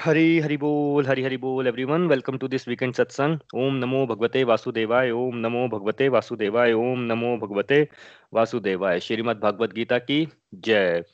[0.00, 4.44] हरी, हरि बोल, हरी, हरि बोल everyone welcome to this weekend satsang Om नमो भगवते
[4.44, 7.88] वासुदेवाय, ओम नमो भगवते वासुदेवाय, ओम नमो भगवते
[8.34, 9.00] वासुदेवाय.
[9.00, 11.04] श्रीमद् भगवत गीता की जय.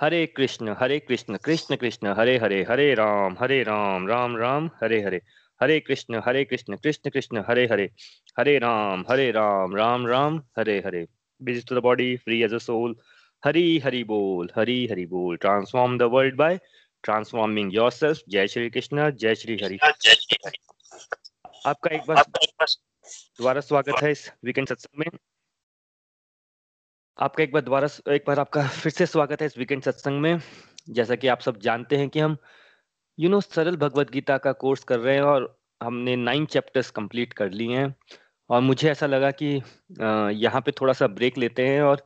[0.00, 5.02] हरे कृष्ण हरे कृष्ण कृष्ण कृष्ण, हरे हरे हरे राम हरे राम राम राम, हरे
[5.02, 5.20] हरे.
[5.62, 7.90] हरे कृष्ण हरे कृष्ण कृष्ण कृष्ण, हरे हरे.
[8.38, 11.06] हरे राम हरे राम राम राम, हरे हरे.
[11.44, 12.94] Busy to the body, free as a soul.
[13.44, 15.36] हरी, हरि बोल, हरी, हरि बोल.
[15.36, 16.60] Transform the world by
[17.04, 19.78] transforming yourself जय श्री कृष्ण जय श्री हरि
[21.66, 25.06] आपका एक बार दोबारा स्वागत है इस वीकेंड सत्संग में।
[27.18, 30.40] आपका एक बार दोबारा एक बार आपका फिर से स्वागत है इस वीकेंड सत्संग में।
[30.90, 32.36] जैसा कि आप सब जानते हैं कि हम
[33.18, 37.32] यू नो सरल भगवत गीता का कोर्स कर रहे हैं और हमने नाइन चैप्टर्स कंप्लीट
[37.32, 37.94] कर लिए हैं।
[38.50, 39.46] और मुझे ऐसा लगा कि
[40.44, 42.04] यहाँ पे थोड़ा सा ब्रेक लेते हैं और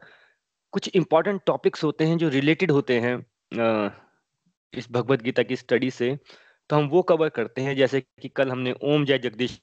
[0.73, 3.17] कुछ इम्पोर्टेंट टॉपिक्स होते हैं जो रिलेटेड होते हैं
[4.73, 6.17] इस भगवत गीता की स्टडी से
[6.71, 9.61] तो हम वो कवर करते हैं जैसे कि कल हमने ओम जय जगदीश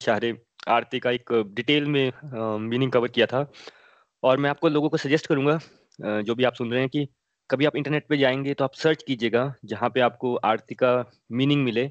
[0.00, 0.32] शाहरे
[0.68, 3.50] आरती का एक डिटेल में मीनिंग कवर किया था।
[4.22, 5.58] और मैं आपको लोगों को सजेस्ट करूँगा
[6.22, 7.06] जो भी आप सुन रहे हैं कि
[7.50, 10.92] कभी आप इंटरनेट पे जाएँगे तो आप सर्च कीजिएगा जहाँ पे आपको आरती का
[11.32, 11.90] मीनिंग मिले।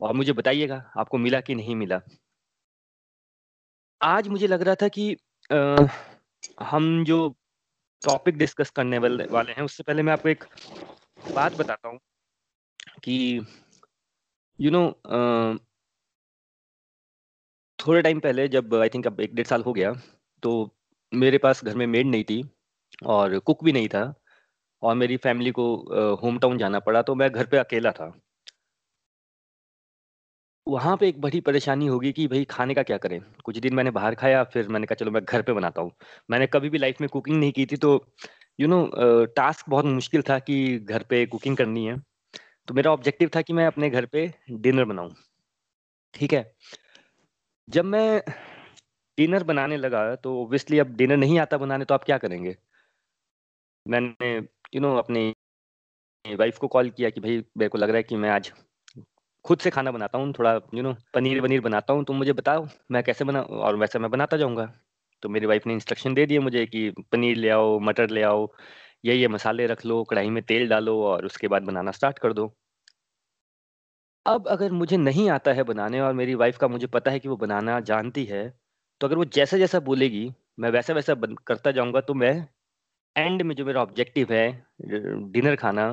[0.00, 2.00] और मुझे बताइएगा आपको मिला कि नहीं मिला।
[4.00, 5.16] आज मुझे लग रहा था कि
[5.50, 5.86] आ,
[6.62, 7.28] हम जो
[8.02, 10.44] टॉपिक डिस्कस करने वाले हैं उससे पहले मैं आपको एक
[11.30, 11.98] बात बताता हूँ
[13.02, 13.40] कि
[14.58, 15.58] यू you नो know,
[17.78, 19.92] थोड़े टाइम पहले जब आई थिंक अब एक डेढ़ साल हो गया
[20.42, 20.52] तो
[21.12, 22.42] मेरे पास घर में मेड नहीं थी
[23.06, 24.14] और कुक भी नहीं था
[24.82, 25.64] और मेरी फैमिली को
[26.22, 28.12] होम टाउन जाना पड़ा तो मैं घर पे अकेला था।
[30.68, 33.20] वहाँ पे एक बड़ी परेशानी होगी कि भाई खाने का क्या करें?
[33.44, 35.92] कुछ दिन मैंने बाहर खाया फिर मैंने कहा चलो मैं घर पे बनाता हूँ।
[36.30, 37.96] मैंने कभी भी लाइफ में कुकिंग नहीं की थी तो
[38.62, 41.96] यू नो टास्क बहुत मुश्किल था कि घर पे कुकिंग करनी है।
[42.68, 45.14] तो मेरा ऑब्जेक्टिव था कि मैं अपने घर पे डिनर बनाऊँ।
[46.14, 46.44] ठीक है?
[47.68, 48.22] जब मैं
[49.18, 52.56] डिनर बनाने लगा तो ऑब्वियसली अब डिनर नहीं आता बनाने तो आप क्या करेंगे?
[53.86, 54.34] मैंने
[54.74, 55.32] यू नो अपनी
[56.24, 58.52] वाइफ को कॉल किया कि भाई, मेरे को लग रहा है कि मैं आज
[59.44, 62.66] खुद से खाना बनाता हूँ, थोड़ा यू नो पनीर वनीर बनाता हूँ, तुम मुझे बताओ,
[62.90, 64.72] मैं कैसे बना, और वैसे मैं बनाता जाऊँगा।
[65.22, 68.46] तो मेरी वाइफ ने इंस्ट्रक्शन दे दिए मुझे कि पनीर ले आओ मटर ले आओ
[69.04, 72.32] ये ये मसाले रख लो कढ़ाई में तेल डालो और उसके बाद बनाना स्टार्ट कर
[72.32, 72.46] दो।
[74.26, 77.28] अब अगर मुझे नहीं आता है बनाने और मेरी वाइफ का मुझे पता है कि
[77.28, 78.48] वो बनाना जानती है
[79.00, 82.34] तो अगर वो जैसा जैसा बोलेगी मैं वैसा वैसा बन, करता जाऊँगा तो मैं
[83.16, 84.46] एंड में जो मेरा ऑब्जेक्टिव है
[85.32, 85.86] डिनर खाना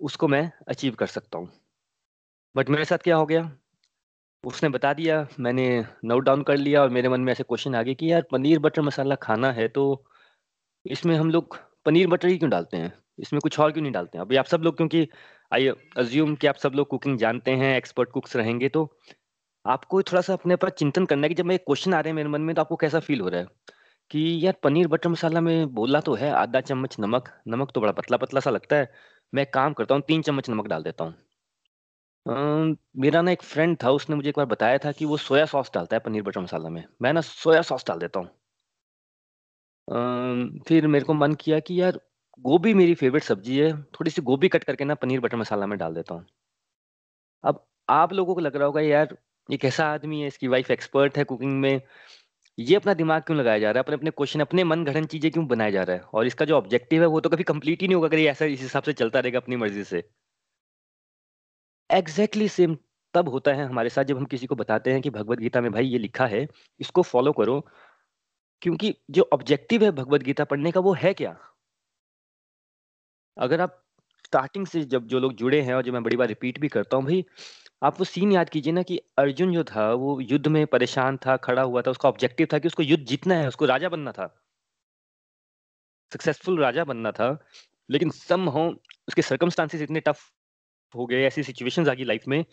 [0.00, 1.50] उसको मैं अचीव कर सकता हूँ।
[2.54, 3.42] बट मेरे साथ क्या हो गया?
[4.44, 7.82] उसने बता दिया, मैंने नोट डाउन कर लिया और मेरे मन में ऐसे क्वेश्चन आ
[7.82, 9.84] गए कि यार पनीर बटर मसाला खाना है तो
[10.86, 11.56] इसमें हम लोग
[11.86, 12.92] पनीर बटर ही क्यों डालते हैं?
[13.18, 14.24] इसमें कुछ और क्यों नहीं डालते हैं?
[14.24, 15.08] अभी आप सब लोग, क्योंकि
[15.52, 18.88] आई अज्यूम कि आप सब लोग कुकिंग जानते हैं एक्सपर्ट कुक्स रहेंगे तो
[19.64, 22.16] आपको थोड़ा सा अपने पास चिंतन करना है कि जब मैं क्वेश्चन आ रहे हैं
[22.16, 23.46] मेरे मन में तो आपको कैसा फील हो रहा है?
[24.10, 27.92] कि यार पनीर बटर मसाला में बोला तो है, आधा चम्मच नमक नमक तो बड़ा
[27.92, 28.92] पतला पतला सा लगता है,
[29.32, 31.14] मैं काम करता हूँ, तीन चम्मच नमक डाल देता हूँ।
[32.26, 35.70] मेरा ना एक फ्रेंड था, उसने मुझे एक बार बताया था कि वो सोया सॉस
[35.74, 38.28] डालता है पनीर बटर मसाला में। मैं ना सोया सॉस डाल देता हूँ।
[40.68, 42.00] फिर मेरे को मन किया कि यार,
[42.44, 45.78] गोभी मेरी फेवरेट सब्ज़ी है थोड़ी सी गोभी कट करके ना पनीर बटर मसाला में
[45.78, 46.26] डाल देता हूँ।
[47.44, 49.16] अब आप लोगों को लग रहा होगा, यार
[49.48, 51.80] ये कैसा आदमी है, इसकी वाइफ एक्सपर्ट है कुकिंग में।
[52.58, 53.84] ये अपना दिमाग क्यों लगाया जा रहा है?
[53.84, 56.02] अपने अपने क्वेश्चन अपने मन घड़न चीज़ें क्यों बनाया जा रहा है?
[56.04, 58.44] और इसका जो ऑब्जेक्टिव है, वो तो कभी कंप्लीट ही नहीं होगा, अगर ये ऐसा
[58.46, 60.04] इस हिसाब से चलता रहेगा अपनी मर्ज़ी से।
[61.90, 62.76] एग्जैक्टली सेम
[63.14, 65.72] तब होता है हमारे साथ जब हम किसी को बताते हैं कि भगवत गीता में
[65.72, 66.48] भाई ये लिखा है,
[66.80, 67.60] इसको फॉलो करो,
[68.62, 71.36] क्योंकि जो ऑब्जेक्टिव है भगवत गीता पढ़ने का वो है क्या?
[73.36, 73.84] अगर आप
[74.24, 76.96] स्टार्टिंग से जब जो लोग जुड़े हैं और जो मैं बड़ी बार रिपीट भी करता
[76.96, 77.24] हूँ, भाई,
[77.82, 81.36] आप वो सीन याद कीजिए ना कि अर्जुन जो था, वो युद्ध में परेशान था,
[81.36, 84.26] खड़ा हुआ था, उसका ऑब्जेक्टिव था कि उसको युद्ध जीतना है, उसको राजा बनना था।
[86.12, 87.38] सक्सेसफुल राजा बनना था,
[87.90, 88.66] लेकिन सम हो
[89.08, 90.30] उसके सर्कमस्टांसिस इतने टफ
[90.94, 92.44] हो गए, ऐसी सिचुएशन आ गई लाइफ में।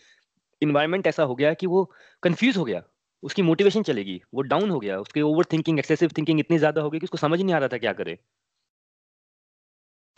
[0.62, 1.92] इन्वायरमेंट ऐसा हो गया कि वो
[2.22, 2.82] कंफ्यूज हो गया।
[3.22, 6.90] उसकी मोटिवेशन चलेगी, वो डाउन हो गया। उसके ओवर थिंकिंग एक्सेसिव थिंकिंग इतनी ज़्यादा हो
[6.90, 8.18] गई कि उसको समझ नहीं आ रहा था क्या करे।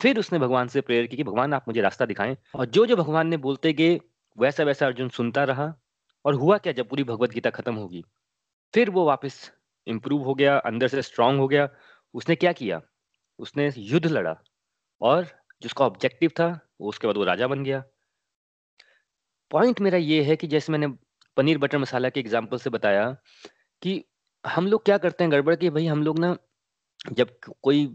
[0.00, 2.96] फिर उसने भगवान से प्रेयर की कि, भगवान, आप मुझे रास्ता दिखाएँ। और जो जो
[2.96, 4.00] भगवान ने बोलते गए,
[4.38, 5.74] वैसा वैसा अर्जुन सुनता रहा।
[6.24, 8.04] और हुआ क्या जब पूरी भगवत गीता खत्म होगी?
[8.74, 9.52] फिर वो वापस
[9.86, 11.68] इंप्रूव हो गया, अंदर से स्ट्रांग हो गया।
[12.14, 12.80] उसने क्या किया?
[13.38, 14.36] उसने युद्ध लड़ा।
[15.00, 15.26] और
[15.62, 17.84] जिसका ऑब्जेक्टिव था, वो उसके बाद वो राजा बन गया।
[19.50, 20.86] पॉइंट मेरा ये है कि जैसे मैंने
[21.36, 23.06] पनीर बटर मसाला के एग्ज़ाम्पल से बताया
[23.82, 24.02] कि
[24.44, 26.36] हम लोग क्या करते हैं, गड़बड़ कि भाई हम लोग ना
[27.12, 27.30] जब
[27.62, 27.86] कोई,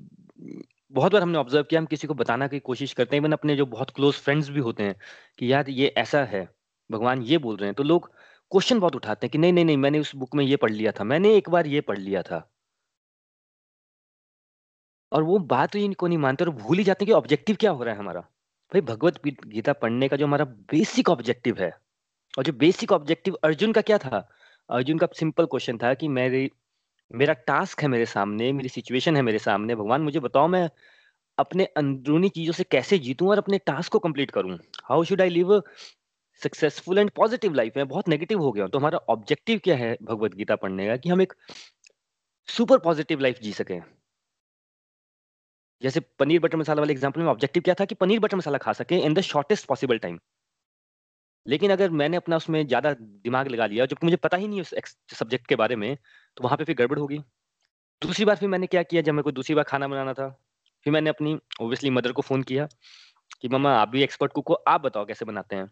[0.94, 3.56] बहुत बार हमने ऑब्ज़र्व किया, हम किसी को बताना की कोशिश करते हैं इवन अपने
[3.56, 4.96] जो बहुत क्लोज फ्रेंड्स भी होते हैं
[5.40, 6.48] कि यार ये ऐसा है,
[6.90, 8.12] भगवान ये बोल रहे हैं तो लोग
[8.52, 10.92] क्वेश्चन बहुत उठाते हैं कि नहीं नहीं नहीं, मैंने उस बुक में ये पढ़ लिया
[10.92, 12.50] था, मैंने एक बार ये पढ़ लिया था।
[15.12, 17.72] और वो बात तो इनको नहीं मानते और भूल ही जाते हैं कि ऑब्जेक्टिव क्या
[17.72, 18.24] हो रहा है हमारा।
[18.74, 21.72] भाई, भगवत गीता पढ़ने का जो हमारा बेसिक ऑब्जेक्टिव है,
[22.38, 24.30] और जो बेसिक ऑब्जेक्टिव अर्जुन का क्या था?
[24.70, 26.52] अर्जुन का सिंपल क्वेश्चन था कि मेरी,
[27.12, 30.70] मेरा टास्क है मेरे सामने, मेरी सिचुएशन है मेरे सामने। भगवान, मुझे बताओ मैं
[31.38, 34.58] अपने अंदरूनी चीज़ों से कैसे जीतूं और अपने टास्क को कंप्लीट करूँ?
[34.84, 35.62] How should I live
[36.42, 40.36] successful and positive life में बहुत नेगेटिव हो गया तो हमारा ऑब्जेक्टिव क्या है भगवत
[40.36, 40.98] गीता पढ़ने का?
[40.98, 41.34] कि हम एक
[42.48, 43.82] सुपर पॉजिटिव लाइफ जी सकें।
[45.84, 48.74] जैसे पनीर बटर मसाला वाले एग्ज़ाम्पल में ऑब्जेक्टिव क्या था कि पनीर बटर मसाला खा
[48.74, 50.20] सके in the shortest possible time
[51.46, 54.74] लेकिन अगर मैंने अपना उसमें ज़्यादा दिमाग लगा लिया जबकि मुझे पता ही नहीं उस
[55.14, 55.96] सब्जेक्ट के बारे में
[56.38, 57.18] तो वहाँ पे फिर गड़बड़ होगी।
[58.02, 60.30] दूसरी बार फिर मैंने क्या किया, जब मैं को दूसरी बार खाना बनाना था,
[60.86, 62.68] फिर मैंने अपनी ओबियसली मदर को फ़ोन किया
[63.42, 65.70] कि, मम्मा, आप भी एक्सपर्ट कुक को आप बताओ कैसे बनाते हैं?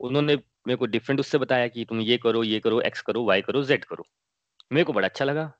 [0.00, 3.42] उन्होंने मेरे को डिफरेंट उससे बताया कि, तुम ये करो ये करो एक्स करो वाई
[3.42, 4.06] करो जेड करो।
[4.72, 5.52] मेरे को बड़ा अच्छा लगा।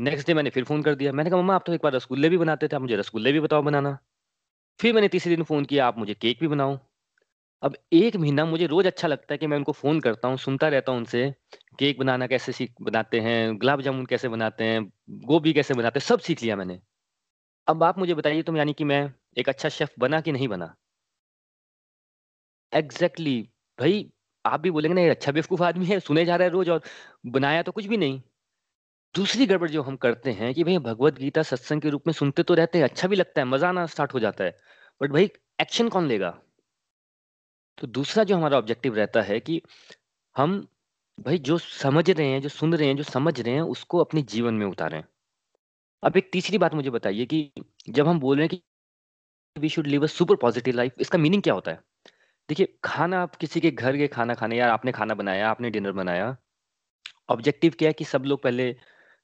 [0.00, 2.28] नेक्स्ट डे मैंने फिर फ़ोन कर दिया। मैंने कहा मम्मा आप तो एक बार रसगुल्ले
[2.28, 3.96] भी बनाते थे आप मुझे रसगुल्ले भी बताओ बनाना।
[4.80, 6.78] फिर मैंने तीसरे दिन फ़ोन किया आप मुझे केक भी बनाओ।
[7.62, 10.68] अब एक महीना मुझे रोज अच्छा लगता है कि मैं उनको फ़ोन करता हूँ सुनता
[10.68, 11.30] रहता हूँ उनसे
[11.78, 13.56] केक बनाना कैसे सीख बनाते हैं?
[13.58, 14.84] गुलाब जामुन कैसे बनाते हैं?
[15.26, 16.06] गोभी कैसे बनाते हैं?
[16.06, 16.80] सब सीख लिया मैंने।
[17.66, 19.02] अब आप मुझे बताइए तुम यानी कि मैं
[19.38, 20.74] एक अच्छा शेफ बना कि नहीं बना?
[22.72, 24.10] एग्जैक्टली exactly, भाई
[24.44, 26.82] आप भी बोलेंगे ना ये अच्छा बेवकूफ़ आदमी है सुने जा रहा है रोज और
[27.30, 28.20] बनाया तो कुछ भी नहीं।
[29.14, 32.42] दूसरी गड़बड़ जो हम करते हैं कि भाई भगवत गीता सत्संग के रूप में सुनते
[32.42, 34.56] तो रहते हैं अच्छा भी लगता है, मज़ा आना स्टार्ट हो जाता है।
[35.00, 36.30] बट भाई एक्शन कौन लेगा?
[37.78, 39.60] तो दूसरा जो हमारा ऑब्जेक्टिव रहता है कि
[40.36, 40.68] हम
[41.18, 44.22] भाई जो समझ रहे हैं, जो सुन रहे हैं, जो समझ रहे हैं, उसको अपने
[44.22, 45.02] जीवन में उतारें।
[46.02, 47.50] अब एक तीसरी बात मुझे बताइए कि
[47.88, 51.42] जब हम बोल रहे हैं कि we should live a super positive life इसका मीनिंग
[51.42, 51.80] क्या होता है?
[52.48, 55.92] देखिए, खाना, आप किसी के घर के खाना खाने या आपने खाना बनाया, आपने डिनर
[55.92, 56.36] बनाया।
[57.30, 58.74] ऑब्जेक्टिव क्या है कि सब लोग पहले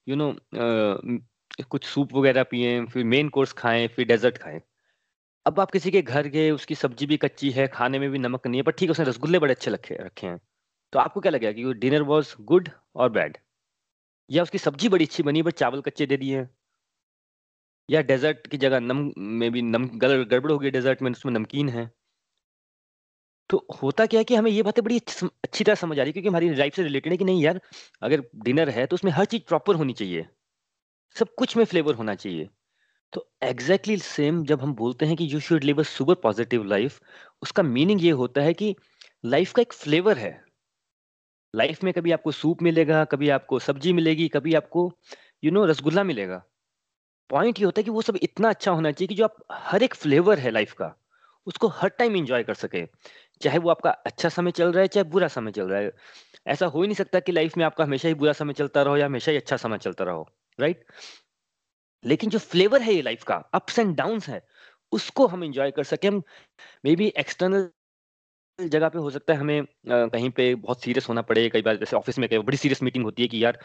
[0.07, 0.33] यू नो
[1.71, 4.61] कुछ सूप वगैरह पिए, फिर मेन कोर्स खाएँ, फिर डेजर्ट खाएँ।
[5.47, 8.47] अब आप किसी के घर गए, उसकी सब्ज़ी भी कच्ची है, खाने में भी नमक
[8.47, 10.41] नहीं है, पर ठीक है, उसने रसगुल्ले बड़े अच्छे रखे रखे हैं।
[10.93, 13.39] तो आपको क्या लगेगा कि डिनर वॉज़ गुड और बैड
[14.31, 16.47] या उसकी सब्ज़ी बड़ी अच्छी बनी, पर चावल कच्चे दे दिए?
[17.89, 21.69] या डेजर्ट की जगह नम, में भी नम गड़बड़ हो गई डेजर्ट में, उसमें नमकीन
[21.69, 21.91] है?
[23.51, 26.13] तो होता क्या है कि हमें ये बातें बड़ी अच्छी तरह समझ आ रही है,
[26.13, 27.61] क्योंकि हमारी लाइफ से रिलेटेड है कि नहीं यार,
[28.03, 30.27] अगर डिनर है तो उसमें हर चीज़ प्रॉपर होनी चाहिए।
[31.17, 32.49] सब कुछ में फ्लेवर होना चाहिए।
[33.13, 37.01] तो एग्जैक्टली सेम जब हम बोलते हैं कि you should live a super positive life
[37.43, 38.75] उसका मीनिंग ये होता है कि
[39.25, 40.33] लाइफ का एक फ्लेवर है।
[41.55, 44.91] लाइफ में कभी आपको सूप मिलेगा, कभी आपको सब्ज़ी मिलेगी, कभी आपको
[45.45, 46.43] यू नो रसगुल्ला मिलेगा।
[47.31, 49.83] पॉइंट ये होता है कि वो सब इतना अच्छा होना चाहिए कि जो आप, हर
[49.83, 50.95] एक फ्लेवर है लाइफ का।
[51.47, 52.85] उसको हर टाइम इंजॉय कर सके।
[53.41, 55.91] चाहे वो आपका अच्छा समय चल रहा है, चाहे बुरा समय चल रहा है।
[56.49, 58.97] ऐसा हो ही नहीं सकता कि लाइफ में आपका हमेशा ही बुरा समय चलता रहो
[58.97, 60.85] या हमेशा ही अच्छा समय चलता रहो राइट
[62.05, 64.43] लेकिन जो फ्लेवर है ये लाइफ का अप्स एंड डाउन है,
[64.93, 66.23] उसको हम इंजॉय कर सके। हम
[66.85, 67.71] मे बी एक्सटर्नल
[68.59, 71.97] जगह पे हो सकता है हमें कहीं पे बहुत सीरियस होना पड़े। कई बार जैसे
[71.97, 73.59] ऑफ़िस में कई बड़ी सीरियस मीटिंग होती है कि यार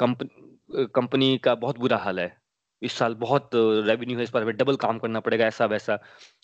[0.00, 2.36] कंपनी का बहुत बुरा हाल है।
[2.82, 5.98] इस साल बहुत रेवेन्यू है, इस पर हमें डबल काम करना पड़ेगा ऐसा वैसा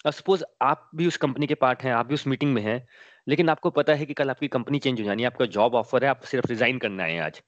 [0.06, 2.86] अब सपोज़ आप भी उस कंपनी के पार्ट हैं, आप भी उस मीटिंग में हैं,
[3.26, 6.04] लेकिन आपको पता है कि कल आपकी कंपनी चेंज हो जानी है, आपका जॉब ऑफ़र
[6.04, 7.42] है, आप सिर्फ़ रिजाइन करना है आज।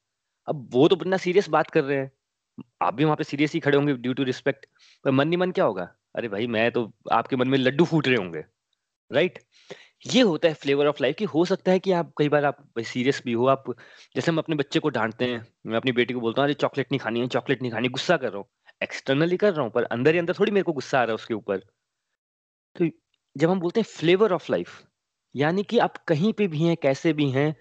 [0.49, 2.11] अब वो तो बिना सीरियस बात कर रहे हैं।
[2.83, 4.67] आप भी वहाँ पे सीरियस ही खड़े होंगे ड्यू टू रिस्पेक्ट
[5.05, 5.89] पर मन नहीं मन क्या होगा?
[6.17, 8.45] अरे भाई, मैं तो आपके मन में लड्डू फूट रहे होंगे
[9.11, 9.39] राइट
[10.07, 12.81] ये होता है फ्लेवर ऑफ़ लाइफ कि हो सकता है कि आप, कई बार आप
[12.81, 13.65] सीरियस भी हो, आप,
[14.17, 16.93] जैसे हम अपने बच्चे को डांटते हैं, मैं अपनी बेटी को बोलता हूँ, अरे चॉकलेट
[16.93, 18.47] नहीं खानी है चॉकलेट नहीं खानी गुस्सा कर रहा हूँ।
[18.81, 21.15] एक्सटर्नली कर रहा हूँ, पर अंदर ही अंदर थोड़ी मेरे को गुस्सा आ रहा है
[21.15, 21.61] उसके ऊपर।
[22.77, 22.89] तो
[23.37, 24.83] जब हम बोलते हैं फ्लेवर ऑफ़ लाइफ
[25.35, 27.55] यानी कि आप कहीं पे भी हैं, कैसे भी हैं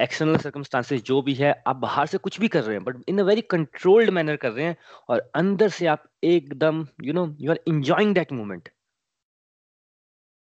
[0.00, 3.18] एक्सटर्नल सर्कमस्टांसेस जो भी है, आप बाहर से कुछ भी कर रहे हैं but in
[3.18, 4.76] a very controlled manner कर रहे हैं,
[5.08, 8.68] और अंदर से आप एकदम you know you are enjoying that moment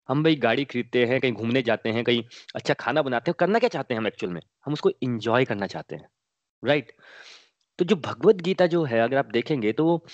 [0.09, 2.23] हम भाई गाड़ी खरीदते हैं, कहीं घूमने जाते हैं, कहीं
[2.55, 4.40] अच्छा खाना बनाते हैं, करना क्या चाहते हैं हम एक्चुअल में?
[4.67, 6.09] हम उसको इंजॉय करना चाहते हैं
[6.62, 7.00] राइट right?
[7.79, 10.05] तो जो भगवत गीता जो है, अगर आप देखेंगे तो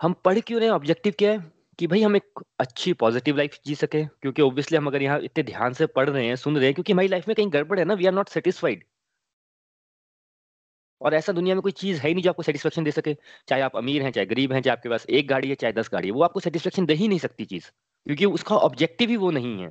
[0.00, 1.38] हम पढ़ क्यों रहे ऑब्जेक्टिव क्या है?
[1.78, 5.44] कि भाई हम एक अच्छी पॉजिटिव लाइफ जी सके, क्योंकि ऑब्वियसली हम अगर यहाँ इतने
[5.44, 7.84] ध्यान से पढ़ रहे हैं, सुन रहे हैं, क्योंकि हमारी लाइफ में कहीं गड़बड़ है
[7.84, 8.84] ना वी आर नॉट सेटिस्फाइड
[11.00, 13.14] और ऐसा दुनिया में कोई चीज़ है ही नहीं जो आपको सेटिस्फेक्शन दे सके।
[13.48, 15.88] चाहे आप अमीर हैं, चाहे गरीब हैं, चाहे आपके पास एक गाड़ी है, चाहे दस
[15.92, 17.70] गाड़ी है, वो आपको सेटिस्फेक्शन दे ही नहीं सकती चीज़,
[18.06, 19.70] क्योंकि उसका ऑब्जेक्टिव ही वो नहीं है।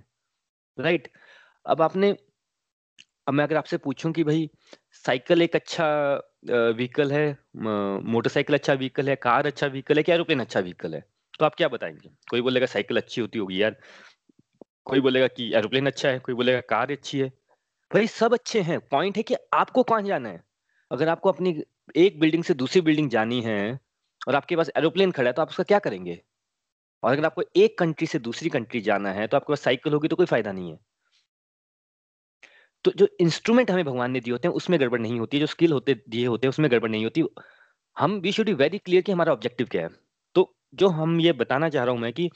[0.78, 1.10] राइट
[1.66, 2.16] अब आपने,
[3.28, 4.50] अब मैं अगर आपसे पूछूँ कि भाई
[5.06, 5.88] साइकिल एक अच्छा
[6.44, 7.26] व्हीकल है
[7.58, 11.04] मोटरसाइकिल अच्छा व्हीकल है कार अच्छा व्हीकल है, क्या एरोप्लेन अच्छा व्हीकल है?
[11.40, 12.10] तो आप क्या बताएँगे?
[12.30, 13.76] कोई बोलेगा साइकिल अच्छी होती होगी यार।
[14.86, 17.30] कोई बोलेगा कि एरोप्लेन अच्छा है, कोई बोलेगा कार अच्छी है।
[17.92, 20.44] भाई सब अच्छे हैं। पॉइंट है कि आपको कहाँ जाना है?
[20.92, 21.62] अगर आपको अपनी
[21.98, 23.80] एक बिल्डिंग से दूसरी बिल्डिंग जानी है
[24.28, 26.20] और आपके पास एरोप्लेन खड़ा है तो आप उसका क्या करेंगे?
[27.04, 30.08] और अगर आपको एक कंट्री से दूसरी कंट्री जाना है तो आपके पास साइकिल होगी
[30.08, 30.80] तो कोई फ़ायदा नहीं है।
[32.86, 35.48] तो जो इंस्ट्रूमेंट हमें भगवान ने दिए होते हैं, उसमें गड़बड़ नहीं होती है जो
[35.48, 37.24] स्किल होते, दिए होते हैं, उसमें गड़बड़ नहीं होती।
[37.98, 39.90] हम we should be very clear कि हमारा ऑब्जेक्टिव क्या है।
[40.36, 42.30] तो जो हम ये बताना चाह रहा हूँ मैं कि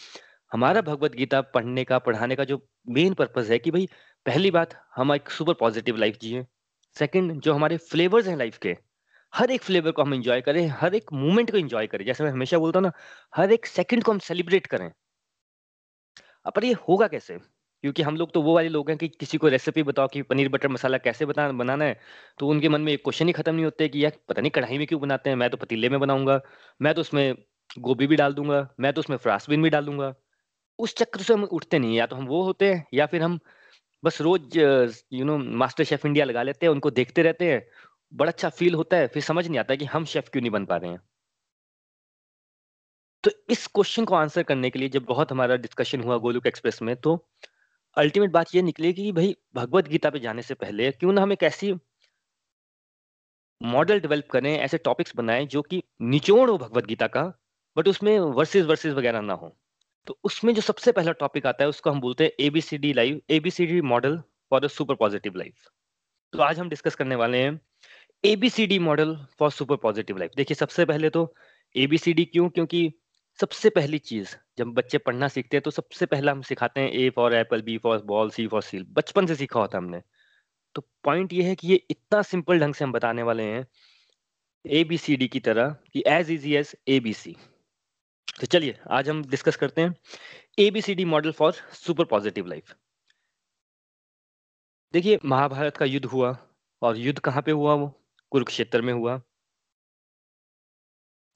[0.54, 3.88] हमारा भगवत गीता पढ़ने का, पढ़ाने का जो मेन पर्पज है कि भाई,
[4.26, 6.46] पहली बात, हम एक सुपर पॉजिटिव लाइफ जिए।
[6.96, 8.78] सेकंड जो हमारे फ्लेवर्स हैं लाइफ के,
[9.34, 12.32] हर एक फ्लेवर को हम इंजॉय करें, हर एक मोमेंट को इंजॉय करें। जैसे मैं
[12.32, 12.92] हमेशा बोलता हूँ ना,
[13.36, 14.92] हर एक सेकंड को हम सेलिब्रेट करें।
[16.56, 17.57] पर ये होगा कैसे?
[17.88, 20.50] क्योंकि हम लोग तो वो वाले लोग हैं कि किसी को रेसिपी बताओ कि पनीर
[20.50, 22.00] बटर मसाला कैसे बता बनाना है।
[22.40, 24.78] तो उनके मन में एक क्वेश्चन ही खत्म नहीं होते कि यार पता नहीं कढ़ाई
[24.78, 25.38] में क्यों बनाते हैं?
[25.38, 26.40] मैं तो पतीले में बनाऊँगा,
[26.82, 27.36] मैं तो उसमें
[27.80, 30.14] गोभी भी डाल दूँगा, मैं तो उसमें फ्रासबिन भी डाल दूँगा
[30.80, 33.40] उस चक्र से हम उठते नहीं या तो हम वो होते हैं, या फिर हम
[34.04, 37.62] बस रोज you know master chef India लगा लेते हैं, उनको देखते रहते हैं।
[38.14, 40.66] बड़ा अच्छा फील होता है, फिर समझ नहीं आता कि हम शेफ क्यों नहीं बन
[40.66, 41.02] पा रहे हैं।
[43.24, 46.82] तो इस क्वेश्चन को आंसर करने के लिए जब बहुत हमारा डिस्कशन हुआ गोलुक एक्सप्रेस
[46.82, 47.16] में तो
[47.98, 51.32] अल्टीमेट बात ये निकलेगी कि भाई, भगवत गीता पे जाने से पहले क्यों ना हम
[51.34, 51.74] एक ऐसी
[53.62, 57.24] मॉडल डेवलप करें, ऐसे टॉपिक्स बनाएँ जो कि निचोड़ हो भगवत गीता का
[57.78, 59.56] बट उसमें वर्सेस वर्सेस वगैरह ना हो।
[60.08, 63.82] तो उसमें जो सबसे पहला टॉपिक आता है, उसको हम बोलते हैं ABCD live ABCD
[63.84, 64.18] model
[64.52, 65.68] for the super positive life
[66.34, 67.60] तो आज हम डिस्कस करने वाले हैं
[68.24, 71.34] ABCD model for super positive life देखिए, सबसे पहले तो
[71.76, 72.50] एबीसीडी क्यों?
[72.50, 72.92] क्योंकि
[73.40, 77.10] सबसे पहली चीज़, जब बच्चे पढ़ना सीखते हैं तो सबसे पहला हम सिखाते हैं A
[77.16, 80.02] for apple B for ball C for seal बचपन से सीखा होता हमने।
[80.76, 83.66] तो पॉइंट ये है कि ये इतना सिंपल ढंग से हम बताने वाले हैं
[84.66, 87.36] ए बी सी डी की तरह कि as easy as A B C
[88.40, 89.96] तो चलिए, आज हम डिस्कस करते हैं
[90.60, 92.76] A B C D model for super positive life
[94.94, 96.38] देखिए, महाभारत का युद्ध हुआ
[96.82, 97.88] और युद्ध कहाँ पे हुआ वो?
[98.32, 99.18] कुरुक्षेत्र में हुआ।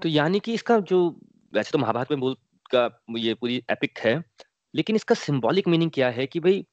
[0.01, 0.99] तो यानी कि इसका जो
[1.53, 2.35] वैसे तो महाभारत में बोल
[2.75, 4.23] का ये पूरी एपिक है,
[4.73, 6.65] लेकिन इसका सिंबॉलिक मीनिंग क्या है कि भाई,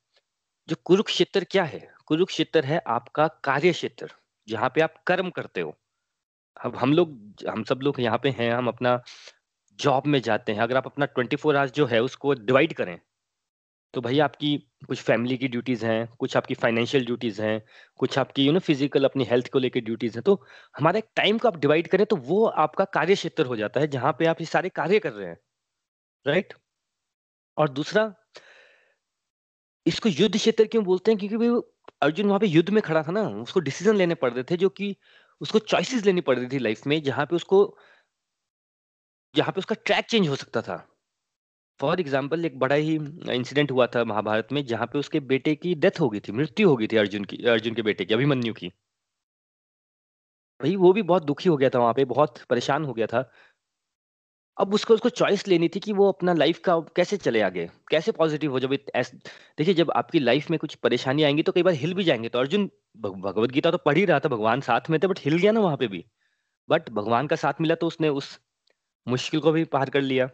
[0.68, 1.80] जो कुरुक्षेत्र क्या है?
[2.06, 4.10] कुरुक्षेत्र है आपका कार्य क्षेत्र
[4.48, 5.74] जहाँ पे आप कर्म करते हो।
[6.56, 7.18] अब हम लोग,
[7.48, 9.00] हम सब लोग यहाँ पे हैं, हम अपना
[9.78, 12.98] जॉब में जाते हैं। अगर आप अपना ट्वेंटी फोर आवर्स जो है उसको डिवाइड करें
[13.94, 14.56] तो भाई आपकी
[14.88, 17.60] कुछ फैमिली की ड्यूटीज़ हैं, कुछ आपकी फाइनेंशियल ड्यूटीज़ हैं,
[18.00, 20.34] कुछ आपकी, यू नो, फ़िज़िकल अपनी हेल्थ को लेकर ड्यूटीज़ हैं तो
[20.74, 24.12] हमारे टाइम को आप डिवाइड करें तो वो आपका कार्य क्षेत्र हो जाता है जहाँ
[24.18, 25.36] पे आप ये सारे कार्य कर रहे हैं,
[26.26, 26.54] राइट?
[27.56, 28.12] और दूसरा,
[29.86, 31.18] इसको युद्ध क्षेत्र क्यों बोलते हैं?
[31.20, 31.48] क्योंकि
[32.02, 34.68] अर्जुन वहाँ पे युद्ध में खड़ा था ना, उसको डिसीज़न लेने पड़ रहे थे जो
[34.70, 34.94] कि
[35.40, 37.64] उसको चॉइसेस लेनी पड़ रही थी लाइफ में जहाँ पे उसको,
[39.34, 40.76] जहाँ पे उसका ट्रैक चेंज हो सकता था।
[41.80, 42.94] फॉर एग्ज़ाम्पल एक बड़ा ही
[43.32, 46.68] इंसिडेंट हुआ था महाभारत में, जहाँ पे उसके बेटे की डेथ हो गई थी, मृत्यु
[46.68, 48.72] हो गई थी अर्जुन की, अर्जुन के बेटे की, अभिमन्यु की।
[50.60, 53.30] भाई, वो भी बहुत दुखी हो गया था वहाँ पे, बहुत परेशान हो गया था।
[54.56, 58.12] अब उसको उसको चॉइस लेनी थी कि वो अपना लाइफ का कैसे चले आगे, कैसे
[58.12, 61.94] पॉजिटिव हो, जब देखिए, जब आपकी लाइफ में कुछ परेशानी आएँगी तो कई बार हिल
[61.94, 62.68] भी जाएँगे तो अर्जुन
[62.98, 65.60] भगवत गीता तो पढ़ ही रहा था, भगवान साथ में थे बट हिल गया ना
[65.60, 66.04] वहाँ पे भी।
[66.68, 68.38] बट भगवान का साथ मिला तो उसने उस
[69.06, 70.28] मुश्किल को भी पार कर लिया।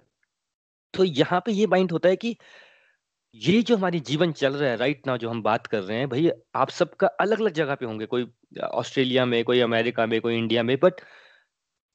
[0.94, 2.36] तो यहाँ पे ये माइंड होता है कि
[3.34, 6.08] ये जो हमारी जीवन चल रहा है राइट ना जो हम बात कर रहे हैं,
[6.08, 8.26] भाई, आप सबका अलग अलग जगह पे होंगे, कोई
[8.64, 11.00] ऑस्ट्रेलिया में, कोई अमेरिका में, कोई इंडिया में बट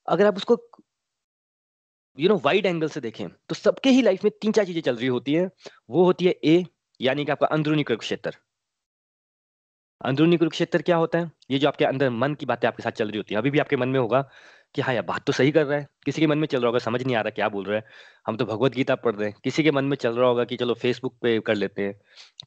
[0.07, 0.57] अगर आप उसको
[2.17, 4.95] यू नो वाइड एंगल से देखें तो सबके ही लाइफ में तीन चार चीज़ें चल
[4.95, 5.49] रही होती है।
[5.89, 6.63] वो होती है ए
[6.99, 8.35] यानी कि आपका अंदरूनी कुरुक्षेत्र।
[10.01, 11.31] अंदरूनी कुरुक्षेत्र क्या होता है?
[11.51, 13.59] ये जो आपके अंदर मन की बातें आपके साथ चल रही होती है, अभी भी
[13.59, 14.27] आपके मन में होगा
[14.75, 16.67] कि हाँ यार, बात तो सही कर रहा है। किसी के मन में चल रहा
[16.67, 17.83] होगा, समझ नहीं आ रहा क्या बोल रहा है।
[18.27, 20.57] हम तो भगवत गीता पढ़ रहे हैं। किसी के मन में चल रहा होगा कि
[20.57, 21.93] चलो फेसबुक पे कर लेते हैं।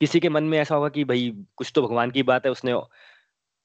[0.00, 2.74] किसी के मन में ऐसा होगा कि भाई, कुछ तो भगवान की बात है, उसने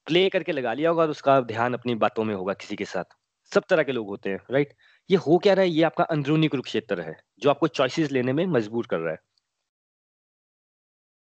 [0.06, 3.16] प्ले करके लगा लिया होगा और उसका ध्यान अपनी बातों में होगा किसी के साथ।
[3.52, 4.74] सब तरह के लोग होते हैं राइट
[5.10, 5.70] ये हो क्या रहा है?
[5.70, 9.18] ये आपका अंदरूनी कुरुक्षेत्र है, जो आपको चॉइसेस लेने में मजबूर कर रहा है।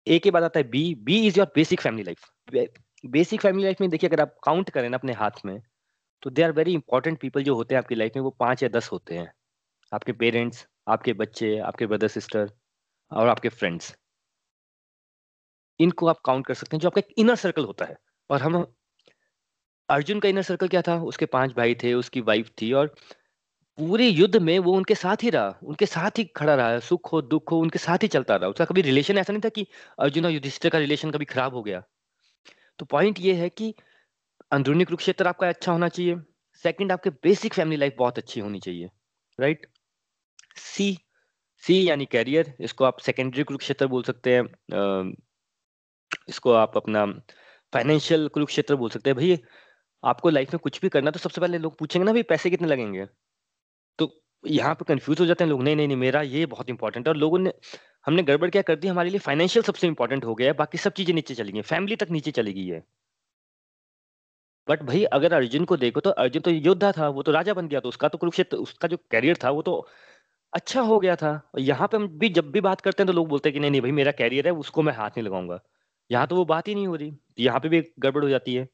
[0.07, 3.81] ए के बाद आता है B B is your basic family life basic family life
[3.81, 5.59] में देखिए, अगर आप काउंट करें ना अपने हाथ में
[6.23, 8.69] तो they are very important people जो होते हैं आपकी लाइफ में, वो पाँच या
[8.69, 9.33] दस होते हैं।
[9.93, 12.51] आपके पेरेंट्स आपके बच्चे, आपके ब्रदर सिस्टर
[13.11, 13.95] और आपके फ्रेंड्स
[15.79, 17.97] इनको आप काउंट कर सकते हैं, जो आपका एक इनर सर्कल होता है।
[18.29, 18.73] और हम,
[19.89, 20.95] अर्जुन का इनर सर्कल क्या था?
[21.03, 22.95] उसके पाँच भाई थे, उसकी वाइफ थी और
[23.77, 27.21] पूरे युद्ध में वो उनके साथ ही रहा। उनके साथ ही खड़ा रहा। सुख हो,
[27.21, 29.67] दुख हो, उनके साथ ही चलता रहा। उसका कभी रिलेशन ऐसा नहीं था कि
[29.99, 31.83] अर्जुन और युधिष्ठिर का रिलेशन कभी खराब हो गया।
[32.79, 33.73] तो पॉइंट ये है कि
[34.51, 36.15] अंदरूनी कुरुक्षेत्र आपका अच्छा होना चाहिए।
[36.63, 38.89] सेकंड आपके बेसिक फैमिली लाइफ बहुत अच्छी होनी चाहिए
[39.39, 39.65] राइट
[40.57, 40.97] सी
[41.63, 45.13] सी यानी कैरियर इसको आप सेकेंडरी कुरुक्षेत्र बोल सकते हैं
[46.29, 47.05] इसको आप अपना
[47.73, 49.37] फाइनेंशियल कुरुक्षेत्र बोल सकते हैं। भाई,
[50.03, 52.67] आपको लाइफ में कुछ भी करना तो सबसे पहले लोग पूछेंगे ना, भाई, पैसे कितने
[52.67, 53.05] लगेंगे?
[53.99, 54.09] तो
[54.43, 57.13] यहाँ पे कंफ्यूज हो जाते हैं लोग, नहीं नहीं नहीं, मेरा ये बहुत इंपॉर्टेंट है।
[57.13, 57.53] और लोगों ने,
[58.05, 58.87] हमने गड़बड़ क्या कर दी?
[58.87, 61.95] हमारे लिए फाइनेंशियल सबसे इंपॉर्टेंट हो गया है, बाकी सब चीज़ें नीचे चली गई फैमिली
[61.95, 62.83] तक नीचे चली गई है।
[64.67, 67.67] बट भाई अगर अर्जुन को देखो तो अर्जुन तो योद्धा था, वो तो राजा बन
[67.67, 69.87] गया तो उसका तो कुरुक्षेत्र, उसका जो कैरियर था वो तो
[70.53, 73.13] अच्छा हो गया था। और यहाँ पे हम भी जब भी बात करते हैं तो
[73.13, 75.59] लोग बोलते हैं कि नहीं नहीं भाई मेरा कैरियर है, उसको मैं हाथ नहीं लगाऊँगा।
[76.09, 78.67] यहाँ तो वो बात ही नहीं हो रही। यहाँ पे भी गड़बड़ हो जाती है।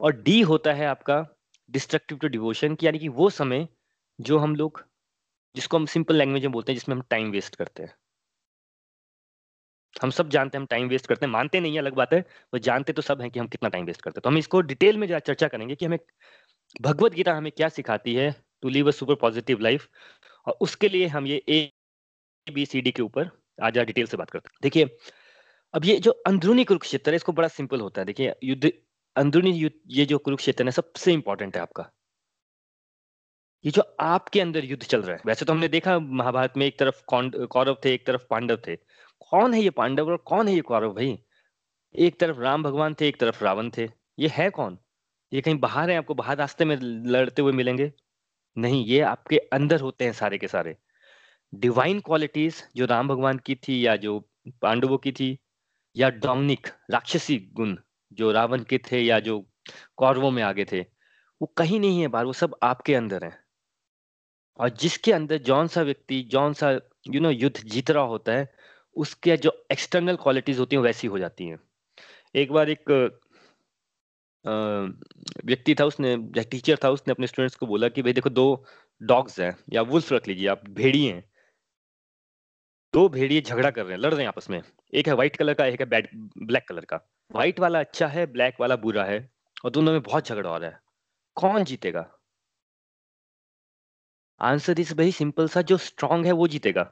[0.00, 1.24] और डी होता है आपका
[1.70, 3.66] डिस्ट्रक्टिव टू डिवोशन की यानी कि वो समय
[4.18, 4.84] जो हम लोग,
[5.54, 7.94] जिसको हम सिंपल लैंग्वेज में बोलते हैं, जिसमें हम टाइम वेस्ट करते हैं।
[9.96, 12.20] हम सब जानते हैं, हम टाइम वेस्ट करते हैं, मानते नहीं है, अलग बात है,
[12.54, 14.60] वो जानते तो सब हैं कि हम कितना टाइम वेस्ट करते हैं। तो हम इसको
[14.62, 15.98] डिटेल में चर्चा करेंगे कि हमें
[16.82, 18.30] भगवत गीता हमें क्या सिखाती है
[18.62, 19.88] to live a super positive life
[20.46, 21.60] और उसके लिए हम ये ए
[22.46, 23.30] बी सी डी के ऊपर
[23.62, 24.84] आज डिटेल से बात करते हैं। देखिए,
[25.74, 28.72] अब ये जो अंदरूनी कुरुक्षेत्र है, इसको बड़ा सिंपल होता है। देखिए, युद्ध,
[29.16, 31.90] अंदरूनी युद्ध ये जो कुरुक्षेत्र है, सबसे इंपॉर्टेंट है आपका।
[33.64, 36.78] ये जो आपके अंदर युद्ध चल रहा है, वैसे तो हमने देखा महाभारत में एक
[36.78, 38.76] तरफ़ कौरव थे, एक तरफ़ पांडव थे।
[39.34, 41.18] कौन है ये पांडव और कौन है ये कौरव भाई?
[41.94, 43.88] एक तरफ़ राम भगवान थे एक तरफ़ रावण थे।
[44.18, 44.78] ये है कौन?
[45.32, 45.96] ये कहीं बाहर है?
[45.96, 47.92] आपको बाहर रास्ते में लड़ते हुए मिलेंगे?
[48.56, 50.76] नहीं ये आपके अंदर होते हैं सारे के सारे।
[51.54, 54.18] डिवाइन क्वालिटीज जो राम भगवान की थी या जो
[54.62, 55.38] पांडवों की थी
[55.96, 57.76] या डोमिनिक राक्षसी गुण
[58.12, 59.50] जो रावण के थे या जो
[59.96, 60.80] कौरवों में आगे थे
[61.40, 63.38] वो कहीं नहीं है बाहर वो सब आपके अंदर है।
[64.58, 68.04] और जिसके अंदर जौन सा व्यक्ति जौन सा यू you नो know, युद्ध जीत रहा
[68.04, 68.63] होता है
[68.96, 71.58] उसके जो एक्सटर्नल क्वालिटीज होती हैं वैसी हो जाती हैं।
[72.34, 72.90] एक बार एक
[74.44, 78.64] व्यक्ति था, उसने टीचर था, उसने अपने स्टूडेंट्स को बोला कि, भाई देखो, दो
[79.00, 81.24] डॉग्स हैं, या वुल्फ रख लीजिए, आप भेड़िए हैं।
[82.94, 84.60] दो भेड़िए झगड़ा कर रहे हैं, लड़ रहे हैं आपस में।
[84.94, 86.96] एक है व्हाइट कलर का, एक है बैड ब्लैक कलर का।
[87.30, 89.18] व्हाइट वाला अच्छा है ब्लैक वाला बुरा है,
[89.64, 90.80] और दोनों में बहुत झगड़ा हो रहा है।
[91.36, 92.10] कौन जीतेगा?
[94.40, 96.90] आंसर इस भाई सिंपल सा, जो स्ट्रांग है, वो जीतेगा।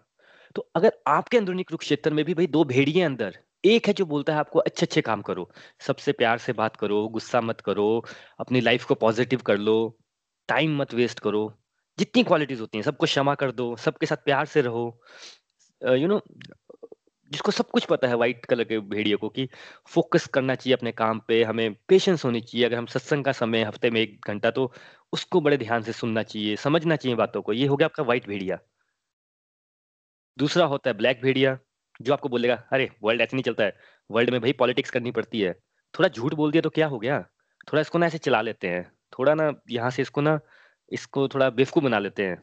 [0.55, 4.33] तो अगर आपके अंदरूनी कुरुक्षेत्र में भी भाई दो भेड़िए अंदर, एक है जो बोलता
[4.33, 5.49] है आपको अच्छे अच्छे काम करो,
[5.81, 8.05] सबसे प्यार से बात करो, गुस्सा मत करो,
[8.41, 9.77] अपनी लाइफ को पॉजिटिव कर लो
[10.49, 11.53] टाइम मत वेस्ट करो,
[11.99, 14.87] जितनी क्वालिटीज होती हैं, सबको क्षमा कर दो, सबके साथ प्यार से रहो
[15.83, 16.21] यू नो
[17.31, 19.49] जिसको सब कुछ पता है व्हाइट कलर के भेड़िए को कि
[19.87, 23.63] फोकस करना चाहिए अपने काम पे, हमें पेशेंस होनी चाहिए, अगर हम सत्संग का समय
[23.65, 24.73] हफ़्ते में एक घंटा तो
[25.13, 28.27] उसको बड़े ध्यान से सुनना चाहिए, समझना चाहिए बातों को, ये हो गया आपका व्हाइट
[28.29, 28.59] भेड़िया।
[30.39, 31.59] दूसरा होता है ब्लैक भेड़िया,
[32.01, 33.77] जो आपको बोलेगा, अरे वर्ल्ड ऐसे नहीं चलता है
[34.11, 35.53] वर्ल्ड में भाई पॉलिटिक्स करनी पड़ती है।
[35.95, 37.21] थोड़ा झूठ बोल दिया तो क्या हो गया?
[37.69, 40.39] थोड़ा इसको ना ऐसे चला लेते हैं, थोड़ा ना यहाँ से इसको ना,
[40.93, 42.43] इसको थोड़ा बेवकूफ़ बना लेते हैं।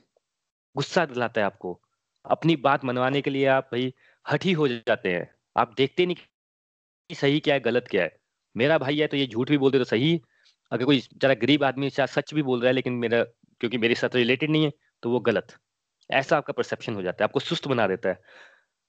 [0.75, 1.79] गुस्सा दिलाता है आपको।
[2.25, 3.93] अपनी बात मनवाने के लिए आप भाई
[4.25, 8.17] हठी हो जाते हैं। आप देखते नहीं कि सही क्या है, गलत क्या है।
[8.55, 10.19] मेरा भाई है तो ये झूठ भी बोलते तो सही।
[10.71, 14.15] अगर कोई जरा गरीब आदमी सच भी बोल रहा है, लेकिन मेरा, क्योंकि मेरे साथ
[14.15, 14.71] रिलेटेड नहीं है
[15.03, 15.55] तो वो गलत।
[16.11, 18.19] ऐसा आपका परसेप्शन हो जाता है, आपको सुस्त बना देता है।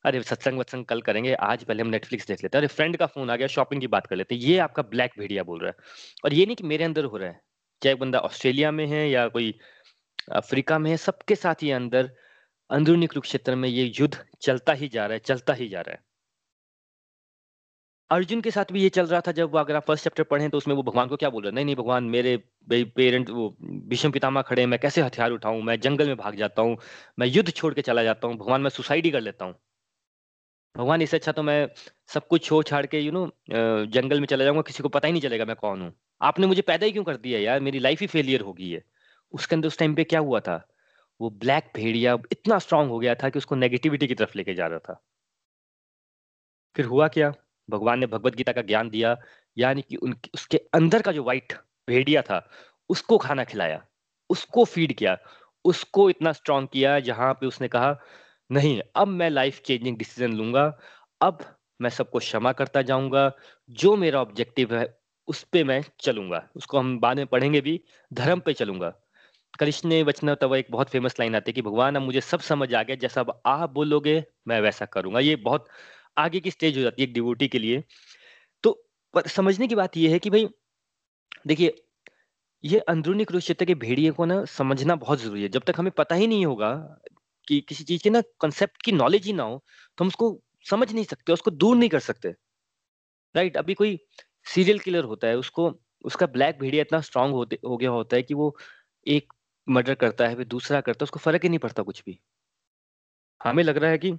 [0.05, 3.07] अरे, सत्संग वत्संग कल करेंगे, आज पहले हम नेटफ्लिक्स देख लेते हैं। अरे फ्रेंड का
[3.07, 5.69] फ़ोन आ गया शॉपिंग की बात कर लेते हैं। ये आपका ब्लैक भेड़िया बोल रहा
[5.69, 5.75] है।
[6.25, 7.41] और ये नहीं कि मेरे अंदर हो रहा है,
[7.83, 9.59] चाहे बंदा ऑस्ट्रेलिया में है या कोई
[10.33, 12.11] अफ्रीका में है, सबके साथ ये अंदर,
[12.71, 16.10] अंदरूनी कुरुक्षेत्र में ये युद्ध चलता ही जा रहा है, चलता ही जा रहा है।
[18.11, 20.49] अर्जुन के साथ भी ये चल रहा था, जब वो अगर आप फ़र्स्ट चैप्टर पढ़ें
[20.51, 22.37] तो उसमें वो भगवान को क्या बोल रहे नहीं नहीं भगवान, मेरे
[22.69, 25.63] पेरेंट वो भीष्म पितामह खड़े मैं कैसे हथियार उठाऊं?
[25.63, 26.77] मैं जंगल में भाग जाता हूँ,
[27.19, 29.55] मैं युद्ध छोड़ के चला जाता हूँ, भगवान मैं सुसाइड ही कर लेता हूँ।
[30.75, 31.69] भगवान, इससे अच्छा तो मैं
[32.11, 33.27] सब कुछ छोड़ छाड़ के यू नो
[33.89, 36.63] जंगल में चला जाऊँगा, किसी को पता ही नहीं चलेगा मैं कौन हूँ। आपने मुझे
[36.63, 37.61] पैदा ही क्यों कर दिया यार?
[37.61, 38.83] मेरी लाइफ ही फेलियर हो गई है।
[39.35, 40.57] उसके अंदर उस टाइम पे क्या हुआ था?
[41.21, 44.67] वो ब्लैक भेड़िया इतना स्ट्रांग हो गया था कि उसको नेगेटिविटी की तरफ़ लेके जा
[44.67, 45.01] रहा था।
[46.77, 47.33] फिर हुआ क्या?
[47.71, 49.17] भगवान ने भगवत गीता का ज्ञान दिया,
[49.59, 51.53] यानी कि उन उसके अंदर का जो वाइट
[51.89, 52.51] भेड़िया था,
[52.91, 53.87] उसको खाना खिलाया,
[54.31, 55.19] उसको फ़ीड किया,
[55.65, 57.99] उसको इतना स्ट्रांग किया, जहाँ पे उसने कहा,
[58.53, 60.79] नहीं, अब मैं लाइफ चेंजिंग डिसीज़न लूँगा,
[61.21, 61.39] अब
[61.81, 63.33] मैं सबको क्षमा करता जाऊँगा,
[63.71, 67.81] जो मेरा ऑब्जेक्टिव है, उस पर मैं चलूँगा। उसको हम बाद में पढ़ेंगे भी,
[68.13, 68.95] धर्म पे चलूँगा।
[69.59, 72.75] कृष्ण वचन तब एक बहुत फ़ेमस लाइन आती है कि, भगवान, अब मुझे सब समझ
[72.75, 75.69] आ गया, जैसा अब आप बोलोगे, मैं वैसा करूँगा। ये बहुत
[76.17, 77.83] आगे की स्टेज हो जाती है एक डिवोटी के लिए
[78.65, 78.73] तो
[79.15, 80.49] पर समझने की बात यह है कि भाई
[81.47, 81.75] देखिए
[82.65, 86.15] ये अंदरूनी कुरुक्षेत्र के भेड़िए को ना समझना बहुत ज़रूरी है। जब तक हमें पता
[86.15, 86.73] ही नहीं होगा
[87.49, 89.65] कि किसी चीज़ के ना कंसेप्ट की नॉलेज ही ना हो,
[89.99, 92.35] तो हम उसको समझ नहीं सकते, उसको दूर नहीं कर सकते।
[93.35, 93.57] राइट?
[93.57, 93.99] अभी कोई
[94.47, 95.73] सीरियल किलर होता है, उसको
[96.05, 98.57] उसका ब्लैक भेड़िया इतना स्ट्रांग होते हो गया होता है कि वो
[99.07, 99.33] एक
[99.69, 102.19] मर्डर करता है, फिर दूसरा करता है, उसको फ़र्क ही नहीं पड़ता कुछ भी।
[103.41, 104.13] हमें लग रहा है कि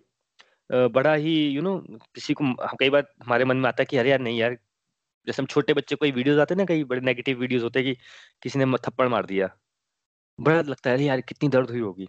[0.71, 1.77] बड़ा ही यू नो
[2.15, 2.43] किसी को
[2.79, 4.57] कई बार हमारे मन में आता है कि, अरे यार, नहीं यार।
[5.27, 7.87] जैसे हम छोटे बच्चे, कोई वीडियोस आते हैं ना, कई बड़े नेगेटिव वीडियोस होते हैं
[7.87, 8.01] कि
[8.43, 9.49] किसी ने थप्पड़ मार दिया।
[10.39, 12.05] बड़ा लगता है, अरे यार, कितनी दर्द हुई होगी।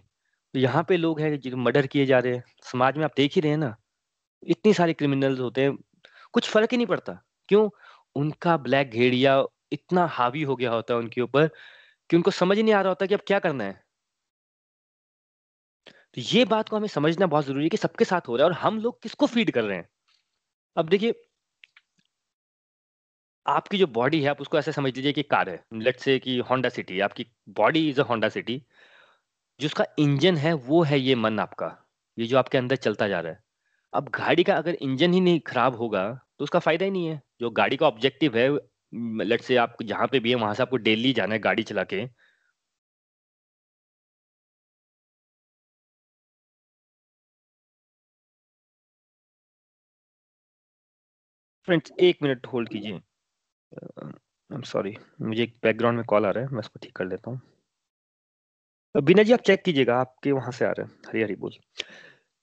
[0.53, 3.35] तो यहाँ पे लोग हैं जो मर्डर किए जा रहे हैं। समाज में आप देख
[3.35, 3.75] ही रहे हैं ना,
[4.43, 5.77] इतनी सारे क्रिमिनल्स होते हैं।
[6.33, 7.13] कुछ फ़र्क ही नहीं पड़ता।
[7.49, 7.69] क्यों?
[8.15, 11.47] उनका ब्लैक घेड़िया इतना हावी हो गया होता है उनके ऊपर
[12.09, 13.81] कि उनको समझ ही नहीं आ रहा होता कि अब क्या करना है।
[16.17, 18.51] तो ये बात को हमें समझना बहुत ज़रूरी है कि सबके साथ हो रहा है
[18.51, 19.87] और हम लोग किसको फ़ीड कर रहे हैं?
[20.77, 21.13] अब देखिए,
[23.45, 26.37] आपकी जो बॉडी है, आप उसको ऐसे समझ लीजिए कि कार है। लेट्स से कि
[26.49, 27.25] होंडा सिटी आपकी
[27.57, 28.61] body is a Honda City
[29.59, 31.67] जिसका इंजन है, वो है ये मन आपका,
[32.17, 33.39] ये जो आपके अंदर चलता जा रहा है।
[33.93, 36.03] अब गाड़ी का अगर इंजन ही नहीं खराब होगा
[36.39, 38.49] तो उसका फ़ायदा ही नहीं है। जो गाड़ी का ऑब्जेक्टिव है
[39.25, 41.83] लेट्स से आप जहाँ पे भी है, वहाँ से आपको डेली जाना है गाड़ी चला
[41.85, 42.05] के।
[51.67, 54.11] फ्रेंड्स एक मिनट होल्ड कीजिए। आई
[54.49, 57.31] एम सॉरी मुझे एक बैकग्राउंड में कॉल आ रहा है, मैं उसको ठीक कर लेता
[57.31, 57.41] हूँ।
[58.95, 61.51] बिना जी, आप चेक कीजिएगा, आपके वहाँ से आ रहा है। हरी हरी बोल।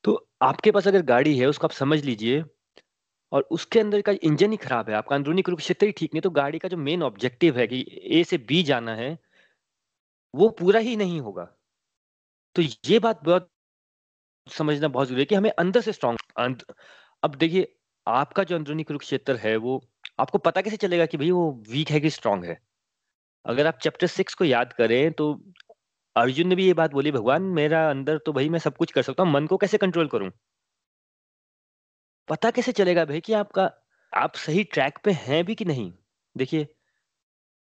[0.05, 2.43] तो आपके पास अगर गाड़ी है, उसको आप समझ लीजिए,
[3.33, 6.31] और उसके अंदर का इंजन ही खराब है, आपका अंदरूनी कुरुक्षेत्र ही ठीक नहीं तो
[6.33, 9.19] गाड़ी का जो मेन ऑब्जेक्टिव है कि ए से बी जाना है,
[10.35, 11.45] वो पूरा ही नहीं होगा।
[12.57, 13.49] तो ये बात बहुत
[14.47, 16.65] समझना बहुत ज़रूरी है कि हमें अंदर से स्ट्रॉन्ग
[17.23, 17.73] अब देखिए
[18.07, 19.81] आपका जो अंदरूनी कुरुक्षेत्र है, वो
[20.21, 22.59] आपको पता कैसे चलेगा कि भाई वो वीक है कि स्ट्रांग है?
[23.45, 25.33] अगर आप चैप्टर सिक्स को याद करें तो
[26.17, 29.03] अर्जुन ने भी ये बात बोली, भगवान, मेरा अंदर तो भाई मैं सब कुछ कर
[29.03, 30.31] सकता हूँ, मन को कैसे कंट्रोल करूँ?
[32.29, 33.71] पता कैसे चलेगा भाई कि आपका,
[34.13, 35.93] आप सही ट्रैक पे हैं भी कि नहीं?
[36.37, 36.67] देखिए,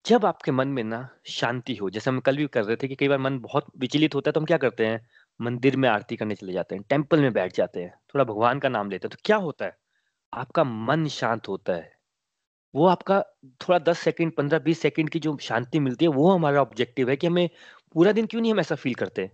[0.04, 2.96] जब आपके मन में ना शांति हो, जैसे हम कल भी कर रहे थे कि
[2.96, 5.06] कई बार मन बहुत विचलित होता है तो हम क्या करते हैं?
[5.40, 8.68] मंदिर में आरती करने चले जाते हैं टेंपल में बैठ जाते हैं, थोड़ा भगवान का
[8.68, 9.76] नाम लेते हैं तो क्या होता है?
[10.32, 11.90] आपका मन शांत होता है।
[12.74, 13.20] वो आपका
[13.60, 17.26] थोड़ा 10 सेकंड 15-20 सेकंड की जो शांति मिलती है, वो हमारा ऑब्जेक्टिव है कि
[17.26, 17.48] हमें
[17.94, 19.30] पूरा दिन क्यों नहीं हम ऐसा फील करते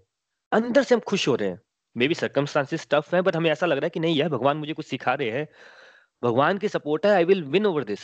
[0.53, 1.61] अंदर से हम खुश हो रहे हैं।
[1.97, 4.57] मे बी सर्कमस्टांसेस टफ है बट हमें ऐसा लग रहा है कि नहीं यार, भगवान
[4.57, 5.47] मुझे कुछ सिखा रहे हैं।
[6.23, 8.01] भगवान की सपोर्ट है I will win over this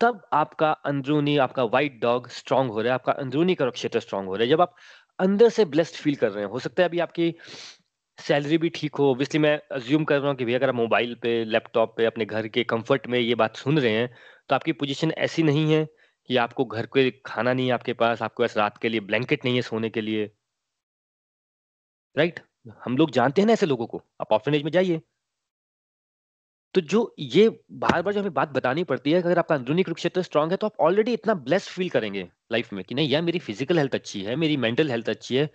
[0.00, 4.26] तब आपका अंदरूनी, आपका व्हाइट डॉग स्ट्रांग हो रहा है, आपका अंदरूनी का क्षेत्र स्ट्रांग
[4.28, 4.74] हो रहा है। जब आप
[5.18, 7.34] अंदर से ब्लेस्ड फील कर रहे हैं, हो सकता है अभी आपकी
[8.18, 11.14] सैलरी भी ठीक हो। ऑब्वियसली मैं अज्यूम कर रहा हूँ कि भैया अगर आप मोबाइल
[11.22, 14.08] पे लैपटॉप पे अपने घर के कंफर्ट में ये बात सुन रहे हैं
[14.50, 15.84] तो आपकी पोजीशन ऐसी नहीं है
[16.30, 19.44] कि आपको घर पे खाना नहीं है आपके पास आपको ऐसे रात के लिए ब्लैंकेट
[19.44, 20.30] नहीं है सोने के लिए।
[22.16, 22.40] राइट
[22.84, 25.00] हम लोग जानते हैं ना ऐसे लोगों को आप ऑर्फनेज में जाइए।
[26.74, 30.50] तो जो ये बार-बार जो हमें बात बतानी पड़ती है अगर आपका अंदरूनी कुरुक्षेत्र स्ट्रांग
[30.50, 33.78] है तो आप ऑलरेडी इतना ब्लेस्ड फील करेंगे लाइफ में कि नहीं यार मेरी फ़िज़िकल
[33.78, 35.48] हेल्थ अच्छी है, मेरी मेंटल हेल्थ अच्छी है,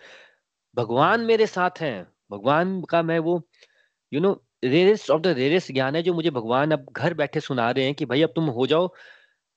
[0.76, 3.42] भगवान मेरे साथ हैं। भगवान का मैं वो
[4.12, 7.70] you know rarest of the rarest ज्ञान है जो मुझे भगवान अब घर बैठे सुना
[7.70, 8.88] रहे हैं कि भाई अब तुम हो जाओ,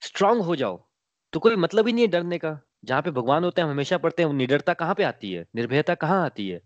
[0.01, 0.87] स्ट्रांग हो जाओ।
[1.33, 3.97] तो कोई मतलब ही नहीं है डरने का। जहाँ पे भगवान होते हैं हम हमेशा
[3.97, 5.45] पढ़ते हैं निडरता कहाँ पे आती है?
[5.55, 6.61] निर्भयता कहाँ आती है?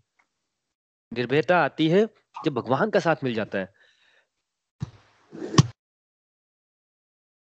[1.12, 2.06] निर्भयता आती है
[2.44, 3.72] जब भगवान का साथ मिल जाता है।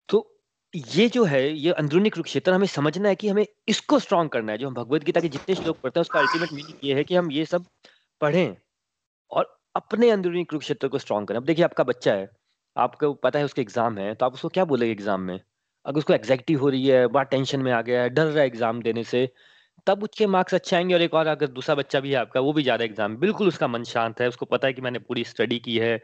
[0.09, 0.41] तो
[0.75, 4.57] ये जो है ये अंदरूनी कुरुक्षेत्र हमें समझना है कि हमें इसको स्ट्रांग करना है
[4.57, 7.15] जो हम भगवत गीता के जितने श्लोक पढ़ते हैं उसका अल्टीमेट मीनिंग ये है कि
[7.15, 7.65] हम ये सब
[8.21, 8.55] पढ़ें
[9.31, 12.29] और अपने अंदरूनी कुरुक्षेत्र को स्ट्रांग करें। अब देखिए आपका बच्चा है
[12.75, 15.39] आपको पता है उसके एग्ज़ाम है तो आप उसको क्या बोलेंगे एग्ज़ाम में?
[15.85, 18.45] अगर उसको एग्जैक्टी हो रही है बड़ा टेंशन में आ गया है डर रहा है
[18.47, 19.29] एग्ज़ाम देने से
[19.87, 22.53] तब उसके मार्क्स अच्छे आएँगे और एक और अगर दूसरा बच्चा भी है आपका वो
[22.53, 24.99] भी जा रहा है एग्ज़ाम बिल्कुल उसका मन शांत है उसको पता है कि मैंने
[25.01, 25.97] पूरी स्टडी की है।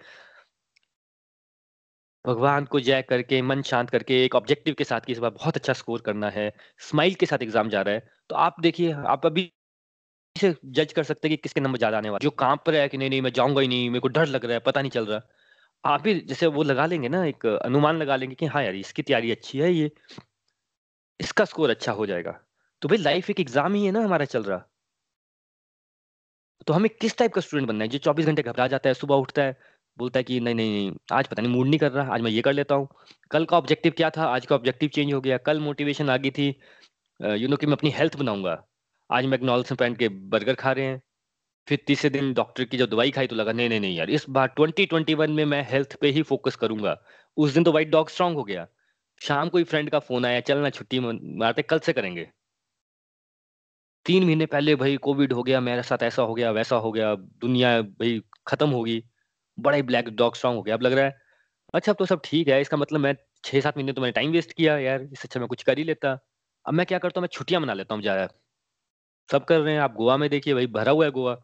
[2.26, 5.56] भगवान को जय करके, मन शांत करके, एक ऑब्जेक्टिव के साथ कि इस बार बहुत
[5.58, 9.26] अच्छा स्कोर करना है, स्माइल के साथ एग्ज़ाम जा रहा है, तो आप देखिए, आप
[9.26, 9.52] अभी
[10.36, 12.90] से जज कर सकते हैं कि किसके नंबर ज़्यादा आने वाले जो काँप रहा है
[12.90, 15.06] कि नहीं-नहीं मैं जाऊँगा ही नहीं, मेरे को डर लग रहा है, पता नहीं चल
[15.06, 15.22] रहा।
[15.84, 19.02] आप भी जैसे वो लगा लेंगे ना एक अनुमान लगा लेंगे कि हाँ यार, इसकी
[19.04, 19.92] तैयारी अच्छी है ये,
[21.20, 22.32] इसका स्कोर अच्छा हो जाएगा।
[22.82, 24.64] तो भाई लाइफ़ एक एग्ज़ाम ही है ना हमारा चल रहा।
[26.68, 27.90] तो हमें किस टाइप का स्टूडेंट बनना है?
[27.90, 29.56] जो 24 घंटे घबरा जाता है, सुबह उठता है,
[29.98, 32.32] बोलता है कि नहीं, नहीं, नहीं, आज पता नहीं मूड नहीं कर रहा, आज मैं
[32.32, 32.88] ये कर लेता हूँ।
[33.32, 34.26] कल का ऑब्जेक्टिव क्या था?
[34.28, 36.48] आज का ऑब्जेक्टिव चेंज हो गया। कल मोटिवेशन आ गई थी
[37.20, 38.56] यू नो कि मैं अपनी हेल्थ बनाऊँगा।
[39.12, 41.02] आज मैकडॉनल्ड्स में पहन के बर्गर खा रहे हैं।
[41.68, 44.26] फिर तीसरे दिन डॉक्टर की जब दवाई खाई तो लगा नहीं, नहीं, नहीं यार इस
[44.30, 46.98] बार 2021 में मैं हेल्थ पे ही फ़ोकस करूँगा
[47.38, 48.68] उस दिन तो व्हाइट डॉग स्ट्रॉन्ग हो गया।
[49.22, 52.28] शाम को ही फ्रेंड का फ़ोन आया, चल ना छुट्टी मारते कल से करेंगे।
[54.06, 57.14] तीन महीने पहले भाई कोविड हो गया मेरे साथ ऐसा हो गया वैसा हो गया
[57.16, 59.04] दुनिया भाई खत्म होगी
[59.58, 61.20] बड़ा ब्लैक डॉग स्ट्रांग हो गया अब लग रहा है
[61.74, 64.32] अच्छा अब तो सब ठीक है इसका मतलब मैं छह सात महीने तो मैंने टाइम
[64.32, 66.18] वेस्ट किया यार इससे अच्छा मैं कुछ कर ही लेता
[66.66, 68.28] अब मैं क्या करता हूँ मैं छुट्टियाँ मना लेता हूँ ज़्यादा
[69.30, 71.36] सब कर रहे हैं। आप गोवा में देखिए भाई, भरा हुआ है गोवा।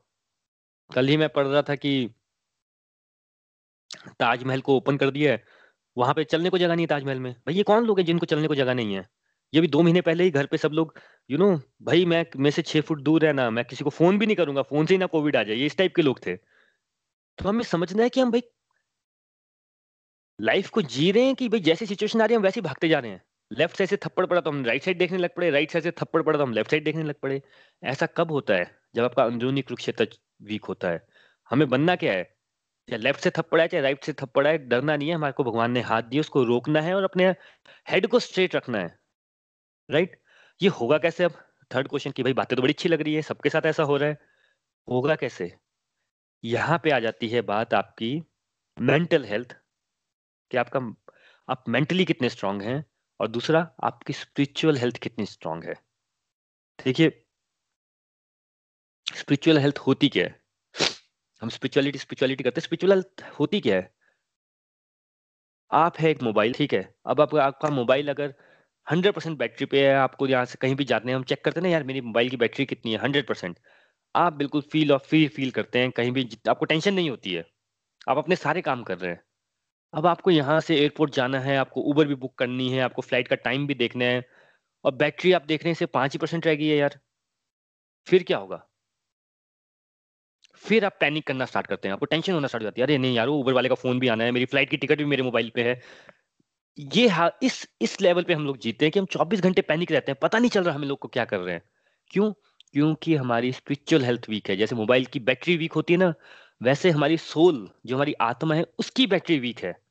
[0.90, 1.94] कल ही मैं पढ़ रहा था कि
[4.20, 5.44] ताजमहल को ओपन कर दिया है।
[5.98, 8.26] वहाँ पे चलने को जगह नहीं है ताजमहल में। भाई, ये कौन लोग हैं जिनको
[8.26, 9.08] चलने को जगह नहीं है?
[9.54, 10.94] ये भी दो महीने पहले ही घर पे सब लोग
[11.30, 14.20] यू नो भाई, मैं मैं से छह फुट दूर है ना, मैं किसी को फ़ोन
[14.20, 16.20] भी नहीं करूँगा, फ़ोन से ही ना कोविड आ जाए। ये इस टाइप के लोग
[16.28, 16.36] थे।
[17.18, 18.42] तो हमें समझना है कि हम, भाई,
[20.40, 22.66] लाइफ को जी रहे हैं कि, भाई, जैसी सिचुएशन आ रही है, हम वैसे ही
[22.66, 25.36] भागते जा रहे हैं। लेफ़्ट साइड से थप्पड़ पड़ा तो हम राइट साइड देखने लग
[25.36, 27.42] पड़े, राइट साइड से थप्पड़ पड़ा तो हम लेफ़्ट साइड देखने लग पड़े।
[27.84, 30.08] ऐसा कब होता है जब आपका अंदरूनी कुरुक्षेत्र
[30.42, 31.06] वीक होता है?
[31.50, 32.24] हमें बनना क्या है?
[32.90, 35.44] चाहे लेफ़्ट से थप्पड़ है चाहे राइट से थप्पड़ है डरना नहीं है, हमारे को
[35.44, 37.28] भगवान ने हाथ दिए, उसको रोकना है और अपने
[37.90, 38.98] हेड को स्ट्रेट रखना है।
[39.90, 40.20] राइट?
[40.62, 41.34] ये होगा कैसे अब?
[41.76, 43.98] थर्ड क्वेश्चन की भाई बातें तो बड़ी अच्छी लग रही है, सबके साथ ऐसा हो
[43.98, 44.18] रहा है।
[44.88, 45.54] होगा कैसे?
[46.44, 48.22] यहाँ पे आ जाती है बात आपकी,
[48.78, 49.56] मेंटल हेल्थ।
[50.52, 50.80] कि आपका,
[51.50, 52.86] आप मेंटली कितने स्ट्रांग हैं?
[53.20, 55.74] और दूसरा आपकी स्पिरिचुअल हेल्थ कितनी स्ट्रांग है?
[56.86, 57.24] देखिए
[59.16, 60.42] स्पिरिचुअल हेल्थ होती क्या है?
[61.42, 63.96] हम स्पिरिचुअलिटी स्पिरिचुअलिटी करते हैं। स्पिरिचुअल हेल्थ होती क्या है?
[65.72, 66.96] आप है एक मोबाइल ठीक है?
[67.06, 68.34] अब आप, आपका मोबाइल अगर
[68.92, 71.60] हंड्रेड परसेंट बैटरी पे है आपको यहाँ से कहीं भी जाते हैं हम चेक करते
[71.60, 72.98] हैं ना यार मेरी मोबाइल की बैटरी कितनी है?
[72.98, 73.60] हंड्रेड परसेंट
[74.16, 77.46] आप बिल्कुल फील और फील फील करते हैं कहीं भी आपको टेंशन नहीं होती है।
[78.10, 79.27] आप अपने सारे काम कर रहे हैं।
[79.98, 83.28] अब आपको यहाँ से एयरपोर्ट जाना है, आपको उबर भी बुक करनी है, आपको फ़्लाइट
[83.28, 84.24] का टाइम भी देखना है,
[84.86, 87.00] और बैटरी आप देख रहे हैं सिर्फ़ पाँच ही परसेंट रह गई है यार।
[88.08, 88.68] फिर क्या होगा?
[90.64, 92.98] फिर आप पैनिक करना स्टार्ट करते हैं, आपको टेंशन होना स्टार्ट हो जाती है। अरे
[92.98, 95.24] नहीं यार उबर वाले का फ़ोन भी आना है, मेरी फ़्लाइट की टिकट भी मेरे
[95.24, 95.82] मोबाइल पे है।
[96.78, 99.92] ये हाँ इस इस लेवल पे हम लोग जीते हैं कि हम 24 घंटे पैनिक
[99.92, 101.62] रहते हैं। पता नहीं चल रहा हमें लोग को क्या कर रहे हैं।
[102.12, 102.34] क्यों?
[102.74, 106.14] क्योंकि हमारी स्पिरिचुअल हेल्थ वीक है। जैसे मोबाइल की बैटरी वीक होती है ना,
[106.64, 109.87] वैसे हमारी सोल जो हमारी आत्मा है, उसकी बैटरी वीक है।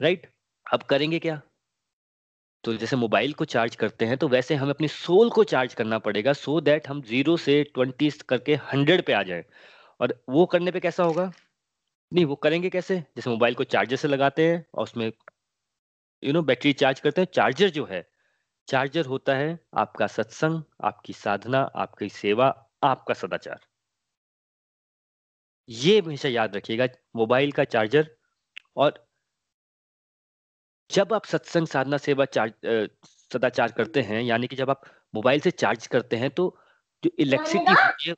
[0.00, 0.26] राइट
[0.66, 1.40] अब करेंगे क्या?
[2.64, 5.98] तो जैसे मोबाइल को चार्ज करते हैं तो वैसे हमें अपनी सोल को चार्ज करना
[5.98, 9.44] पड़ेगा सो so दैट हम ज़ीरो से ट्वेंटी करके हंड्रेड पे आ जाए।
[10.00, 11.32] और वो करने पे कैसा होगा?
[12.12, 12.98] नहीं, वो करेंगे कैसे?
[13.16, 15.12] जैसे मोबाइल को चार्जर से लगाते हैं, और उसमें
[16.22, 18.06] यू नो बैटरी चार्ज करते हैं चार्जर जो है
[18.68, 22.48] चार्जर होता है आपका सत्संग, आपकी साधना, आपकी सेवा,
[22.82, 23.60] आपका सदाचार।
[25.68, 26.86] ये हमेशा याद रखिएगा
[27.16, 28.10] मोबाइल का चार्जर
[28.76, 29.09] और
[30.90, 32.52] जब आप सत्संग साधना सेवा चार्ज
[33.32, 34.82] सदाचार करते हैं यानी कि जब आप
[35.14, 36.56] मोबाइल से चार्ज करते हैं तो
[37.04, 38.14] जो इलेक्ट्रिसिटी होती है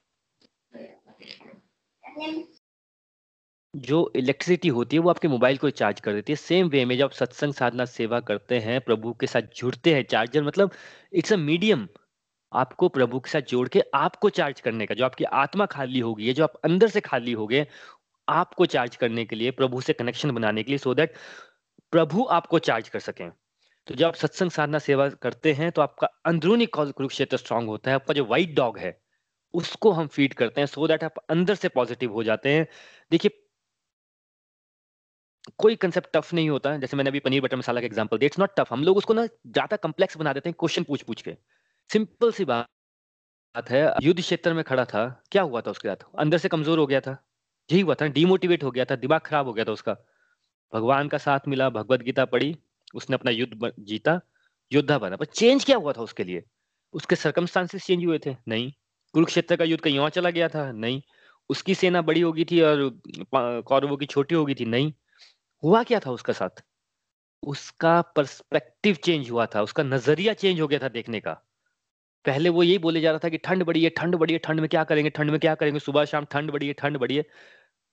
[3.75, 6.97] जो इलेक्ट्रिसिटी होती है वो आपके मोबाइल को चार्ज कर देती है। सेम वे में
[6.99, 10.71] जब आप सत्संग साधना सेवा करते हैं प्रभु के साथ जुड़ते हैं चार्जर मतलब
[11.13, 11.89] इट्स अ मीडियम
[12.53, 16.27] आपको प्रभु के साथ जोड़ के आपको चार्ज करने का जो आपकी आत्मा खाली होगी
[16.27, 17.67] है जो आप अंदर से खाली हो गए
[18.29, 21.15] आपको चार्ज करने के लिए प्रभु से कनेक्शन बनाने के लिए सो so दैट
[21.93, 23.31] प्रभु आपको चार्ज कर सकें।
[23.87, 27.95] तो जब आप सत्संग साधना सेवा करते हैं तो आपका अंदरूनी कुरुक्षेत्र स्ट्रांग होता है,
[27.95, 28.99] आपका जो व्हाइट डॉग है,
[29.55, 32.67] उसको हम फ़ीड करते हैं सो दैट आप अंदर से पॉजिटिव हो जाते हैं।
[33.13, 33.31] देखिए,
[35.59, 38.39] कोई कंसेप्ट टफ नहीं होता, जैसे मैंने अभी पनीर बटर मसाला का एग्जांपल दिया इट्स
[38.39, 41.37] नॉट टफ हम लोग उसको ना ज़्यादा कम्प्लेक्स बना देते हैं क्वेश्चन पूछ पूछ के।
[41.91, 46.05] सिंपल सी बात है, युद्ध क्षेत्र में खड़ा था, क्या हुआ था उसके साथ?
[46.19, 47.17] अंदर से कमज़ोर हो गया था,
[47.71, 49.97] यही हुआ था डिमोटिवेट हो गया था, दिमाग खराब हो गया था उसका।
[50.75, 52.57] भगवान का साथ मिला, भगवत गीता पढ़ी,
[52.95, 54.21] उसने अपना युद्ध जीता,
[54.73, 56.45] योद्धा बना। पर चेंज क्या हुआ था उसके लिए?
[56.93, 58.37] उसके सर्कमस्टांसिस चेंज हुए थे?
[58.49, 58.73] नहीं।
[59.13, 60.73] कुरुक्षेत्र का युद्ध कहीं और चला गया था?
[60.73, 61.03] नहीं।
[61.49, 63.03] उसकी सेना बड़ी होगी थी और
[63.63, 64.65] कौरवों की छोटी होगी थी?
[64.65, 64.93] नहीं।
[65.65, 66.63] हुआ क्या था उसका साथ?
[67.43, 71.33] उसका पर्सपेक्टिव चेंज हुआ था। उसका नज़रिया चेंज हो गया था देखने का।
[72.25, 74.61] पहले वो यही बोले जा रहा था कि ठंड बड़ी है, ठंड बड़ी है, ठंड
[74.61, 75.81] में क्या करेंगे, ठंड में क्या करेंगे?
[75.81, 77.25] सुबह शाम ठंड बड़ी है, ठंड बड़ी है।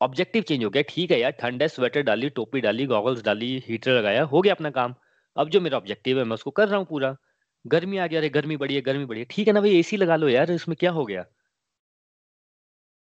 [0.01, 3.63] ऑब्जेक्टिव चेंज हो गया। ठीक है यार, ठंड है स्वेटर डाली, टोपी डाली गॉगल्स डाली
[3.67, 4.95] हीटर लगाया, हो गया अपना काम।
[5.35, 7.15] अब जो मेरा ऑब्जेक्टिव है, मैं उसको कर रहा हूँ पूरा।
[7.65, 9.97] गर्मी आ गया, अरे गर्मी बड़ी है, गर्मी बड़ी है। ठीक है ना भाई एसी
[9.97, 11.25] लगा लो यार, इसमें क्या हो गया?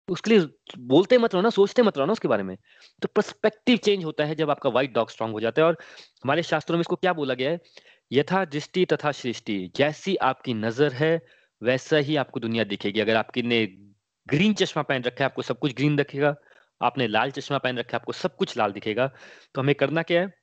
[0.08, 2.56] उसके लिए बोलते मत रहो ना, सोचते मत रहो ना उसके बारे में।
[3.02, 5.78] तो पर्सपेक्टिव चेंज होता है जब आपका व्हाइट डॉग स्ट्रांग हो जाता है। और
[6.24, 7.60] हमारे शास्त्रों में इसको क्या बोला गया है?
[8.12, 11.22] यथा दृष्टि तथा सृष्टि। जैसी आपकी नज़र है,
[11.62, 13.66] वैसा ही आपको दुनिया दिखेगी। अगर आपकी ने
[14.28, 16.36] ग्रीन चश्मा पहन रखा है, आपको सब कुछ ग्रीन दिखेगा।
[16.82, 19.12] आपने लाल चश्मा पहन रखा है, आपको सब कुछ लाल दिखेगा।
[19.56, 20.34] तो हमें करना क्या है?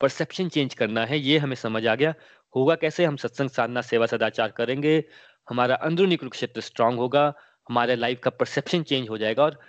[0.00, 2.14] परसेप्शन चेंज करना है, ये हमें समझ आ गया।
[2.56, 3.04] होगा कैसे?
[3.04, 5.04] हम सत्संग, साधना, सेवा, सदाचार करेंगे।
[5.50, 7.34] हमारा अंदरूनी कुरुक्षेत्र स्ट्रांग होगा,
[7.68, 9.60] हमारे लाइफ का परसेप्शन चेंज हो जाएगा और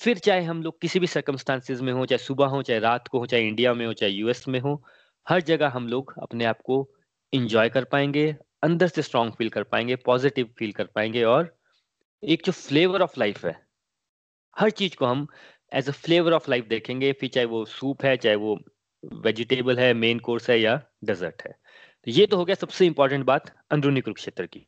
[0.00, 3.18] फिर चाहे हम लोग किसी भी सर्कमस्टांसिस में हो, चाहे सुबह हो, चाहे रात को
[3.18, 4.84] हो, चाहे इंडिया में हो, चाहे यूएस में हो,
[5.28, 6.90] हर जगह हम लोग अपने आप को
[7.32, 11.58] इंजॉय कर पाएँगे, अंदर से स्ट्रांग फील कर पाएँगे पॉजिटिव फील कर पाएँगे और
[12.24, 13.65] एक जो फ्लेवर ऑफ़ लाइफ है
[14.56, 15.26] हर चीज़ को हम
[15.72, 18.58] as a flavour of life देखेंगे, फिर चाहे वो सूप है, चाहे वो
[19.24, 21.52] वेजिटेबल है मेन कोर्स है या डेजर्ट है।
[22.06, 24.66] तो ये तो हो गया सबसे इंपॉर्टेंट बात अंदरूनी कुरुक्षेत्र की।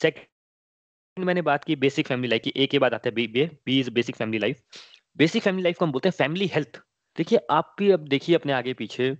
[0.00, 0.40] सेकंड
[1.16, 3.78] मैंने बात की बेसिक फैमिली लाइफ की ए के बाद आता है B B B
[3.80, 4.60] is basic family life
[5.16, 6.80] basic family life को हम बोलते हैं फैमिली हेल्थ
[7.18, 9.10] देखिए, आप भी अब देखिए अपने आगे पीछे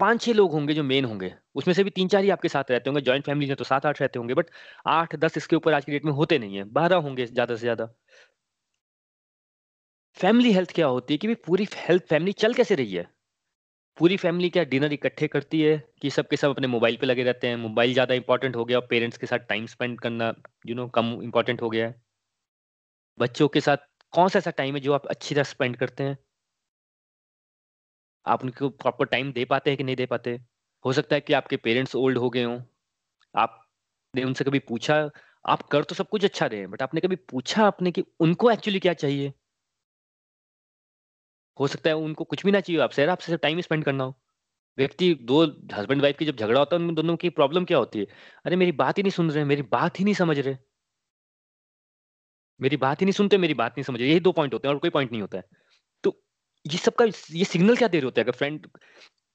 [0.00, 2.70] पाँच छह लोग होंगे जो मेन होंगे, उसमें से भी तीन चार ही आपके साथ
[2.70, 4.50] रहते होंगे जॉइंट फैमिली में तो सात आठ रहते होंगे बट
[4.88, 7.60] आठ दस इसके ऊपर आज की डेट में होते नहीं है, बारह होंगे ज़्यादा से
[7.60, 7.88] ज़्यादा।
[10.16, 13.06] फैमिली हेल्थ क्या होती है कि पूरी हेल्थ फैमिली चल कैसे रही है?
[13.98, 17.48] पूरी फैमिली क्या डिनर इकट्ठे करती है कि सबके सब अपने मोबाइल पे लगे रहते
[17.48, 20.34] हैं मोबाइल ज़्यादा इंपॉर्टेंट हो गया और पेरेंट्स के साथ टाइम स्पेंड करना
[20.66, 22.00] यू नो कम इंपॉर्टेंट हो गया है?
[23.18, 23.76] बच्चों के साथ
[24.12, 26.16] कौन सा ऐसा टाइम है जो आप अच्छी तरह स्पेंड करते हैं?
[28.28, 30.40] आप उनको प्रॉपर टाइम दे पाते हैं कि नहीं दे पाते?
[30.84, 32.60] हो सकता है कि आपके पेरेंट्स ओल्ड हो गए हों।
[33.36, 35.10] आपने उनसे कभी पूछा?
[35.46, 38.80] आप कर तो सब कुछ अच्छा रहे बट आपने कभी पूछा आपने कि उनको एक्चुअली
[38.80, 39.32] क्या चाहिए?
[41.60, 44.14] हो सकता है उनको कुछ भी ना चाहिए आपसे यार आपसे टाइम स्पेंड करना हो।
[44.78, 47.98] व्यक्ति, दो हस्बैंड वाइफ की जब झगड़ा होता है, उन दोनों की प्रॉब्लम क्या होती
[47.98, 48.06] है?
[48.44, 50.56] अरे, मेरी बात ही नहीं सुन रहे, मेरी बात ही नहीं समझ रहे।
[52.60, 54.74] मेरी बात ही नहीं सुनते, मेरी बात नहीं समझ रहे। यही दो पॉइंट होते हैं
[54.74, 55.44] और कोई पॉइंट नहीं होता है।
[56.64, 58.24] ये सबका ये सिग्नल क्या दे रहे होते हैं?
[58.26, 58.66] अगर फ्रेंड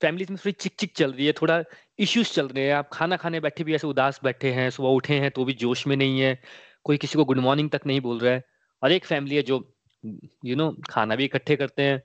[0.02, 1.64] फैमिली में थोड़ी चिक चिक चल रही है, थोड़ा
[2.00, 5.14] इश्यूज़ चल रहे हैं, आप खाना खाने बैठे भी ऐसे उदास बैठे हैं, सुबह उठे
[5.20, 6.38] हैं तो भी जोश में नहीं है,
[6.86, 8.44] कोई किसी को गुड मॉर्निंग तक नहीं बोल रहा है,
[8.82, 9.60] और एक फैमिली है जो
[10.46, 12.02] यू नो खाना भी इकट्ठे करते हैं,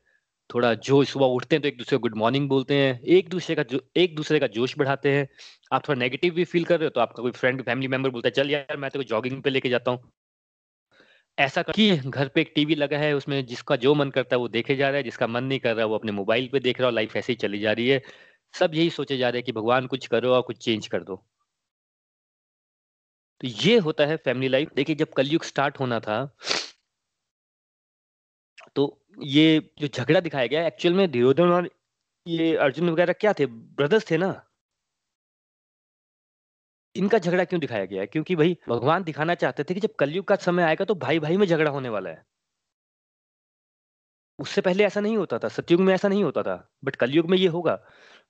[0.51, 3.57] थोड़ा जो सुबह उठते हैं तो एक दूसरे को गुड मॉर्निंग बोलते हैं, एक दूसरे
[3.57, 5.29] का जो, एक दूसरे का जोश बढ़ाते हैं,
[5.73, 8.29] आप थोड़ा नेगेटिव भी फील कर रहे हो तो आपका कोई फ्रेंड फैमिली मेंबर बोलता
[8.29, 10.11] है, चल यार, मैं तो जॉगिंग पे लेके जाता हूँ।
[11.39, 14.49] ऐसा कि घर पे एक टीवी लगा है, उसमें जिसका जो मन करता है वो
[14.49, 16.89] देखे जा रहा है, जिसका मन नहीं कर रहा वो अपने मोबाइल पे देख रहा
[16.89, 18.01] है लाइफ ऐसे ही चली जा रही है।
[18.55, 21.23] सब यही सोचे जा रहे हैं कि भगवान कुछ करो और कुछ चेंज कर दो।
[23.41, 26.19] तो ये होता है फैमिली लाइफ। देखिए, जब कलयुग स्टार्ट होना था
[28.77, 28.85] तो
[29.19, 31.71] ये जो झगड़ा दिखाया गया, एक्चुअल में दुर्योधन और
[32.27, 33.47] ये अर्जुन वगैरह क्या थे?
[33.47, 34.31] ब्रदर्स थे ना?
[36.99, 38.07] इनका झगड़ा क्यों दिखाया गया है?
[38.07, 41.37] क्योंकि भाई, भगवान दिखाना चाहते थे कि जब कलयुग का समय आएगा तो भाई भाई
[41.37, 42.25] में झगड़ा होने वाला है।
[44.39, 47.39] उससे पहले ऐसा नहीं होता था, सतयुग में ऐसा नहीं होता था, बट कलयुग में
[47.39, 47.79] ये होगा।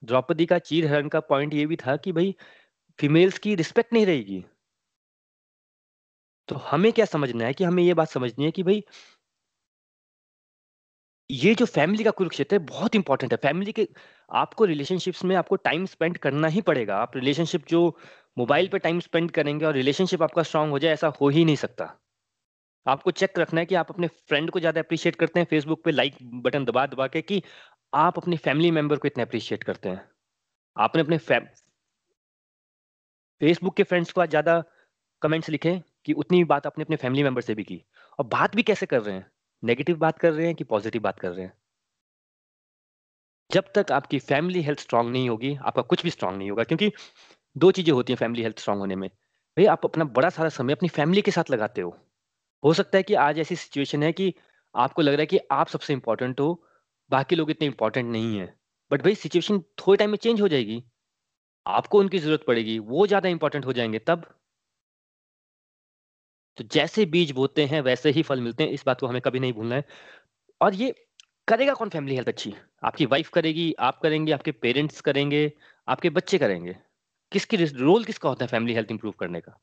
[0.04, 2.34] द्रौपदी का चीर हरण का पॉइंट ये भी था कि भाई
[2.98, 4.44] फीमेल्स की रिस्पेक्ट नहीं रहेगी।
[6.48, 8.84] तो हमें क्या समझना है कि हमें ये बात समझनी है कि भाई,
[11.30, 13.88] ये जो फैमिली का कुरुक्षेत्र है, बहुत इंपॉर्टेंट है। फैमिली के,
[14.30, 17.98] आपको रिलेशनशिप्स में आपको टाइम स्पेंड करना ही पड़ेगा। आप रिलेशनशिप जो
[18.38, 21.56] मोबाइल पे टाइम स्पेंड करेंगे और रिलेशनशिप आपका स्ट्रांग हो जाए, ऐसा हो ही नहीं
[21.56, 21.94] सकता।
[22.86, 25.90] आपको चेक रखना है कि आप अपने फ्रेंड को ज़्यादा अप्रिशिएट करते हैं फेसबुक पे
[25.90, 27.42] लाइक बटन दबा दबा के कि
[27.92, 30.00] आप अपने फैमिली मेंबर को इतना अप्रिशिएट करते हैं।
[30.76, 31.18] आपने अपने
[33.40, 34.62] फेसबुक के फ्रेंड्स को आज ज़्यादा
[35.22, 37.82] कमेंट्स लिखे कि उतनी बात आपने अपने फैमिली मेंबर से भी की।
[38.18, 39.26] और बात भी कैसे कर रहे हैं?
[39.62, 41.52] नेगेटिव बात कर रहे हैं कि पॉजिटिव बात कर रहे हैं?
[43.50, 46.90] जब तक आपकी फैमिली हेल्थ स्ट्रांग नहीं होगी, आपका कुछ भी स्ट्रांग नहीं होगा, क्योंकि
[47.58, 50.72] दो चीज़ें होती हैं फैमिली हेल्थ स्ट्रांग होने में। भाई, आप अपना बड़ा सारा समय
[50.72, 51.96] अपनी फैमिली के साथ लगाते हो।
[52.64, 54.34] हो सकता है कि आज ऐसी सिचुएशन है कि
[54.76, 56.64] आपको लग रहा है कि आप सबसे इंपॉर्टेंट हो,
[57.10, 58.54] बाकी लोग इतने इंपॉर्टेंट नहीं है।
[58.90, 60.84] बट भाई सिचुएशन थोड़े टाइम में चेंज हो जाएगी।
[61.66, 64.24] आपको उनकी ज़रूरत पड़ेगी। वो ज़्यादा इंपॉर्टेंट हो जाएँगे तब।
[66.58, 69.40] तो जैसे बीज बोते हैं, वैसे ही फल मिलते हैं। इस बात को हमें कभी
[69.40, 69.84] नहीं भूलना है।
[70.60, 70.94] और ये
[71.48, 72.54] करेगा कौन फैमिली हेल्थ अच्छी?
[72.84, 75.52] आपकी वाइफ करेगी, आप करेंगे, आपके पेरेंट्स करेंगे,
[75.88, 76.76] आपके बच्चे करेंगे।
[77.32, 79.60] किसकी रोल किसका होता है फैमिली हेल्थ इंप्रूव करने का?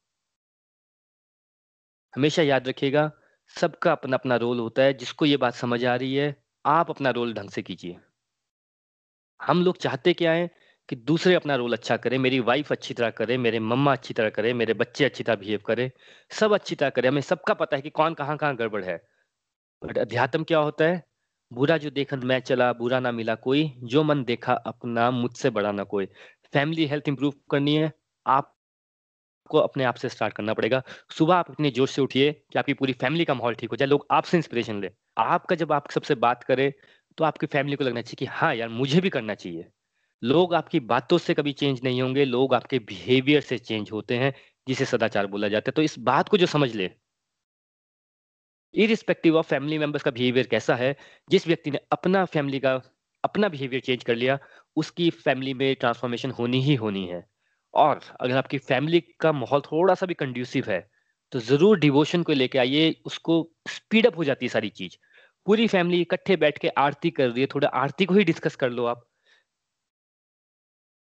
[2.15, 3.12] हमेशा याद रखिएगा,
[3.49, 7.10] सबका अपना अपना रोल होता है, जिसको ये बात समझ आ रही है, आप अपना
[7.10, 7.97] रोल ढंग से कीजिए।
[9.41, 10.49] हम लोग चाहते क्या है
[10.89, 14.30] कि दूसरे अपना रोल अच्छा करें, मेरी वाइफ अच्छी तरह करे, मेरे मम्मा अच्छी तरह
[14.30, 15.91] करे, मेरे बच्चे अच्छी तरह बिहेव करे,
[16.32, 19.08] सब अच्छी तरह करे। हमें सबका पता है कि कौन कहाँ कहाँ गड़बड़ है।
[19.84, 21.04] बट अध्यात्म क्या होता है?
[21.54, 25.71] बुरा जो देखन मैं चला, बुरा ना मिला कोई, जो मन देखा, अपना मुझसे बड़ा
[25.71, 26.08] ना कोई।
[26.56, 27.91] फैमिली हेल्थ इंप्रूव करनी है
[28.25, 28.51] आप
[29.49, 30.81] को अपने आप से स्टार्ट करना पड़ेगा।
[31.12, 33.87] सुबह आप इतने जोश से उठिए कि आपकी पूरी फैमिली का माहौल ठीक हो जाए,
[33.87, 34.89] लोग आपसे इंस्पिरेशन ले।
[35.19, 36.71] आपका जब आप सबसे बात करें
[37.17, 39.67] तो आपकी फैमिली को लगना चाहिए कि हाँ यार, मुझे भी करना चाहिए।
[40.21, 44.33] लोग आपकी बातों से कभी चेंज नहीं होंगे, लोग आपके बिहेवियर से चेंज होते हैं,
[44.67, 46.89] जिसे सदाचार बोला जाता है। तो इस बात को जो समझ ले
[48.73, 50.95] इरिस्पेक्टिव ऑफ़ फैमिली मेंबर्स का बिहेवियर कैसा है,
[51.29, 52.75] जिस व्यक्ति ने अपना फैमिली का
[53.28, 54.38] अपना बिहेवियर चेंज कर लिया
[54.78, 57.23] उसकी फैमिली में ट्रांसफॉर्मेशन होनी ही होनी है
[57.73, 60.80] और अगर आपकी फैमिली का माहौल थोड़ा सा भी कंड्यूसिव है
[61.32, 64.98] तो ज़रूर डिवोशन को लेके आइए उसको स्पीड अप हो जाती है सारी चीज़
[65.48, 68.69] पूरी फैमिली इकट्ठे बैठ के आरती कर रही है थोड़ा आरती को ही डिस्कस कर
[68.69, 69.06] लो आप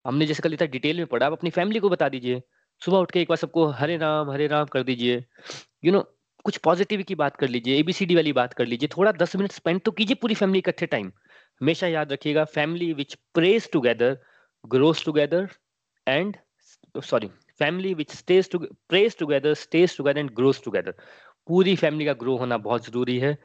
[0.05, 2.41] हमने जैसे कल इतना डिटेल में पढ़ा, आप अपनी फैमिली को बता दीजिए।
[2.81, 5.23] सुबह उठ के एक बार सबको हरे राम, हरे राम कर दीजिए।
[5.85, 6.01] यू नो
[6.45, 9.81] कुछ पॉज़िटिव की बात कर लीजिए, एबीसीडी वाली बात कर लीजिए। थोड़ा 10 मिनट स्पेंड
[9.81, 11.11] तो कीजिए पूरी फैमिली इकट्ठे टाइम।
[11.61, 14.19] हमेशा याद रखिएगा family which prays together,
[14.65, 15.49] grows together
[16.07, 16.37] and
[17.03, 20.91] sorry family which stays to prays together, stays together and grows together.
[21.47, 23.37] पूरी फैमिली का ग्रो होना बहुत ज़रूरी है।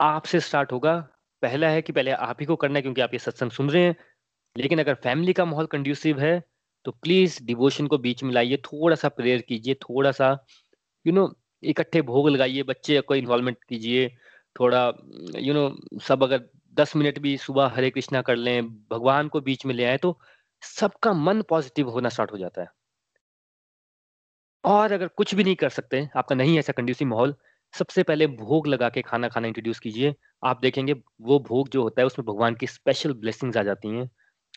[0.00, 1.08] आपसे स्टार्ट होगा।
[1.42, 3.82] पहला है कि पहले आप ही को करना है क्योंकि आप ये सत्संग सुन रहे
[3.82, 3.96] हैं।
[4.56, 6.42] लेकिन अगर फैमिली का माहौल कंड्यूसिव है,
[6.84, 10.46] तो प्लीज़ डिवोशन को बीच में लाइए, थोड़ा-सा प्रेयर कीजिए, थोड़ा-सा
[11.06, 14.16] यू नो इकट्ठे भोग लगाइए, बच्चे को इन्वॉल्वमेंट कीजिए,
[14.60, 14.92] थोड़ा
[15.36, 16.48] यू नो सब अगर
[16.80, 20.18] 10 मिनट भी सुबह हरे कृष्णा कर लें, भगवान को बीच में ले आए तो
[20.62, 22.68] सबका मन पॉज़िटिव होना स्टार्ट हो जाता है।
[24.64, 27.34] और अगर कुछ भी नहीं कर सकते, आपका नहीं ऐसा कंड्यूसिव माहौल,
[27.74, 30.14] सबसे पहले भोग लगा के खाना खाना इंट्रोड्यूस कीजिए।
[30.44, 34.08] आप देखेंगे वो भोग जो होता है उसमें भगवान की स्पेशल ब्लेसिंग्स आ जाती हैं।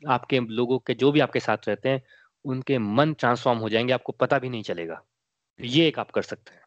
[0.10, 2.02] आपके लोगों के जो भी आपके साथ रहते हैं,
[2.46, 5.02] उनके मन ट्रांसफ़ॉर्म हो जाएँगे आपको पता भी नहीं चलेगा।
[5.60, 6.62] ये एक आप कर सकते हैं।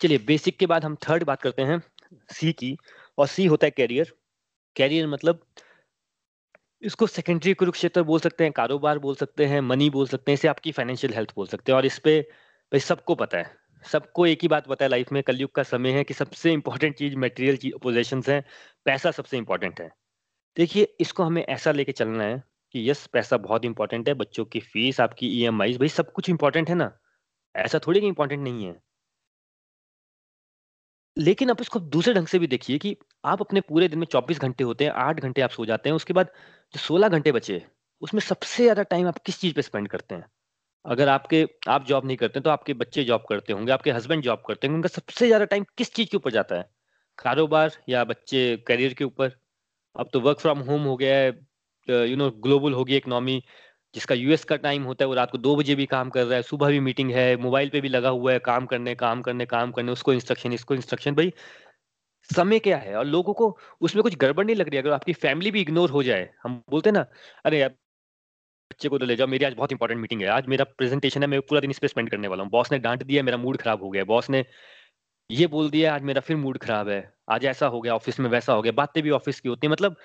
[0.00, 1.80] चलिए बेसिक के बाद हम थर्ड बात करते हैं
[2.32, 2.76] सी की
[3.18, 4.12] और सी होता है कैरियर
[4.76, 5.40] कैरियर मतलब
[6.82, 10.48] इसको सेकेंडरी कुरुक्षेत्र बोल सकते हैं, कारोबार बोल सकते हैं, मनी बोल सकते हैं, इसे
[10.48, 12.20] आपकी फाइनेंशियल हेल्थ बोल सकते हैं और इस पे
[12.72, 13.50] भाई सबको पता है।
[13.84, 16.96] सबको एक ही बात पता है लाइफ में कलयुग का समय है कि सबसे इंपॉर्टेंट
[16.96, 18.42] चीज़ मटेरियल ची पोज़ेशंस हैं,
[18.86, 19.90] पैसा सबसे इम्पोर्टेंट है।
[20.56, 22.42] देखिए इसको हमें ऐसा लेके चलना है
[22.74, 26.68] कि यस पैसा बहुत इंपॉर्टेंट है, बच्चों की फ़ीस, आपकी ईएमआईज़ भाई सब कुछ इंपॉर्टेंट
[26.68, 26.92] है ना।
[27.54, 28.80] ऐसा थोड़ी कि इम्पोर्टेंट नहीं है।
[31.18, 34.38] लेकिन आप इसको दूसरे ढंग से भी देखिए कि आप अपने पूरे दिन में 24
[34.40, 36.32] घंटे होते हैं, आठ घंटे आप सो जाते हैं, उसके बाद
[36.74, 37.62] जो 16 घंटे बचे,
[38.02, 40.24] उसमें सबसे ज़्यादा टाइम आप किस चीज़ पे स्पेंड करते हैं?
[40.84, 44.42] अगर आपके आप जॉब नहीं करते, तो आपके बच्चे जॉब करते होंगे, आपके हस्बैंड जॉब
[44.48, 46.70] करते होंगे, उनका सबसे ज़्यादा टाइम किस चीज़ के ऊपर जाता है?
[47.18, 49.30] कारोबार या बच्चे करियर के ऊपर?
[49.96, 53.42] अब तो वर्क फ्रॉम होम हो गया है यू नो ग्लोबल हो गई इकोनॉमी,
[53.94, 56.36] जिसका यूएस का टाइम होता है, वो रात को दो बजे भी काम कर रहा
[56.36, 59.46] है, सुबह भी मीटिंग है, मोबाइल पे भी लगा हुआ है, काम करने, काम करने,
[59.46, 61.32] काम करने, उसको इंस्ट्रक्शन, इसको इंस्ट्रक्शन। भई
[62.30, 62.96] समय क्या है?
[62.96, 66.02] और लोगों को उसमें कुछ गड़बड़ नहीं लग रही अगर आपकी फैमिली भी इग्नोर हो
[66.02, 67.06] जाए, हम बोलते हैं ना,
[67.44, 67.70] "अरे यार,
[68.70, 71.28] बच्चे को तो ले जाओ, मेरी आज बहुत इंपॉर्टेंट मीटिंग है, आज मेरा प्रेज़ेंटेशन है,
[71.28, 73.58] मैं पूरा दिन इस पर स्पेंड करने वाला हूँ। बॉस ने डांट दिया, मेरा मूड
[73.58, 74.44] खराब हो गया। बॉस ने
[75.30, 78.30] ये बोल दिया, आज मेरा फिर मूड खराब है। आज ऐसा हो गया, ऑफ़िस में
[78.30, 79.96] वैसा हो गया।" बातें भी ऑफ़िस की होती है मतलब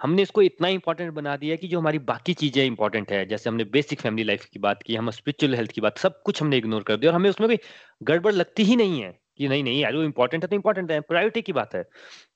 [0.00, 3.64] हमने इसको इतना इंपॉर्टेंट बना दिया कि जो हमारी बाकी चीज़ें इंपॉर्टेंट है, जैसे हमने
[3.66, 6.82] बेसिक फैमिली लाइफ़ की बात की, हम स्पिरिचुअल हेल्थ की बात, सब कुछ हमने इग्नोर
[6.82, 7.58] कर दिया और हमें उसमें कोई
[8.02, 11.00] गड़बड़ लगती ही नहीं है, कि नहीं, नहीं यार वो इम्पोर्टेंट है तो इंपॉर्टेंट है,
[11.02, 11.84] प्रायोरिटी की बात है।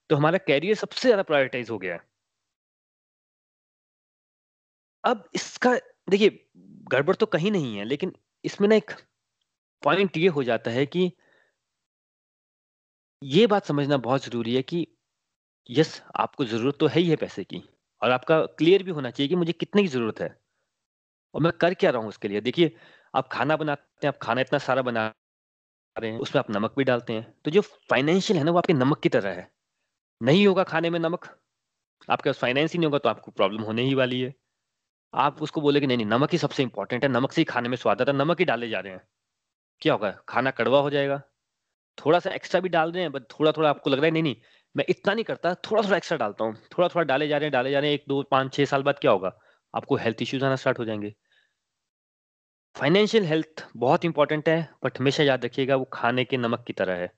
[0.09, 2.01] तो हमारा कैरियर सबसे ज़्यादा प्रायोरिटाइज़ हो गया है।
[5.03, 5.73] अब इसका
[6.09, 6.29] देखिए,
[6.91, 8.91] गड़बड़ तो कहीं नहीं है, लेकिन इसमें ना एक
[9.83, 11.11] पॉइंट ये हो जाता है कि
[13.21, 14.85] ये बात समझना बहुत ज़रूरी है कि
[15.69, 17.63] यस, आपको ज़रूरत तो है ही है पैसे की
[18.01, 20.41] और आपका क्लियर भी होना चाहिए कि मुझे कितने की ज़रूरत है
[21.35, 22.75] और मैं कर क्या रहा हूँ उसके लिए। देखिए,
[23.15, 25.13] आप खाना बनाते हैं, आप खाना इतना सारा बना
[25.99, 28.73] रहे हैं, उसमें आप नमक भी डालते हैं। तो जो फाइनेंशियल है ना, वो आपके
[28.73, 29.51] नमक की तरह है।
[30.23, 31.39] नहीं होगा खाने में नमक,
[32.09, 34.35] आपके पास फाइनेंस ही नहीं होगा तो आपको प्रॉब्लम होने ही वाली है।
[35.13, 37.69] आप उसको बोले कि नहीं, नहीं नमक ही सबसे इम्पोर्टेंट है, नमक से ही खाने
[37.69, 39.01] में स्वाद आता है, नमक ही डाले जा रहे हैं।
[39.81, 40.11] क्या होगा?
[40.29, 41.21] खाना कड़वा हो जाएगा।
[41.97, 44.35] थोड़ा-सा एक्स्ट्रा भी डाल रहे हैं बट थोड़ा-थोड़ा आपको लग रहा है नहीं, नहीं,
[44.75, 47.79] मैं इतना नहीं करता, थोड़ा-थोड़ा एक्स्ट्रा डालता हूँ। थोड़ा-थोड़ा डाले जा रहे हैं, डाले जा
[47.79, 49.37] रहे हैं, 1, 2, 5, 6 साल बाद क्या होगा?
[49.73, 51.13] आपको हेल्थ इश्यूज़ आना स्टार्ट हो जाएँगे
[52.75, 56.95] फाइनेंशियल हेल्थ बहुत इंपॉर्टेंट है, बट हमेशा याद रखिएगा वो खाने के नमक की तरह
[56.95, 57.11] है।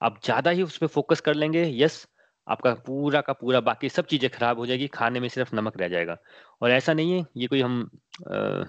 [0.00, 2.06] आप ज़्यादा ही उस पर फ़ोकस कर लेंगे, यस,
[2.46, 5.88] आपका पूरा का पूरा बाकी सब चीज़ें खराब हो जाएगी, खाने में सिर्फ़ नमक रह
[5.88, 6.16] जाएगा।
[6.62, 7.82] और ऐसा नहीं है, ये कोई हम
[8.26, 8.64] अ,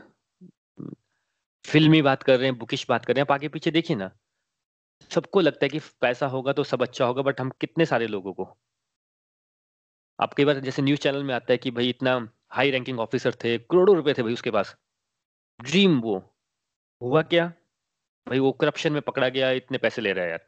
[1.66, 4.12] फ़िल्मी बात कर रहे हैं, बुकिश बात कर रहे हैं, आप आगे पीछे देखिए ना,
[5.12, 8.34] सबको लगता है कि पैसा होगा तो सब अच्छा होगा, बट हम कितने सारे लोगों
[8.34, 8.56] को
[10.20, 12.14] आप कई बार जैसे न्यूज़ चैनल में आता है कि भाई इतना
[12.52, 14.76] हाई रैंकिंग ऑफ़िसर थे, करोड़ों रुपए थे भई उसके पास,
[15.60, 16.18] ड्रीम वो,
[17.02, 17.48] हुआ क्या?
[18.28, 20.46] भाई वो करप्शन में पकड़ा गया, इतने पैसे ले रहा है यार।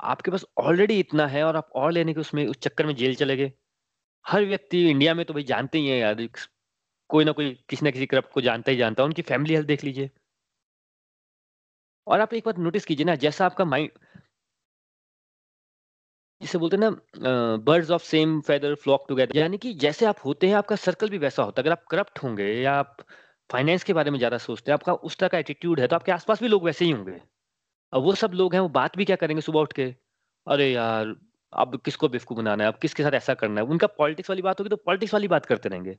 [0.00, 3.14] आपके पास ऑलरेडी इतना है और आप और लेने के उसमें उस चक्कर में जेल
[3.16, 3.52] चले गए।
[4.24, 6.28] हर व्यक्ति इंडिया में तो भाई जानते ही है यार,
[7.10, 9.66] कोई ना कोई किसी ना किसी करप्ट को जानता ही जानता है, उनकी फैमिली हेल्थ
[9.66, 10.10] देख लीजिए।
[12.10, 13.90] और आप एक बात नोटिस कीजिए ना, जैसा आपका माइंड
[16.40, 20.46] जिसे बोलते हैं ना birds of same feather flock together यानी कि जैसे आप होते
[20.46, 22.96] हैं, आपका सर्कल भी वैसा होता है। अगर आप करप्ट होंगे या आप
[23.50, 26.12] फाइनेंस के बारे में ज़्यादा सोचते हैं, आपका उस तरह का एटीट्यूड है, तो आपके
[26.12, 27.20] आस-पास भी लोग वैसे ही होंगे।
[27.92, 29.86] अब वो सब लोग हैं, वो बात भी क्या करेंगे सुबह उठ के?
[30.46, 31.14] अरे यार!
[31.52, 33.66] अब किसको बेवकूफ़ बनाना है, अब किसके साथ ऐसा करना है?
[33.68, 35.98] उनका पॉलिटिक्स वाली बात होगी, तो पॉलिटिक्स वाली बात करते रहेंगे।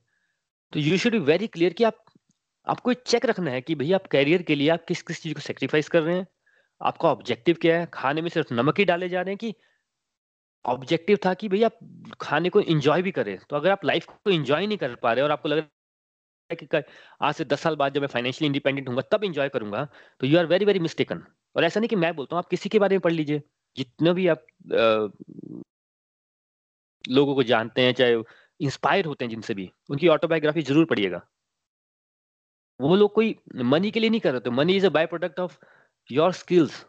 [0.72, 2.04] तो you should be very clear कि आप
[2.66, 5.40] आपको एक चेक रखना है कि भैया आप कैरियर के लिए आप किस-किस चीज़ को
[5.40, 6.26] सेक्रीफाइस कर रहे हैं?
[6.80, 7.86] आपका ऑब्जेक्टिव क्या है?
[7.94, 9.54] खाने में सिर्फ़ नमक ही डाले जा रहे हैं कि
[10.64, 11.70] ऑब्जेक्टिव था कि भैया
[12.20, 15.24] खाने को एंजॉय भी करें तो अगर आप लाइफ को एंजॉय नहीं कर पा रहे
[15.24, 15.68] और आपको लग रहा
[16.50, 16.82] है कि
[17.22, 19.84] आज से दस साल बाद जब मैं फाइनेंशियली इंडिपेंडेंट हूँ तब एंजॉय करूँगा
[20.20, 21.22] तो you are very very mistaken
[21.56, 23.42] और ऐसा नहीं कि मैं बोलता हूँ, आप किसी के बारे में पढ़ लीजिए
[23.76, 24.44] जितना भी आप
[27.04, 28.16] लोगों को जानते हैं, चाहे
[28.60, 31.22] इंस्पायर होते हैं जिनसे भी, उनकी ऑटोबायोग्राफी ज़रूर पढ़िएगा
[32.82, 35.40] वो लोग कोई मनी के लिए नहीं कर रहे थे money is a by product
[35.40, 35.58] of
[36.10, 36.84] your skills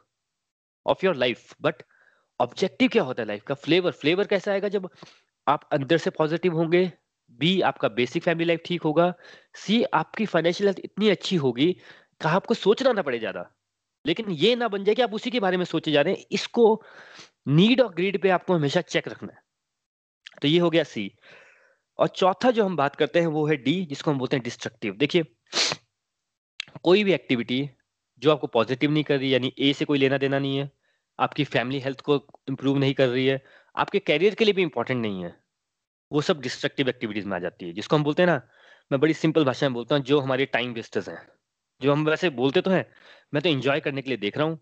[0.85, 1.83] of your life but
[2.39, 3.55] objective क्या होता है लाइफ का?
[3.55, 4.89] फ्लेवर फ्लेवर कैसा आएगा जब
[5.47, 6.91] आप अंदर से पॉजिटिव होंगे
[7.39, 9.13] बी आपका बेसिक फैमिली लाइफ ठीक होगा
[9.55, 13.45] सी आपकी फाइनेंशियल हेल्थ इतनी अच्छी होगी कि आपको सोचना ना पड़े ज़्यादा।
[14.05, 16.25] लेकिन ये ना बन जाए कि आप उसी के बारे में सोचे जा रहे हैं,
[16.31, 16.83] इसको
[17.49, 19.41] नीड और ग्रीड पे आपको हमेशा चेक रखना है।
[20.41, 21.11] तो ये हो गया सी
[21.99, 24.95] और चौथा जो हम बात करते हैं वो है डी जिसको हम बोलते हैं डिस्ट्रक्टिव
[24.97, 25.23] देखिए
[26.77, 27.69] कोई भी एक्टिविटी
[28.21, 30.69] जो आपको पॉजिटिव नहीं कर रही, यानी ए से कोई लेना देना नहीं है,
[31.19, 32.15] आपकी फैमिली हेल्थ को
[32.49, 33.41] इम्प्रूव नहीं कर रही है,
[33.75, 35.35] आपके कैरियर के लिए भी इंपॉर्टेंट नहीं है।
[36.11, 38.41] वो सब डिस्ट्रक्टिव एक्टिविटीज़ में आ जाती है, जिसको हम बोलते हैं ना,
[38.91, 41.17] मैं बड़ी सिंपल भाषा में बोलता हूँ, जो हमारे टाइम वेस्टर्स हैं।
[41.81, 42.85] जो हम वैसे बोलते तो हैं,
[43.33, 44.59] मैं तो इंजॉय करने के लिए देख रहा हूँ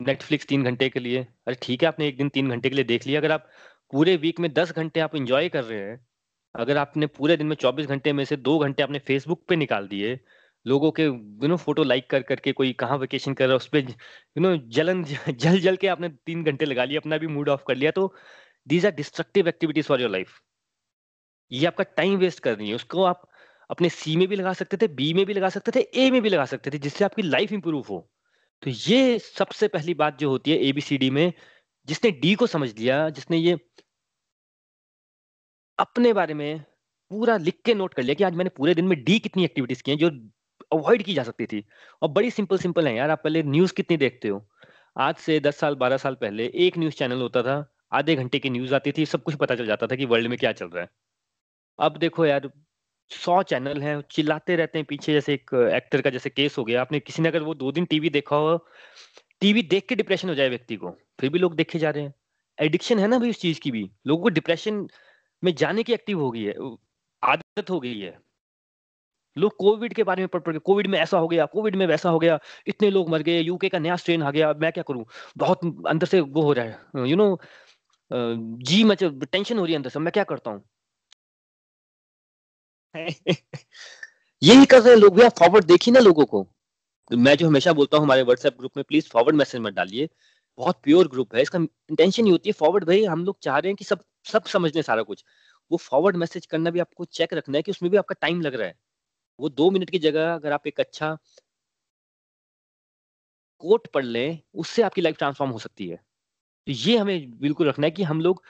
[0.00, 2.84] नेटफ्लिक्स तीन घंटे के लिए। अरे ठीक है, आपने एक दिन तीन घंटे के लिए
[2.84, 3.48] देख लिया, अगर आप
[3.92, 6.06] पूरे वीक में दस घंटे आप इंजॉय कर रहे हैं,
[6.54, 9.88] अगर आपने पूरे दिन में चौबीस घंटे में से दो घंटे आपने फेसबुक पे निकाल
[9.88, 10.18] दिए
[10.66, 13.66] लोगों के यू नो फ़ोटो लाइक कर, करके कोई कहाँ वेकेशन कर रहा है उस
[13.68, 17.48] पर यू नो जलन, जल जल के आपने तीन घंटे लगा लिया अपना भी मूड
[17.48, 18.12] ऑफ़ कर लिया तो
[18.66, 20.40] these are destructive activities for your life
[21.50, 23.22] ये आपका टाइम वेस्ट कर रही है। उसको आप
[23.70, 26.20] अपने सी में भी लगा सकते थे बी में भी लगा सकते थे ए में
[26.22, 27.98] भी लगा सकते थे, जिससे आपकी लाइफ इंप्रूव हो।
[28.62, 31.32] तो ये सबसे पहली बात जो होती है एबीसीडी में,
[31.88, 33.58] जिसने डी को समझ लिया, जिसने ये
[35.78, 36.58] अपने बारे में
[37.10, 39.82] पूरा लिख के नोट कर लिया कि आज मैंने पूरे दिन में डी कितनी एक्टिविटीज़
[39.82, 40.10] की हैं, जो
[40.72, 41.64] अवॉइड की जा सकती थी।
[42.02, 44.46] और बड़ी सिंपल सिंपल है यार, आप पहले न्यूज़ कितनी देखते हो?
[44.96, 48.50] आज से दस साल, बारह साल पहले एक न्यूज़ चैनल होता था, आधे घंटे की
[48.50, 50.82] न्यूज़ आती थी, सब कुछ पता चल जाता था कि वर्ल्ड में क्या चल रहा
[50.82, 50.90] है।
[51.78, 52.50] अब देखो यार,
[53.10, 56.80] सौ चैनल हैं, चिल्लाते रहते हैं पीछे, जैसे एक एक्टर का जैसे केस हो गया,
[56.80, 58.56] आपने किसी ने अगर वो दो दिन टीवी देखा हो,
[59.40, 60.90] टीवी देख के डिप्रेशन हो जाए व्यक्ति को,
[61.20, 62.14] फिर भी लोग देखे जा रहे हैं।
[62.58, 64.86] एडिक्शन है ना भाई उस चीज़ की भी, लोगों को डिप्रेशन
[65.44, 66.54] में जाने की एक्टिव हो गई है,
[67.22, 68.25] आदत हो गई है।
[69.36, 72.10] लोग कोविड के बारे में पढ़ पढ़ कोविड में ऐसा हो गया, कोविड में वैसा
[72.10, 75.04] हो गया, इतने लोग मर गए, यूके का नया स्ट्रेन आ गया मैं क्या करूँ?
[75.38, 77.36] बहुत अंदर से वो हो रहा है यू नो
[78.10, 80.64] जी मच, टेंशन हो रही है अंदर से, मैं क्या करता हूँ?
[84.42, 86.46] यही कर रहे हैं लोग भैया फॉरवर्ड देखिए ना लोगों को।
[87.10, 90.08] मैं जो हमेशा बोलता हूँ हमारे व्हाट्सएप ग्रुप में प्लीज़ फॉरवर्ड मैसेज मत डालिए।
[90.58, 93.70] बहुत प्योर ग्रुप है, इसका इंटेंशन ये होती है फॉरवर्ड भाई, हम लोग चाह रहे
[93.70, 95.24] हैं कि सब सब समझ लें सारा कुछ।
[95.70, 98.54] वो फॉरवर्ड मैसेज करना भी आपको चेक रखना है कि उसमें भी आपका टाइम लग
[98.54, 98.74] रहा है।
[99.40, 101.16] वो दो मिनट की जगह अगर आप एक अच्छा
[103.60, 105.96] कोट पढ़ लें, उससे आपकी लाइफ ट्रांसफॉर्म हो सकती है।
[106.66, 108.42] तो ये हमें बिल्कुल रखना है कि हम लोग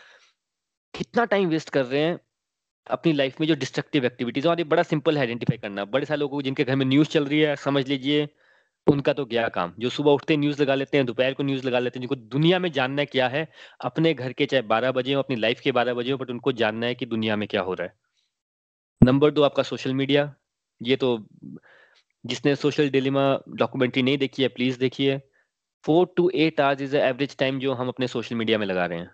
[0.95, 2.19] कितना टाइम वेस्ट कर रहे हैं
[2.87, 6.19] अपनी लाइफ में जो डिस्ट्रक्टिव एक्टिविटीज़ और ये बड़ा सिंपल है आइडेंटिफाई करना। बड़े सारे
[6.19, 8.29] लोगों को जिनके घर में न्यूज़ चल रही है, समझ लीजिए
[8.87, 9.75] उनका तो गया काम?
[9.79, 12.17] जो सुबह उठते हैं न्यूज़ लगा लेते हैं, दोपहर को न्यूज़ लगा लेते हैं, जिनको
[12.17, 13.49] दुनिया में जानना है क्या है,
[13.81, 16.53] अपने घर के चाहे बारह बजे हो, अपनी लाइफ के बारह बजे हो बट उनको
[16.53, 17.95] जानना है कि दुनिया में क्या हो रहा है।
[19.03, 20.35] नंबर दो आपका सोशल मीडिया
[20.81, 21.19] ये तो
[22.25, 23.23] जिसने सोशल डिलीमा
[23.57, 25.19] डॉक्यूमेंट्री नहीं देखी है प्लीज़ देखिए।
[25.85, 28.99] Four to eight hours is average time जो हम अपने सोशल मीडिया में लगा रहे
[28.99, 29.11] हैं।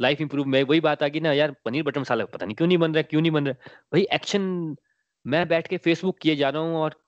[0.00, 2.68] लाइफ इंप्रूव में वही बात आ गई ना, यार, पनीर बटर मसाला पता नहीं क्यों
[2.68, 4.76] नहीं बन रहा क्यों नहीं बन रहा भाई एक्शन
[5.24, 7.00] मैं बैठ के फेसबुक किए जा रहा हूँ और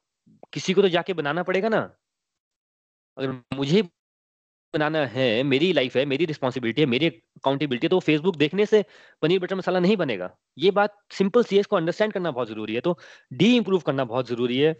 [0.53, 1.81] किसी को तो जाके बनाना पड़ेगा ना।
[3.17, 3.83] अगर मुझे
[4.75, 8.85] बनाना है, मेरी लाइफ है, मेरी रिस्पॉन्सिबिलिटी है, मेरी अकाउंटेबिलिटी है तो फेसबुक देखने से
[9.23, 12.75] पनीर बटर मसाला नहीं बनेगा। ये बात सिंपल सी है, इसको अंडरस्टैंड करना बहुत ज़रूरी
[12.75, 12.99] है तो
[13.33, 14.75] डी इम्प्रूव करना बहुत ज़रूरी है।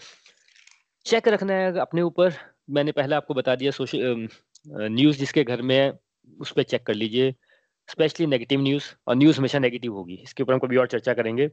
[1.07, 2.33] चेक रखना है अपने ऊपर।
[2.71, 4.29] मैंने पहले आपको बता दिया सोशल
[4.67, 5.93] न्यूज़ जिसके घर में है,
[6.39, 7.35] उस पर चेक कर लीजिए।
[7.89, 11.51] स्पेशली नेगेटिव न्यूज़ और न्यूज़ हमेशा नेगेटिव होगी। इसके ऊपर हम कभी और चर्चा करेंगे।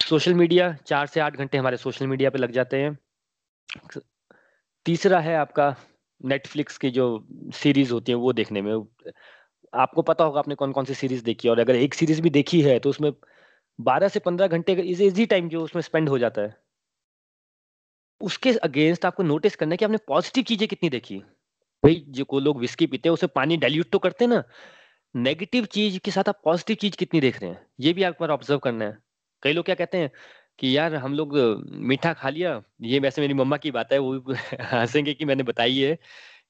[0.00, 2.98] सोशल मीडिया चार से आठ घंटे हमारे सोशल मीडिया पे लग जाते हैं।
[4.86, 5.74] तीसरा है आपका
[6.24, 7.06] नेटफ्लिक्स की जो
[7.54, 8.72] सीरीज़ होती है, वो देखने में।
[9.72, 11.52] आपको पता होगा, आपने कौन कौन सी सीरीज़ देखी है?
[11.52, 13.12] और अगर एक सीरीज़ भी देखी है तो उसमें
[13.78, 16.56] बारह से पंद्रह घंटे का इजी टाइम जो उसमें स्पेंड हो जाता है।
[18.20, 21.18] उसके अगेंस्ट आपको नोटिस करना है कि आपने पॉजिटिव चीज़ें कितनी देखी।
[21.82, 24.42] भाई, जो को लोग विस्की पीते हैं, उसे पानी डाइल्यूट तो करते हैं ना।
[25.14, 27.66] नेगेटिव चीज़ के साथ आप पॉजिटिव चीज़ कितनी देख रहे हैं?
[27.80, 28.98] ये भी आप ऑब्ज़र्व करना है।
[29.42, 30.10] कई लोग क्या कहते हैं
[30.60, 31.36] कि यार हम लोग
[31.90, 34.34] मीठा खा लिया। ये वैसे मेरी मम्मा की बात है, वो
[34.72, 35.94] हंसेंगे कि मैंने बताई है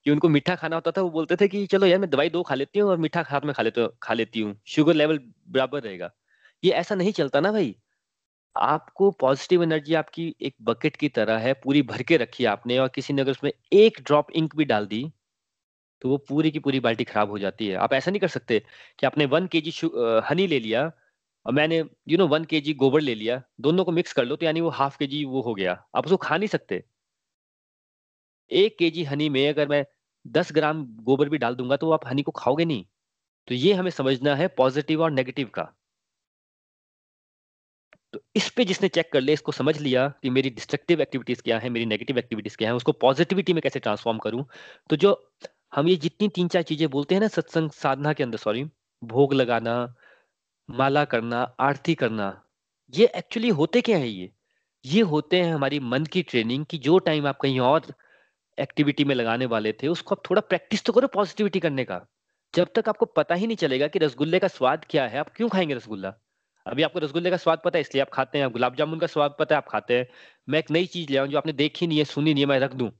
[0.06, 2.42] कि उनको मीठा खाना होता था, वो बोलते थे कि चलो यार मैं दवाई दो
[2.42, 5.82] खा लेती हूँ और मीठा साथ में खा लेती खा लेती हूँ। शुगर लेवल बराबर
[5.82, 6.10] रहेगा।
[6.62, 7.74] ये ऐसा नहीं चलता ना भाई।
[8.56, 12.88] आपको पॉजिटिव एनर्जी आपकी एक बकेट की तरह है, पूरी भर के रखी आपने और
[12.88, 15.04] किसी ने अगर उसमें एक ड्रॉप इंक भी डाल दी
[16.02, 18.58] तो वो पूरी की पूरी बाल्टी खराब हो जाती है। आप ऐसा नहीं कर सकते
[18.98, 19.72] कि आपने वन के जी
[20.30, 20.90] हनी ले लिया
[21.50, 21.78] और मैंने
[22.08, 24.60] यू नो वन के जी गोबर ले लिया, दोनों को मिक्स कर लो तो यानी
[24.60, 26.82] वो हाफ़ के जी वो हो गया। आप उसको खा नहीं सकते।
[28.50, 29.84] एक के जी हनी में अगर मैं
[30.26, 32.84] दस ग्राम गोबर भी डाल दूँगा तो आप हनी को खाओगे नहीं।
[33.48, 35.72] तो ये हमें समझना है पॉजिटिव और नेगेटिव का।
[38.14, 41.58] तो इस पे जिसने चेक कर लिया, इसको समझ लिया कि मेरी डिस्ट्रक्टिव एक्टिविटीज़ क्या
[41.58, 44.44] है, मेरी नेगेटिव एक्टिविटीज़ क्या है, उसको पॉजिटिविटी में कैसे ट्रांसफॉर्म करूँ?
[44.90, 45.30] तो जो
[45.74, 48.64] हम ये जितनी तीन चार चीज़ें बोलते हैं ना, सत्संग साधना के अंदर सॉरी
[49.02, 49.94] भोग लगाना
[50.70, 52.42] माला करना, आरती करना,
[52.94, 54.32] ये एक्चुअली होते क्या है ये?
[54.84, 57.82] ये होते हैं हमारी मन की ट्रेनिंग की जो टाइम आप कहीं और
[58.58, 62.06] एक्टिविटी में लगाने वाले थे, उसको आप थोड़ा प्रैक्टिस तो करो पॉजिटिविटी करने का।
[62.54, 65.48] जब तक आपको पता ही नहीं चलेगा कि रसगुल्ले का स्वाद क्या है, आप क्यों
[65.48, 66.14] खाएँगे रसगुल्ला?
[66.66, 69.36] अभी आपको रसगुल्ले का स्वाद पता है, इसलिए आप खाते हैं। गुलाब जामुन का स्वाद
[69.38, 70.08] पता है, आप खाते हैं।
[70.48, 72.58] मैं एक नई चीज़ ले आऊँ जो आपने देखी नहीं है, सुनी नहीं है, मैं
[72.60, 72.90] रख दूँ।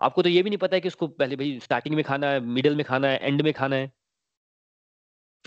[0.00, 2.40] आपको तो ये भी नहीं पता है कि उसको पहले भाई स्टार्टिंग में खाना है
[2.40, 3.97] मिडिल में खाना है एंड में खाना है।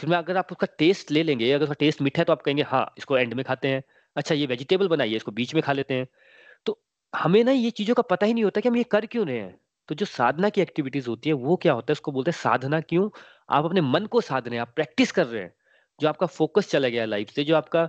[0.01, 2.41] फिर मैं अगर आप उसका टेस्ट ले लेंगे, अगर उसका टेस्ट मीठा है तो आप
[2.41, 3.83] कहेंगे हाँ इसको एंड में खाते हैं।
[4.15, 6.07] अच्छा ये वेजिटेबल बनाइए, इसको बीच में खा लेते हैं।
[6.65, 6.79] तो
[7.13, 9.37] हमें ना ये चीज़ों का पता ही नहीं होता कि हम ये कर क्यों रहे
[9.37, 11.93] हैं। तो जो साधना की एक्टिविटीज़ होती है, वो क्या होता है?
[11.93, 13.09] उसको बोलते हैं साधना क्यों?
[13.49, 15.53] आप अपने मन को साध रहे हैं, आप प्रैक्टिस कर रहे हैं।
[15.99, 17.87] जो आपका फोकस चला गया लाइफ से, जो आपका,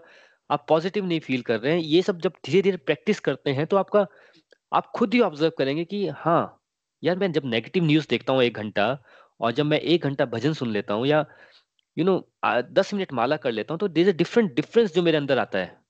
[0.51, 3.67] आप पॉजिटिव नहीं फील कर रहे हैं, ये सब जब धीरे धीरे प्रैक्टिस करते हैं
[3.67, 4.07] तो आपका,
[4.73, 6.61] आप खुद ही ऑब्ज़र्व करेंगे कि हाँ
[7.03, 8.99] यार, मैं जब नेगेटिव न्यूज़ देखता हूँ एक घंटा
[9.41, 11.25] और जब मैं एक घंटा भजन सुन लेता हूँ या
[11.97, 12.17] यू नो
[12.73, 15.59] दस मिनट माला कर लेता हूँ तो देर अ डिफरेंट डिफरेंस जो मेरे अंदर आता
[15.59, 15.81] है।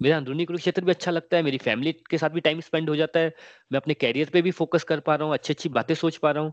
[0.00, 2.96] मेरा अंदरूनी कुरुक्षेत्र भी अच्छा लगता है, मेरी फैमिली के साथ भी टाइम स्पेंड हो
[2.96, 3.32] जाता है,
[3.72, 6.30] मैं अपने कैरियर पे भी फोकस कर पा रहा हूँ, अच्छी अच्छी बातें सोच पा
[6.30, 6.52] रहा हूँ।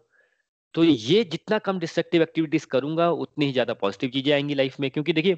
[0.75, 4.89] तो ये जितना कम डिस्ट्रक्टिव एक्टिविटीज़ करूँगा, उतनी ही ज़्यादा पॉजिटिव चीज़ें आएँगी लाइफ में,
[4.91, 5.37] क्योंकि देखिए,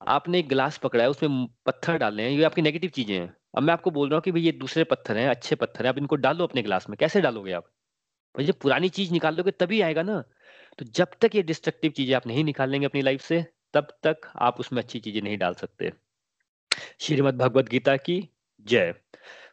[0.00, 3.62] आपने एक गिलास पकड़ा है, उसमें पत्थर डाले हैं, ये आपकी नेगेटिव चीज़ें हैं। अब
[3.62, 5.98] मैं आपको बोल रहा हूँ कि भाई ये दूसरे पत्थर हैं, अच्छे पत्थर हैं आप
[5.98, 7.64] इनको डालो अपने गिलास में, कैसे डालोगे आप?
[8.34, 10.22] भाई जब पुरानी चीज़ निकाल दोगे, तभी आएगा ना।
[10.78, 14.30] तो जब तक ये डिस्ट्रक्टिव चीज़ें आप नहीं निकाल लेंगे अपनी लाइफ से तब तक
[14.36, 15.92] आप उसमें अच्छी चीज़ें नहीं डाल सकते।
[17.00, 18.18] श्रीमद भगवत गीता की
[18.66, 18.92] जय।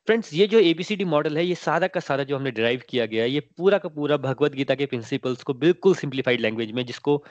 [0.07, 3.23] फ्रेंड्स ये जो एबीसीडी मॉडल है ये सारा का सारा जो हमने ड्राइव किया गया
[3.23, 7.23] है ये पूरा का पूरा भगवत गीता के प्रिंसिपल्स को बिल्कुल सिंप्लीफाइड लैंग्वेज में जिसको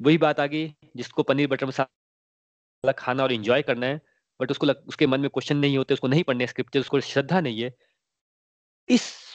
[0.00, 4.00] वही बात आ गई जिसको पनीर बटर मसाला खाना और इंजॉय करना है
[4.40, 7.40] बट उसको लग, उसके मन में क्वेश्चन नहीं होते उसको नहीं पढ़ने स्क्रिप्चर उसको श्रद्धा
[7.40, 7.72] नहीं है।
[8.88, 9.27] इस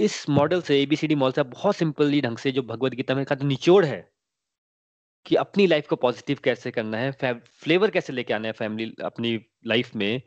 [0.00, 3.36] इस मॉडल से एबीसीडी मॉडल से बहुत सिंपली ढंग से जो भगवत गीता में का
[3.42, 4.12] निचोड़ है
[5.26, 7.12] कि अपनी लाइफ को पॉजिटिव कैसे करना है
[7.62, 10.20] फ्लेवर कैसे लेके आना है फैमिली अपनी लाइफ में।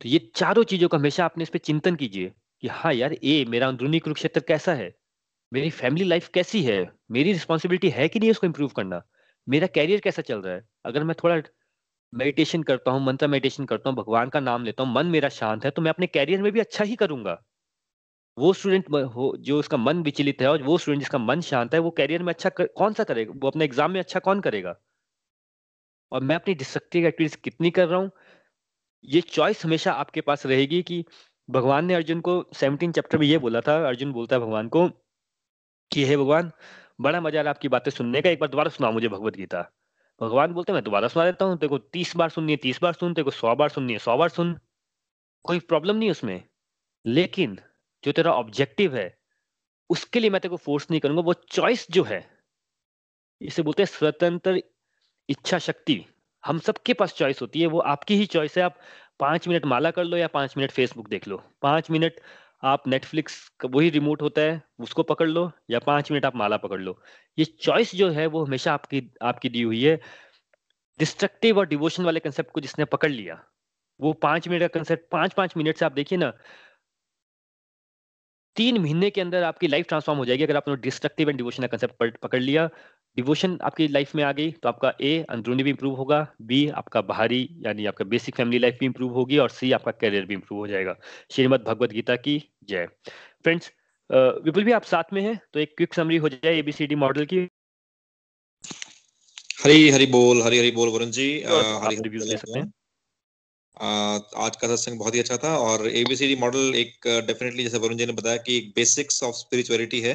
[0.00, 2.32] तो ये चारों चीज़ों का हमेशा आपने इस पर चिंतन कीजिए
[2.62, 4.94] कि हाँ यार, ए, मेरा अंदरूनी कुरुक्षेत्र कैसा है?
[5.52, 6.92] मेरी फैमिली लाइफ कैसी है?
[7.10, 9.02] मेरी रिस्पॉन्सिबिलिटी है कि नहीं उसको इम्प्रूव करना?
[9.48, 10.68] मेरा कैरियर कैसा चल रहा है?
[10.84, 11.40] अगर मैं थोड़ा
[12.12, 15.64] मेडिटेशन करता हूँ, मंत्र मेडिटेशन करता हूँ, भगवान का नाम लेता हूँ, मन मेरा शांत
[15.64, 17.42] है तो मैं अपने कैरियर में भी अच्छा ही करूँगा।
[18.36, 21.80] वो स्टूडेंट हो जो उसका मन विचलित है और वो स्टूडेंट जिसका मन शांत है
[21.80, 23.32] वो कैरियर में अच्छा कर, कौन सा करेगा?
[23.36, 24.74] वो अपने एग्ज़ाम में अच्छा कौन करेगा?
[26.12, 28.10] और मैं अपनी डिस्ट्रक्टिव एक्टिविटीज़ कितनी कर रहा हूँ?
[29.04, 31.04] ये चॉइस हमेशा आपके पास रहेगी कि
[31.48, 34.88] भगवान ने अर्जुन को सेवनटीन चैप्टर में ये बोला था अर्जुन बोलता है भगवान को
[35.90, 36.50] कि हे भगवान
[37.00, 39.62] बड़ा मज़ा आ रहा आपकी बातें सुनने का एक बार दोबारा सुना मुझे भगवत गीता।
[40.20, 42.92] भगवान बोलते मैं दोबारा सुना देता हूँ तेरे को तीस बार सुननी है तीस बार
[42.92, 44.56] सुन तेरे को सौ बार सुननी है सौ बार सुन
[45.44, 46.42] कोई प्रॉब्लम नहीं उसमें।
[47.04, 47.58] लेकिन
[48.04, 49.14] जो तेरा ऑब्जेक्टिव है,
[49.90, 52.26] उसके लिए मैं तेरे को फोर्स नहीं करूँगा, वो चॉइस जो है,
[53.40, 54.62] इसे बोलते हैं स्वतंत्र
[55.28, 56.04] इच्छा शक्ति।
[56.44, 58.78] हम सबके पास चॉइस होती है, वो आपकी ही चॉइस है। आप
[59.20, 62.20] पाँच मिनट माला कर लो या पाँच मिनट फेसबुक देख लो। पाँच मिनट
[62.62, 66.56] आप नेटफ्लिक्स का वही रिमोट होता है, उसको पकड़ लो या पाँच मिनट आप माला
[66.56, 66.98] पकड़ लो।
[67.38, 70.00] ये चॉइस जो है, वो हमेशा आपकी आपकी दी हुई है।
[71.00, 73.42] डिस्ट्रक्टिव और डिवोशन वाले कंसेप्ट को जिसने पकड़ लिया,
[74.00, 76.32] वो पाँच मिनट का कंसेप्ट पाँच पाँच मिनट से आप देखिए ना
[78.56, 81.66] तीन महीने के अंदर आपकी लाइफ ट्रांसफॉर्म हो जाएगी। अगर आपने डिस्ट्रक्टिव एंड डिवोशन का
[81.68, 82.68] कंसेप्ट पकड़ लिया
[83.16, 87.00] डिवोशन आपकी लाइफ में आ गई तो आपका ए अंदरूनी भी इंप्रूव होगा बी आपका
[87.02, 90.60] बाहरी यानी आपका बेसिक फैमिली लाइफ भी इंप्रूव होगी और सी आपका करियर भी इंप्रूव
[90.60, 90.96] हो जाएगा।
[91.30, 92.86] श्रीमद भगवत गीता की जय।
[93.44, 93.70] फ्रेंड्स
[94.44, 97.46] विपुल भी आप साथ में हैं तो एक क्विक समरी हो जाए एबीसीडी मॉडल की।
[99.64, 102.70] हरी हरी बोल हरी हरी बोल वरुण जी। हरी रिव्यू ले सकते हैं।
[103.82, 108.06] आज का सत्संग बहुत ही अच्छा था और एबीसीडी मॉडल एक डेफिनेटली जैसे वरुण जी
[108.06, 110.14] ने बताया कि एक बेसिक्स ऑफ़ स्पिरिचुअलिटी है।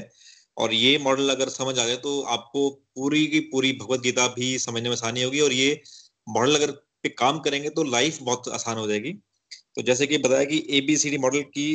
[0.57, 4.57] और ये मॉडल अगर समझ आ जाए तो आपको पूरी की पूरी भगवत गीता भी
[4.59, 5.81] समझने में आसानी होगी और ये
[6.27, 6.71] मॉडल अगर
[7.03, 9.13] पे काम करेंगे तो लाइफ बहुत आसान हो जाएगी।
[9.75, 11.67] तो जैसे कि बताया कि एबीसीडी मॉडल की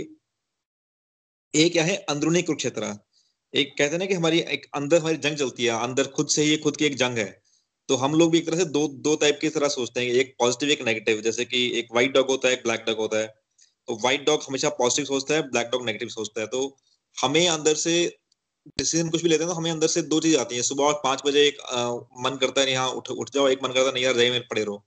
[1.55, 1.97] ए क्या है?
[2.09, 2.95] अंदरूनी कुरुक्षेत्र।
[3.55, 6.43] एक कहते हैं ना कि हमारी, एक अंदर हमारी जंग चलती है, अंदर खुद से
[6.43, 7.42] ही, खुद की एक जंग है।
[7.89, 10.35] तो हम लोग भी एक तरह से दो दो टाइप की तरह सोचते हैं एक
[10.39, 13.27] पॉजिटिव एक नेगेटिव जैसे कि एक व्हाइट डॉग होता है एक ब्लैक डॉग होता है।
[13.89, 16.77] तो व्हाइट डॉग हमेशा पॉजिटिव सोचता है ब्लैक डॉग नेगेटिव सोचता है। तो
[17.17, 17.95] हमें अंदर से
[18.79, 21.01] डिसीज़न कुछ भी लेते हैं तो हमें अंदर से दो चीज़ आती है। सुबह और
[21.05, 21.91] पाँच बजे एक आ,
[22.25, 24.65] मन करता है नहीं हाँ उठ उठ जाओ एक मन करता है नहीं यार पड़े
[24.65, 24.85] रहो।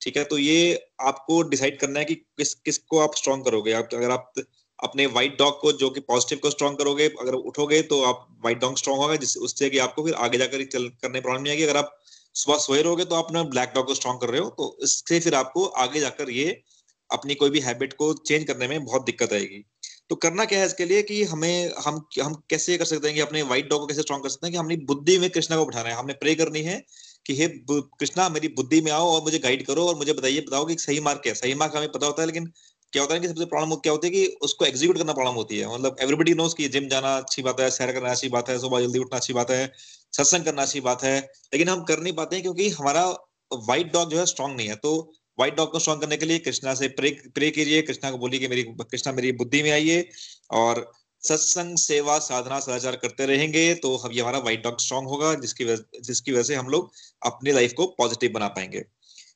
[0.00, 0.24] ठीक है?
[0.24, 4.32] तो ये आपको डिसाइड करना है कि किस किसको आप स्ट्रॉन्ग करोगे। आप अगर आप
[4.78, 8.60] अपने व्हाइट डॉग को जो कि पॉजिटिव को स्ट्रॉन्ग करोगे अगर उठोगे तो आप व्हाइट
[8.60, 11.62] डॉग स्ट्रॉन्ग होगा जिस उससे कि आपको फिर आगे जाकर चल करने प्रॉब्लम नहीं आएगी।
[11.64, 11.98] अगर आप
[12.34, 15.20] सुबह सोए रहोगे तो आप अपना ब्लैक डॉग को स्ट्रॉन्ग कर रहे हो तो इससे
[15.20, 16.62] फिर आपको आगे जाकर ये
[17.10, 19.64] अपनी कोई भी हैबिट को चेंज करने में बहुत दिक्कत आएगी।
[20.10, 23.20] तो करना क्या है इसके लिए कि हमें, हम हम कैसे कर सकते हैं कि
[23.20, 25.66] अपने व्हाइट डॉग को कैसे स्ट्रॉन्ग कर सकते हैं कि हमने बुद्धि में कृष्णा को
[25.66, 26.82] बिठाना है। हमने प्रे करनी है
[27.26, 30.64] कि हे कृष्णा मेरी बुद्धि में आओ और मुझे गाइड करो और मुझे बताइए, बताओ
[30.66, 32.50] कि सही मार्ग क्या है। सही मार्ग हमें पता होता है, लेकिन
[32.92, 35.58] क्या होता है कि सबसे प्रॉब्लम क्या होती है कि उसको एग्जीक्यूट करना प्रॉब्लम होती
[35.58, 38.58] है। मतलब एवरीबडी नोस कि जिम जाना अच्छी बात है, सैर करना अच्छी बात है,
[38.58, 39.72] सुबह जल्दी उठना अच्छी बात है,
[40.12, 41.18] सत्संग करना अच्छी बात है,
[41.52, 43.06] लेकिन हम कर नहीं पाते हैं क्योंकि हमारा
[43.50, 44.92] व्हाइट डॉग जो है स्ट्रांग नहीं है। तो
[45.38, 48.40] व्हाइट डॉग को स्ट्रांग करने के लिए कृष्णा से प्रे प्रे कीजिए, कृष्णा को बोलिए
[48.40, 50.08] कि मेरी, कृष्णा मेरी बुद्धि में आइए
[50.52, 50.90] और
[51.22, 55.64] सत्संग, सेवा, साधना, सदाचार करते रहेंगे तो हम ये हमारा व्हाइट डॉग स्ट्रांग होगा, जिसकी
[55.64, 56.90] वजह जिसकी वजह से हम लोग
[57.22, 58.84] अपनी लाइफ को पॉजिटिव बना पाएँगे।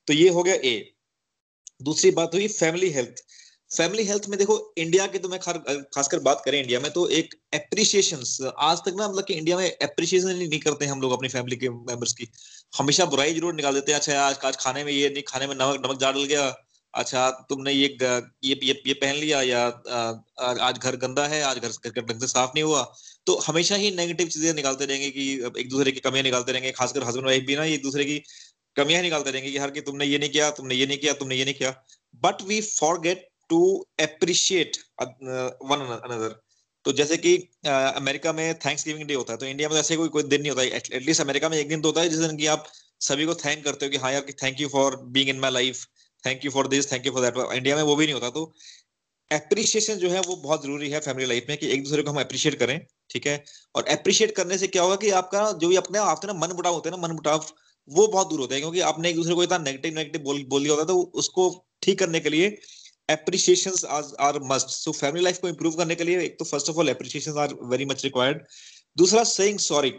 [0.09, 0.92] तो ये हो गया ए
[1.82, 3.22] दूसरी बात हुई फैमिली हेल्थ
[3.70, 7.34] फैमिली हेल्थ में देखो इंडिया के तो मैं खासकर बात करें इंडिया में तो एक
[7.54, 11.56] एप्रिसिएशन आज तक ना मतलब कि इंडिया में एप्रिसिएशन नहीं करते हम लोग अपनी फैमिली
[11.56, 12.28] के मेंबर्स की।
[12.72, 15.54] हमेशा बुराई ज़रूर निकाल देते हैं अच्छा आज आज खाने में ये नहीं खाने में
[15.54, 16.46] नमक नमक डाल गया
[16.94, 19.64] अच्छा तुमने ये ये ये, ये पहन लिया या
[20.68, 22.82] आज घर गंदा है आज घर ढंग से साफ़ नहीं हुआ
[23.26, 27.02] तो हमेशा ही नेगेटिव चीज़ें निकालते रहेंगे कि एक दूसरे की कमियाँ निकालते रहेंगे खासकर
[27.02, 28.18] हस्बैंड वाइफ भी ना एक दूसरे की
[28.76, 31.36] कमियाँ निकालते रहेंगे कि हर की तुमने ये नहीं किया तुमने ये नहीं किया तुमने
[31.36, 31.70] ये नहीं किया।
[32.22, 33.61] But we forget to
[34.01, 36.40] appreciate one another
[36.84, 37.36] तो जैसे कि
[37.66, 40.51] अमेरिका में थैंक्स गिविंग डे होता है तो इंडिया में ऐसे कोई कोई दिन नहीं
[40.51, 42.66] होता है। एटलीस्ट अमेरिका में एक दिन तो होता है, जिस दिन की आप
[43.01, 45.84] सभी को थैंक करते हो कि हाँ यार thank you for being in my life
[46.24, 48.53] thank you for this thank you for that India में वो भी नहीं होता तो
[49.30, 52.20] एप्रिशिएशन जो है वो बहुत ज़रूरी है फैमिली लाइफ में कि एक दूसरे को हम
[52.20, 52.80] अप्रिशिएट करें,
[53.11, 53.44] ठीक है?
[53.74, 56.74] और अप्रिशिएट करने से क्या होगा कि आपका जो भी अपने, आपके ना मन मुटाव
[56.74, 57.47] होते हैं ना मन मुटाव
[57.88, 60.62] वो बहुत दूर होते हैं। क्योंकि आपने एक दूसरे को इतना नेगेटिव नेगेटिव बोल बोल
[60.62, 61.49] दिया होता है तो उसको
[61.82, 62.49] ठीक करने के लिए
[63.09, 64.70] appreciations are, are must.
[64.82, 67.50] So family life को improve करने के लिए एक तो first of all appreciations are
[67.72, 68.40] very much required.
[68.96, 69.92] दूसरा saying sorry.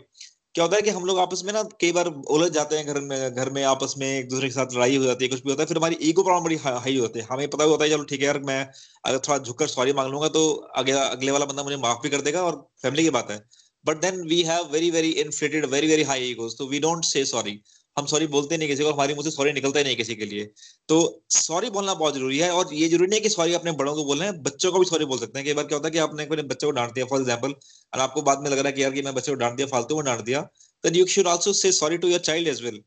[0.56, 3.00] क्या होता है कि हम लोग आपस में ना कई बार उलझ जाते हैं घर
[3.02, 5.50] में घर में आपस में एक दूसरे के साथ लड़ाई हो जाती है कुछ भी
[5.50, 8.04] होता है फिर हमारी ईगो प्रॉब्लम बड़ी हाई होती है। हमें पता होता है चलो
[8.04, 8.60] ठीक है यार मैं
[9.06, 12.22] अगर थोड़ा झुककर सॉरी मांग लूँगा तो अगले अगले वाला बंदा मुझे माफ़ भी कर
[12.22, 13.38] देगा और फैमिली की बात है.
[13.86, 17.26] But then we have very very inflated very very high egos तो वी डोंट से
[17.26, 17.60] सॉरी
[17.98, 20.26] हम सॉरी बोलते नहीं किसी को, हमारी मुँह से सॉरी निकलता ही नहीं किसी के
[20.26, 20.46] लिए।
[20.90, 20.98] तो
[21.32, 24.26] सॉरी बोलना बहुत ज़रूरी है और ये ज़रूरी नहीं कि सॉरी अपने बड़ों को बोलना
[24.26, 26.26] है, बच्चों को भी सॉरी बोल सकते हैं। कई बार क्या होता है कि आपने
[26.26, 27.54] अपने बच्चे को डांट दिया फॉर एग्ज़ाम्पल
[27.94, 29.68] और आपको बाद में लग रहा है कि यार कि मैं बच्चे को डांट दिया,
[29.68, 30.42] फालतू में डांट दिया
[30.84, 32.82] then you should also say sorry to your child as well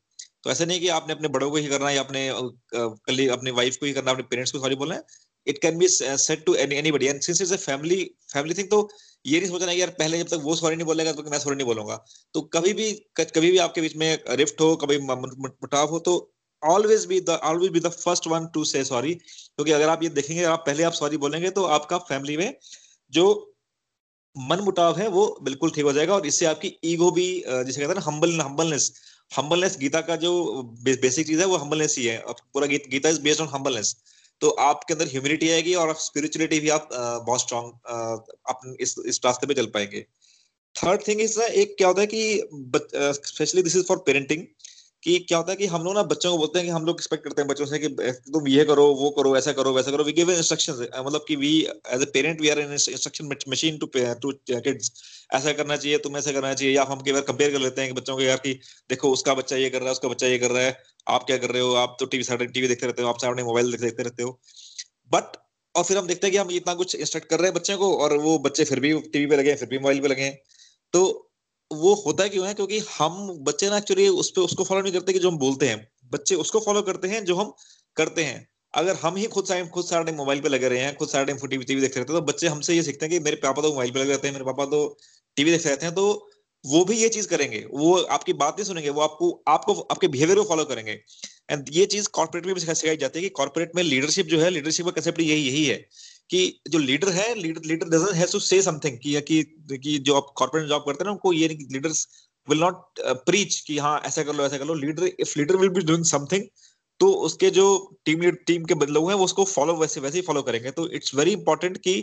[0.44, 3.50] तो ऐसा नहीं कि आपने अपने बड़ों को ही करना है या अपने कल, अपनी
[3.52, 5.02] वाइफ को ही करना अपने पेरेंट्स को सॉरी बोलना है।
[5.46, 8.02] It can be set to any anybody and since it's a family
[8.32, 8.88] family thing तो
[9.24, 11.66] ये नहीं सोचना यार पहले जब तक वो सॉरी नहीं बोलेगा तो मैं सॉरी नहीं
[11.66, 11.96] बोलूँगा।
[12.34, 17.04] तो कभी भी कभी भी आपके बीच में रिफ्ट हो, कभी मुटाव हो तो always
[17.06, 20.62] be always be the first one to say sorry क्योंकि अगर आप ये देखेंगे, आप
[20.66, 22.54] पहले आप सॉरी बोलेंगे तो आपका फैमिली में
[23.12, 23.26] जो
[24.36, 27.88] मन मुटाव है, वो बिल्कुल ठीक हो जाएगा। और इससे आपकी ईगो भी जिसे कहते
[27.88, 28.92] हैं ना हम्बल हम्बलनेस
[29.30, 30.30] हम्बलनेस गीता का जो
[30.84, 33.94] बेसिक चीज़ है, वो हम्बलनेस ही है। पूरा Gita is based on humbleness
[34.40, 37.72] तो आपके अंदर ह्यूमिनिटी आएगी और स्पिरिचुअलिटी भी आप बहुत स्ट्रॉन्ग
[38.48, 40.06] अपने इस रास्ते पे चल पाएँगे।
[40.74, 44.44] थर्ड थिंग इज़ एक क्या होता है कि specially this is for parenting
[45.02, 46.96] कि क्या होता है कि हम लोग ना बच्चों को बोलते हैं कि हम लोग
[46.96, 47.88] एक्सपेक्ट करते हैं बच्चों से कि,
[48.32, 51.52] तुम ये करो, वो करो, ऐसा करो, वैसा करो। वी गिव इंस्ट्रक्शंस मतलब कि we
[51.94, 54.92] as a parent we are in instruction machine to to kids
[55.34, 57.90] ऐसा करना चाहिए तुम ऐसा करना चाहिए, या हम कई बार कंपेयर कर लेते हैं
[57.90, 58.52] कि बच्चों को यार कि,
[58.90, 60.76] देखो, उसका बच्चा ये कर रहा है, उसका बच्चा ये कर रहा है,
[61.08, 61.74] आप क्या कर रहे हो?
[61.76, 64.38] आप तो टीवी साढ़े टीवी देखते रहते हो, आप सामने मोबाइल देखते रहते हो।
[65.12, 65.36] बट
[65.74, 67.96] और फिर हम देखते हैं कि हम इतना कुछ इंस्ट्रक्ट कर रहे हैं बच्चे को,
[67.96, 70.30] और वो बच्चे फिर भी टीवी पे लगे फिर भी मोबाइल पे लगे
[70.94, 71.02] तो
[71.70, 72.54] वो होता क्यों है?
[72.54, 75.68] क्योंकि हम बच्चे ना एक्चुअली उस पर उसको फॉलो नहीं करते कि जो हम बोलते
[75.68, 77.52] हैं। बच्चे उसको फॉलो करते हैं जो हम
[77.96, 80.96] करते हैं। अगर हम ही खुद टाइम खुद सारा टाइम मोबाइल पे लगे रहे हैं,
[80.96, 83.20] खुद सारा टाइम टीवी टीवी देखते रहते हैं तो बच्चे हमसे ये सीखते हैं कि
[83.20, 84.98] मेरे पापा तो मोबाइल पे लगे रहते हैं, मेरे पापा तो
[85.36, 86.30] टीवी देखते रहते हैं तो
[86.64, 90.38] वो भी ये चीज़ करेंगे। वो आपकी बात नहीं सुनेंगे, वो आपको आपको, आपके बिहेवियर
[90.38, 90.92] को फॉलो करेंगे।
[91.50, 94.50] एंड ये चीज़ कॉर्पोरेट में भी सिखाई जाती है कि कॉर्पोरेट में लीडरशिप जो है
[94.50, 95.88] लीडरशिप का कंसेप्ट यही यही है।
[96.30, 99.42] कि जो लीडर है leader leader doesn't have to say something कि कि,
[99.78, 102.06] कि जो आप कॉर्पोरेट जॉब करते हैं ना उनको ये नहीं लीडर्स
[102.48, 105.68] विल नॉट प्रीच कि हाँ ऐसा कर लो ऐसा कर लो। Leader if leader will
[105.70, 106.44] be doing something
[107.00, 107.66] तो उसके जो
[108.04, 110.70] टीम लीड टीम के बदले हुए हैं वो उसको फॉलो वैसे वैसे ही फॉलो करेंगे।
[110.70, 111.94] तो इट्स वेरी इंपॉर्टेंट कि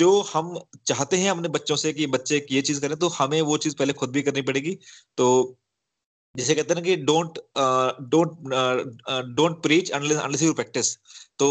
[0.00, 3.56] जो हम चाहते हैं अपने बच्चों से कि बच्चे ये चीज़ करें तो हमें वो
[3.58, 4.74] चीज़ पहले खुद भी करनी पड़ेगी।
[5.18, 5.58] तो
[6.36, 7.38] जिसे कहते हैं ना कि don't
[8.10, 8.30] don't
[9.36, 10.94] don't preach unless you practise
[11.38, 11.48] तो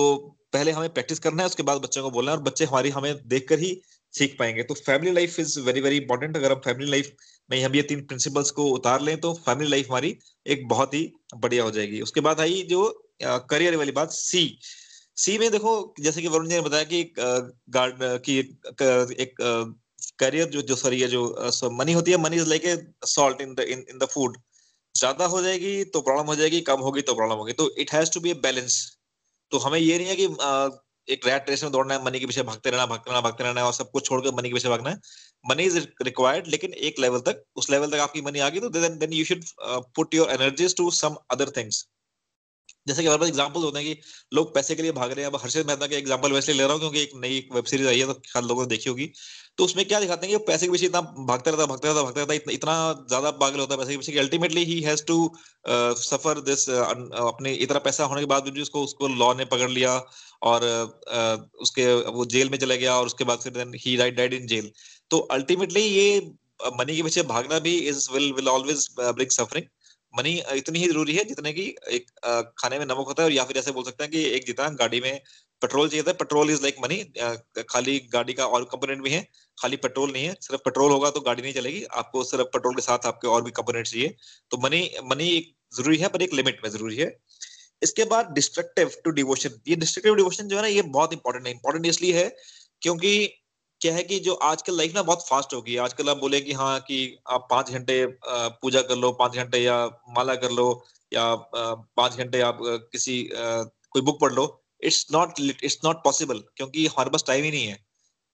[0.54, 3.28] पहले हमें प्रैक्टिस करना है, उसके बाद बच्चों को बोलना है और बच्चे हमारी, हमें
[3.28, 3.80] देखकर ही
[4.14, 7.12] सीख पाएँगे। तो family life is very very important अगर हम फैमिली लाइफ
[7.50, 11.12] में हम ये तीन प्रिंसिपल्स को उतार लें तो फैमिली लाइफ हमारी एक बहुत ही
[11.36, 12.84] बढ़िया हो जाएगी। उसके बाद आई जो
[13.24, 14.44] करियर वाली बात सी
[15.18, 19.36] सी में देखो, जैसे कि वरुण जी ने बताया कि गार्ड की एक
[20.20, 22.78] करियर जो जो सॉरी जो मनी होती है money is like a
[23.08, 24.38] salt in the in the food
[24.96, 28.12] ज़्यादा हो जाएगी तो प्रॉब्लम हो जाएगी, कम होगी तो प्रॉब्लम होगी। तो it has
[28.14, 28.80] to be balance
[29.52, 30.24] तो हमें ये नहीं है कि
[31.08, 33.60] एक रैट रेस में दौड़ना है मनी के पीछे भागते रहना भागते रहना भागते रहना
[33.62, 34.98] है और सब कुछ छोड़कर मनी के पीछे भागना है।
[35.46, 38.70] मनी इज़ रिक्वायर्ड लेकिन एक लेवल तक, उस लेवल तक आपकी मनी आ गई तो
[38.72, 39.44] then then you should
[39.96, 41.86] put your energies to some other things
[42.88, 44.02] जैसे कि हमारे पास एग्ज़ाम्पल होते हैं कि
[44.34, 46.72] लोग पैसे के लिए भाग रहे हैं। अब हर्षद मेहता का एग्ज़ाम्पल वैसे ले रहा
[46.72, 49.12] हूँ क्योंकि एक नई वेब सीरीज़ आई है तो ख्याल लोगों ने देखी होगी।
[49.58, 52.22] तो उसमें क्या दिखाते हैं कि पैसे के पीछे इतना भागता रहता भागता रहता भागता
[52.22, 55.18] रहता इतना, इतना ज़्यादा पागल होता है पैसे के पीछे ultimately he has to
[56.02, 59.96] suffer this अपने इतना पैसा होने के बाद भी उसको उसको लॉ ने पकड़ लिया
[60.44, 64.34] और uh, उसके वो जेल में चला गया और उसके बाद फिर he died died
[64.34, 64.72] in jail
[65.12, 66.20] तो अल्टीमेटली ये
[66.80, 69.66] मनी के पीछे भागना भी is will will always bring suffering
[70.14, 72.10] money इतनी ही ज़रूरी है जितने की एक
[72.58, 74.68] खाने में नमक होता है और या फिर ऐसे बोल सकते हैं कि एक जितना
[74.82, 75.20] गाड़ी में
[75.62, 76.98] पेट्रोल चाहिए था, पेट्रोल इज़ लाइक मनी
[77.70, 79.22] खाली गाड़ी का और कंपोनेंट भी है,
[79.58, 82.82] खाली पेट्रोल नहीं है, सिर्फ़ पेट्रोल होगा तो गाड़ी नहीं चलेगी, आपको सिर्फ़ पेट्रोल के
[82.82, 84.16] साथ आपके और भी कंपोनेंट चाहिए
[84.52, 87.16] तो मनी मनी एक ज़रूरी है पर एक लिमिट में ज़रूरी है।
[87.82, 91.54] इसके बाद डिस्ट्रक्टिव टू डिवोशन ये डिस्ट्रक्टिव डिवोशन जो है ना, ये बहुत इंपॉर्टेंट है
[91.54, 92.28] इंपॉर्टेंट इसलिए है
[92.82, 93.14] क्योंकि
[93.82, 96.80] क्या है कि जो आजकल लाइफ ना बहुत फास्ट होगी आजकल आप बोले कि हाँ
[96.80, 96.98] कि
[97.30, 100.68] आप पाँच घंटे पूजा कर लो, पाँच घंटे या माला कर लो
[101.12, 101.24] या
[101.56, 102.60] पाँच घंटे आप
[102.92, 104.46] किसी कोई बुक पढ़ लो
[104.84, 107.78] it's not it's not possible क्योंकि हमारे पास टाइम ही नहीं है।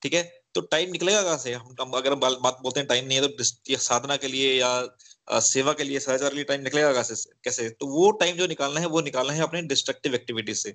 [0.01, 0.23] ठीक है?
[0.55, 1.53] तो टाइम निकलेगा कहाँ से?
[1.53, 5.73] हम अगर हम बात बोलते हैं टाइम नहीं है तो साधना के लिए या सेवा
[5.73, 7.69] के लिए सदाचार के लिए टाइम निकलेगा कहाँ से, कैसे?
[7.69, 10.71] तो वो टाइम जो निकालना है, वो निकालना है अपने डिस्ट्रक्टिव एक्टिविटीज़ से।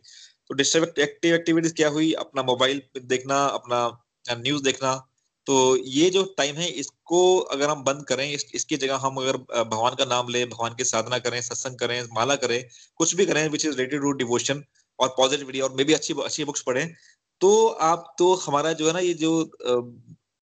[0.49, 2.13] तो डिस्ट्रक्टिव एक्टिविटीज़ क्या हुई?
[2.25, 3.87] अपना मोबाइल देखना, अपना
[4.27, 4.95] न्यूज़ देखना
[5.47, 9.37] तो ये जो टाइम है इसको अगर हम बंद करें इस, इसकी जगह हम अगर
[9.37, 12.65] भगवान का नाम लें भगवान की साधना करें सत्संग करें माला करें
[12.97, 14.63] कुछ भी करें which is related to devotion
[14.99, 16.87] और पॉजिटिविटी और मे भी अच्छी अच्छी बुक्स पढ़ें
[17.41, 19.45] तो आप तो हमारा जो है ना ये जो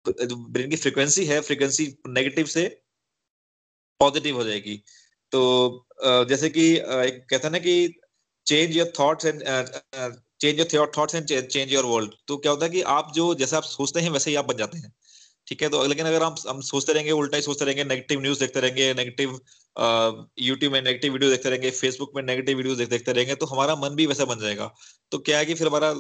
[0.07, 2.67] ब्रेन की फ्रिक्वेंसी है फ्रीक्वेंसी नेगेटिव से
[4.01, 4.77] पॉजिटिव हो जाएगी।
[5.33, 5.87] तो
[6.29, 7.95] जैसे कि कहते हैं ना कि
[8.47, 9.43] change your thoughts and
[10.45, 13.57] change your thoughts and change your world तो क्या होता है कि आप जो जैसे
[13.57, 14.93] आप सोचते हैं वैसे ही आप बन जाते हैं।
[15.47, 18.41] ठीक है तो लेकिन अगर हम हम सोचते रहेंगे उल्टा ही सोचते रहेंगे नेगेटिव न्यूज़
[18.41, 19.39] देखते रहेंगे नेगेटिव
[20.41, 23.75] यूट्यूब में नेगेटिव वीडियो देखते रहेंगे फेसबुक में नेगेटिव वीडियो देख, देखते रहेंगे तो हमारा
[23.77, 24.71] मन भी वैसा बन जाएगा।
[25.13, 25.93] तो क्या है कि फिर हमारा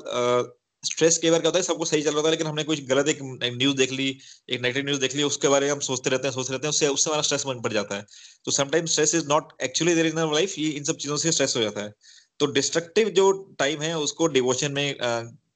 [0.84, 2.84] स्ट्रेस कई बार क्या होता है सब कुछ सही चल रहा था लेकिन हमने कुछ
[2.86, 6.10] गलत एक न्यूज़ देख ली एक नेगेटिव न्यूज़ देख ली उसके बारे में हम सोचते
[6.10, 8.06] रहते हैं सोचते रहते हैं उससे उससे हमारा स्ट्रेस बन पड़ जाता है।
[8.44, 11.56] तो sometime stress is not actually there in life ये इन सब चीज़ों से स्ट्रेस
[11.56, 11.94] हो जाता है।
[12.40, 14.94] तो डिस्ट्रक्टिव जो टाइम है उसको डिवोशन में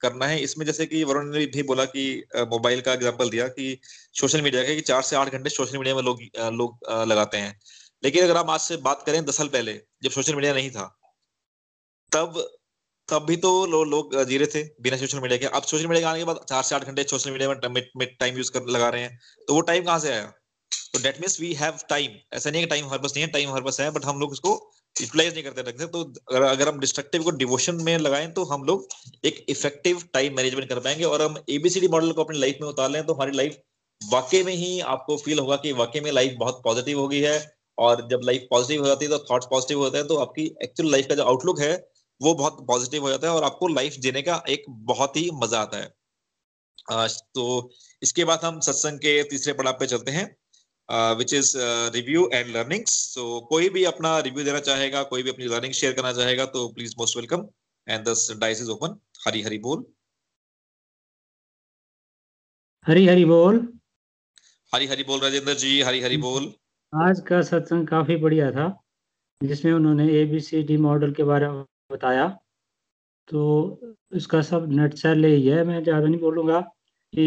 [0.03, 2.05] करना है। इसमें जैसे कि वरुण ने भी बोला कि
[2.51, 3.79] मोबाइल का एग्जांपल दिया कि
[4.14, 6.20] सोशल मीडिया का कि चार से आठ घंटे सोशल मीडिया में लोग
[6.55, 7.59] लोग लगाते हैं।
[8.03, 10.87] लेकिन अगर हम आज से बात करें दस साल पहले जब सोशल मीडिया नहीं था
[12.12, 12.47] तब
[13.09, 16.01] तब भी तो लो, लोग जी रहे थे बिना सोशल मीडिया के। अब सोशल मीडिया
[16.01, 18.89] के आने के बाद चार से आठ घंटे सोशल मीडिया में टाइम यूज़ कर लगा
[18.89, 19.18] रहे हैं।
[19.49, 20.26] तो वो टाइम कहाँ से आया?
[20.93, 23.49] तो that means we have time ऐसा नहीं है टाइम हमारे पास नहीं है टाइम
[23.49, 24.55] हमारे पास है बट हम लोग उसको
[25.01, 28.64] यूटिलाइज नहीं करते, रखते तो अगर अगर हम डिस्ट्रक्टिव को डिवोशन में लगाएँ तो हम
[28.64, 28.88] लोग
[29.24, 32.90] एक इफ़ेक्टिव टाइम मैनेजमेंट कर पाएँगे। और हम एबीसीडी मॉडल को अपनी लाइफ में उतार
[32.90, 33.57] लें तो हमारी लाइफ
[34.01, 37.38] वाकई में ही आपको फील होगा कि वाकई में लाइफ बहुत पॉजिटिव हो गई है।
[37.78, 40.90] और जब लाइफ पॉजिटिव हो जाती है तो थॉट्स पॉजिटिव होते हैं। तो आपकी एक्चुअल
[40.90, 41.74] लाइफ का जो आउटलुक है,
[42.20, 45.61] वो बहुत पॉजिटिव हो जाता है। और आपको लाइफ जीने का एक बहुत ही मज़ा
[45.61, 45.96] आता है।
[47.34, 47.70] तो
[48.03, 50.24] इसके बाद हम सत्संग के तीसरे पड़ाव पे चलते हैं।
[50.89, 51.53] Which is
[51.95, 55.93] review and learnings so कोई भी अपना रिव्यू देना चाहेगा कोई भी अपनी लर्निंग शेयर
[55.93, 57.47] करना चाहेगा तो please most welcome
[57.86, 59.84] and the dice is open Hari Hari बोल.
[62.86, 63.57] हरी हरी बोल।
[64.72, 66.53] हरी हरी बोल राजेंद्र जी हरी हरी बोल.
[66.93, 68.68] आज का सत्संग काफ़ी बढ़िया था
[69.41, 72.26] जिसमें उन्होंने एबीसीडी मॉडल के बारे में बताया।
[73.28, 73.41] तो
[74.16, 76.61] इसका सब नेट सेल यही है मैं ज़्यादा नहीं बोलूँगा
[77.12, 77.26] कि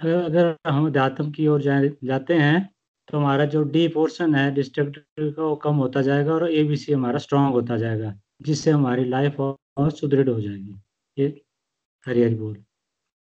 [0.00, 2.73] अगर हम अध्यात्म की ओर जा, जाते हैं
[3.08, 6.76] तो हमारा जो डी पोर्शन है डिस्ट्रक्टिव का वो कम होता जाएगा और ए बी
[6.76, 10.80] सी हमारा स्ट्रांग होता जाएगा, जिससे हमारी लाइफ और सुदृढ़ हो जाएगी।
[11.16, 11.26] ये
[12.06, 12.56] हरी हरी बोल।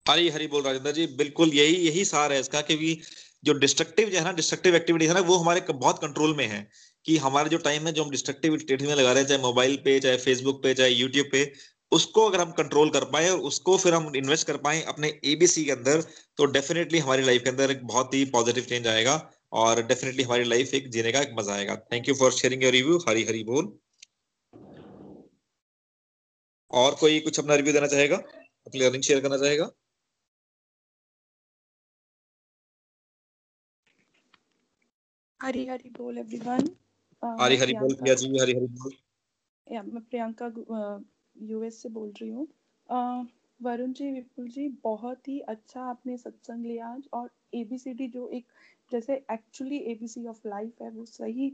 [0.07, 2.99] हरी हरी बोल राजेंद्र जी, बिल्कुल यही यही सार है इसका क्योंकि
[3.45, 6.67] जो डिस्ट्रक्टिव जो है ना डिस्ट्रक्टिव एक्टिविटी है ना, वो हमारे बहुत कंट्रोल में है
[7.07, 9.77] कि हमारे जो टाइम है जो हम डिस्ट्रक्टिव एक्टिविटी में लगा रहे हैं, चाहे मोबाइल
[9.85, 11.53] पे, चाहे फेसबुक पे, चाहे यूट्यूब पे,
[11.93, 15.64] उसको अगर हम कंट्रोल कर पाए और उसको फिर हम इन्वेस्ट कर पाए अपने एबीसी
[15.64, 16.01] के अंदर
[16.39, 19.17] तो डेफिनेटली हमारी लाइफ के अंदर एक बहुत ही पॉजिटिव चेंज आएगा।
[19.53, 22.73] और डेफिनेटली हमारी लाइफ एक जीने का एक मज़ा आएगा। Thank you for sharing your
[22.73, 23.79] review Hari Hari बोल
[26.71, 28.17] और कोई कुछ अपना रिव्यू देना चाहेगा?
[28.67, 29.71] अपनी लर्निंग शेयर करना चाहेगा?
[35.43, 36.69] हरी हरी बोल एवरीवन
[37.41, 38.93] हरी हरी बोल प्रिया जी हरी हरी बोल
[39.73, 40.47] या मैं प्रियंका
[41.37, 42.47] यूएस uh, से बोल रही हूँ।
[42.89, 43.27] uh,
[43.63, 48.47] वरुण जी विपुल जी बहुत ही अच्छा आपने सत्संग लिया आज। और एबीसीडी जो एक
[48.93, 51.53] जैसे एक्चुअली एबीसी ऑफ़ लाइफ है, वो सही,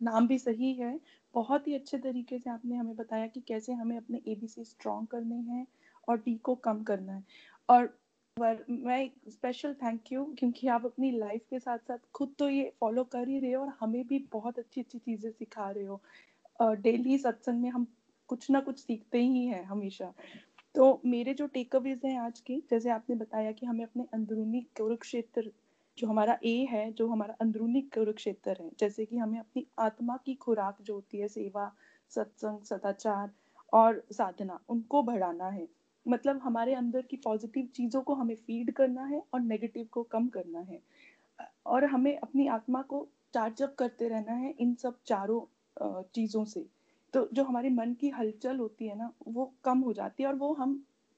[0.00, 0.98] नाम भी सही है।
[1.34, 5.34] बहुत ही अच्छे तरीके से आपने हमें बताया कि कैसे हमें अपने एबीसी स्ट्रॉन्ग करने
[5.34, 5.66] हैं
[6.08, 7.24] और डी को कम करना है।
[7.68, 7.96] और
[8.36, 13.04] मैं स्पेशल थैंक यू क्योंकि आप अपनी लाइफ के साथ साथ खुद तो ये फॉलो
[13.04, 16.00] कर ही रहे हो और हमें भी बहुत अच्छी अच्छी चीज़ें सिखा रहे हो।
[16.60, 17.86] डेली सत्संग में हम
[18.28, 20.12] कुछ ना कुछ सीखते ही हैं हमेशा।
[20.74, 25.52] तो मेरे जो टेकअवेज हैं आज की, जैसे आपने बताया कि हमें अपने अंदरूनी कुरुक्षेत्र
[25.98, 30.34] जो हमारा ए है, जो हमारा अंदरूनी कुरुक्षेत्र है, जैसे कि हमें अपनी आत्मा की
[30.34, 31.70] खुराक जो होती है, सेवा,
[32.10, 33.30] सत्संग, सदाचार
[33.72, 35.68] और साधना, उनको बढ़ाना है।
[36.06, 40.28] मतलब हमारे अंदर की पॉजिटिव चीज़ों को हमें फ़ीड करना है और नेगेटिव को कम
[40.28, 40.80] करना है।
[41.66, 45.40] और हमें अपनी आत्मा को चार्जअप करते रहना है इन सब चारों
[46.14, 46.66] चीज़ों से।
[47.14, 50.34] तो जो हमारे मन की हलचल होती है ना, वो कम हो जाती है और
[50.34, 50.74] वो हम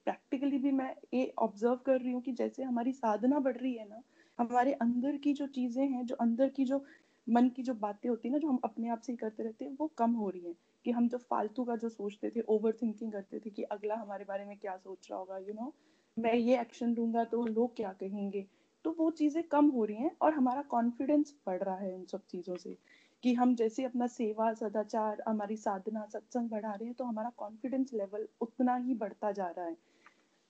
[0.06, 3.88] प्रैक्टिकली भी मैं ये ऑब्ज़र्व कर रही हूँ कि जैसे हमारी साधना बढ़ रही है
[3.88, 4.02] ना
[4.38, 6.84] हमारे अंदर की जो चीज़ें हैं, जो अंदर की जो
[7.28, 9.64] मन की जो बातें होती है ना, जो हम अपने आप से ही करते रहते
[9.64, 12.72] हैं, वो कम हो रही है। कि हम जो फालतू का जो सोचते थे ओवर
[12.72, 15.62] थिंकिंग करते थे कि अगला हमारे बारे में क्या सोच रहा होगा यू you नो
[15.62, 15.72] know?
[16.16, 18.46] मैं ये एक्शन लूँगा तो लोग क्या कहेंगे?
[18.84, 22.22] तो वो चीज़ें कम हो रही हैं और हमारा कॉन्फिडेंस बढ़ रहा है उन सब
[22.30, 22.76] चीज़ों से।
[23.22, 27.90] कि हम जैसे अपना सेवा, सदाचार, हमारी साधना, सत्संग बढ़ा रहे हैं तो हमारा कॉन्फिडेंस
[27.94, 29.76] लेवल उतना ही बढ़ता जा रहा है।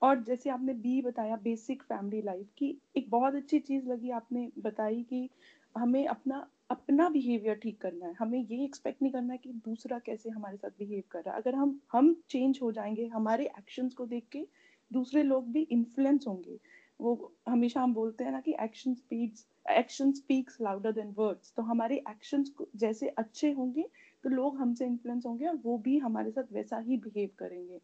[0.06, 4.50] और जैसे आपने बी बताया बेसिक फैमिली लाइफ की, एक बहुत अच्छी चीज़ लगी आपने
[4.60, 5.28] बताई कि
[5.74, 9.98] हमें अपना अपना बिहेवियर ठीक करना है। हमें ये एक्सपेक्ट नहीं करना है कि दूसरा
[9.98, 13.94] कैसे हमारे साथ बिहेव कर रहा है। अगर हम हम चेंज हो जाएँगे, हमारे एक्शंस
[13.94, 14.46] को देख के
[14.90, 16.58] दूसरे लोग भी इन्फ्लुएंस होंगे।
[17.00, 21.62] वो हमेशा हम बोलते हैं ना कि action speeds action speaks louder than words तो
[21.62, 23.82] हमारे एक्शंस जैसे अच्छे होंगे
[24.24, 27.80] तो लोग हमसे इन्फ्लुएंस होंगे और वो भी हमारे साथ वैसा ही बिहेव करेंगे।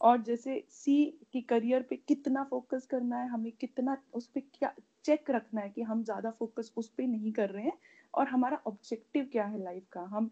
[0.00, 4.72] और जैसे सी की करियर पे कितना फोकस करना है, हमें कितना उस पर क्या
[5.04, 7.78] चेक रखना है कि हम ज़्यादा फोकस उस पर नहीं कर रहे हैं
[8.14, 10.00] और हमारा ऑब्जेक्टिव क्या है लाइफ का?
[10.02, 10.30] हम,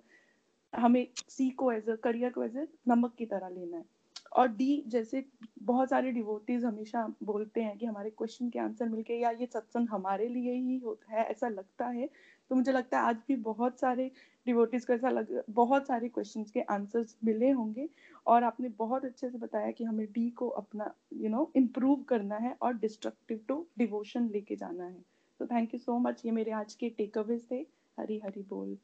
[0.73, 3.85] हमें सी को एज अ करियर को एज ए नमक की तरह लेना है।
[4.33, 5.25] और डी जैसे
[5.62, 9.89] बहुत सारे डिवोटीज हमेशा बोलते हैं कि हमारे क्वेश्चन के आंसर मिलके या ये सत्संग
[9.91, 12.09] हमारे लिए ही होता है, ऐसा लगता है।
[12.51, 14.11] तो मुझे लगता है आज भी बहुत सारे
[14.47, 17.88] डिवोटीज को ऐसा लग, बहुत सारे क्वेश्चन के आंसर्स मिले होंगे
[18.26, 22.36] और आपने बहुत अच्छे से बताया कि हमें डी को अपना यू नो इम्प्रूव करना
[22.36, 25.05] है और डिस्ट्रक्टिव टू डिवोशन लेके जाना है।
[25.40, 27.57] तो थैंक यू सो मच ये मेरे आज के टेक अवेज थे।
[27.99, 28.76] हरी हरी बोल।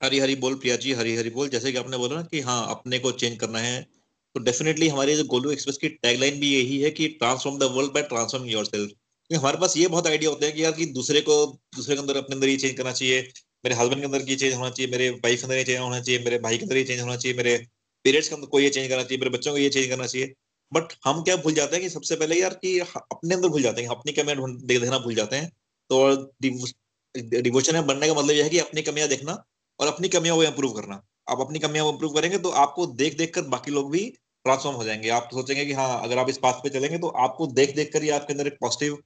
[0.00, 2.66] हरी हरी बोल प्रिया जी, हरी हरी बोल। जैसे कि आपने बोला ना कि हाँ
[2.70, 3.80] अपने को चेंज करना है
[4.34, 7.92] तो डेफिनेटली हमारे जो गोलू एक्सप्रेस की टैगलाइन भी यही है कि transform the world
[7.92, 8.92] by transform yourself
[9.36, 11.34] हमारे पास ये बहुत आइडिया होता है कि यार कि दूसरे को,
[11.76, 13.20] दूसरे के अंदर अपने अंदर ये चेंज करना चाहिए।
[13.64, 16.00] मेरे हस्बैंड के अंदर ये चेंज होना चाहिए, मेरे वाइफ के अंदर ये चेंज होना
[16.00, 17.56] चाहिए, मेरे भाई के अंदर ये चेंज होना चाहिए, मेरे
[18.04, 20.32] पेरेंट्स के अंदर को ये चेंज करना चाहिए, मेरे बच्चों को ये चेंज करना चाहिए।
[20.72, 23.82] बट हम क्या भूल जाते हैं कि सबसे पहले यार कि अपने अंदर भूल जाते
[23.82, 25.50] हैं, अपनी कमियाँ देखना भूल जाते हैं।
[25.90, 26.32] तो
[27.14, 29.32] डिवोशन में बनने का मतलब यह है कि अपनी कमियाँ देखना
[29.80, 33.16] और अपनी कमियाँ वो इम्प्रूव करना। आप अपनी कमियाँ को इम्प्रूव करेंगे तो आपको देख
[33.18, 34.04] देख कर बाकी लोग भी
[34.44, 37.46] ट्रांसफॉर्म हो जाएँगे। आप सोचेंगे कि हाँ अगर आप इस पाथ पे चलेंगे तो आपको
[37.52, 38.96] देख देख कर ही आपके अंदर एक पॉजिटिव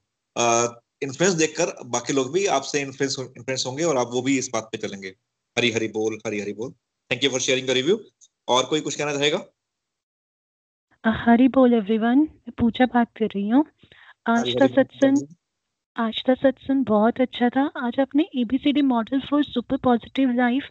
[1.03, 4.71] इन्फ्लुएंस देखकर बाकी लोग भी आपसे इन्फ्लुएंस इन्फ्लुएंस होंगे और आप वो भी इस पाथ
[4.71, 5.13] पे चलेंगे।
[5.57, 6.71] हरी हरी बोल हरी हरी बोल।
[7.11, 7.99] Thank you for sharing the review
[8.47, 9.45] और कोई कुछ कहना चाहेगा?
[11.03, 13.65] हरी बोल एवरीवन मैं पूजा बात कर रही हूँ।
[14.25, 15.27] आज का सत्संग
[15.95, 20.63] आज का सत्संग बहुत अच्छा था। आज आपने A B C D model for super positive life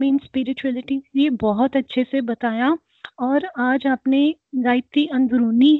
[0.00, 2.76] mean spirituality ये बहुत अच्छे से बताया।
[3.20, 4.22] और आज आपने
[4.56, 5.72] लाइफ की अंदरूनी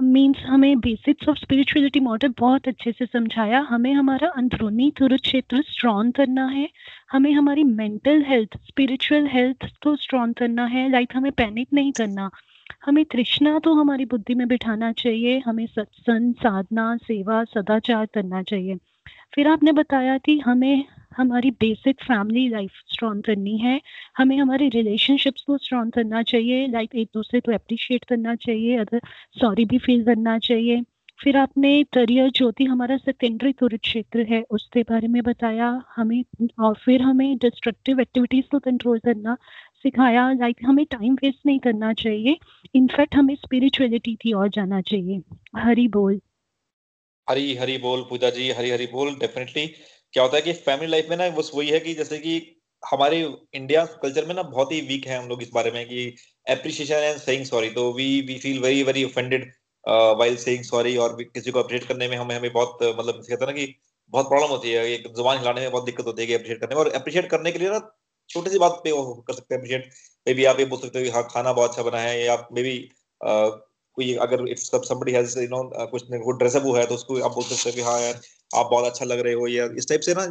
[0.00, 6.12] मीन्स हमें बेसिक्स ऑफ़ स्पिरिचुअलिटी मॉडल बहुत अच्छे से समझाया। हमें हमारा अंदरूनी क्षेत्र स्ट्रॉन्ग
[6.12, 6.68] करना है।
[7.12, 12.30] हमें हमारी मेंटल हेल्थ स्पिरिचुअल हेल्थ को स्ट्रॉन्ग करना है। लाइक हमें पैनिक नहीं करना।
[12.86, 18.76] हमें तृष्णा तो हमारी बुद्धि में बिठाना चाहिए। हमें सत्संग, साधना, सेवा, सदाचार करना चाहिए।
[19.34, 20.84] फिर आपने बताया कि हमें
[21.16, 23.80] हमारी बेसिक फैमिली लाइफ स्ट्रॉन्ग करनी है।
[24.18, 28.76] हमें हमारे रिलेशनशिप्स को स्ट्रॉन्ग करना चाहिए। लाइक like एक दूसरे को अप्रिशिएट करना चाहिए।
[28.76, 29.00] अगर
[29.40, 30.82] सॉरी भी फील करना चाहिए।
[31.22, 36.24] फिर आपने करियर ज्योति हमारा सेकेंडरी कुरुक्षेत्र है उसके बारे में बताया। हमें
[36.60, 39.34] और फिर हमें डिस्ट्रक्टिव एक्टिविटीज़ को कंट्रोल करना
[39.82, 42.38] सिखाया। लाइक like, हमें टाइम वेस्ट नहीं करना चाहिए।
[42.74, 45.22] इनफैक्ट हमें स्पिरिचुअलिटी की ओर जाना चाहिए।
[45.56, 46.20] हरी बोल।
[47.30, 49.72] हरी हरी बोल पूजा जी। हरी हरी बोल डेफिनेटली
[50.14, 52.34] क्या होता है कि फैमिली लाइफ में ना बस वही है कि जैसे कि
[52.82, 53.20] हमारे
[53.54, 56.94] इंडिया कल्चर में ना बहुत ही वीक है हम लोग इस बारे में कि एप्रिसिएशन
[56.94, 59.52] एंड सेइंग सॉरी तो we we feel very very offended
[60.18, 63.46] while saying sorry और किसी को अप्रिशिएट करने में हमें हमें बहुत मतलब कहते हैं
[63.46, 63.74] ना कि
[64.12, 66.82] बहुत प्रॉब्लम होती है, एक ज़ुबान हिलाने में बहुत दिक्कत होती है अप्रिशिएट करने में
[66.82, 67.78] और अप्रिशिएट करने के लिए ना
[68.30, 68.90] छोटी सी बात पे
[69.26, 69.90] कर सकते हैं अप्रिशिएट
[70.26, 72.62] मे बी आप ये बोल सकते हो हाँ खाना बहुत अच्छा बना है या मे
[72.62, 72.78] बी
[73.20, 76.04] कोई अगर if somebody has you know कुछ
[76.38, 78.20] ड्रेसअप है तो उसको आप बोल सकते हो कि हाँ यार
[78.54, 80.24] आप बहुत अच्छा लग रहे हो या इस टाइप से ना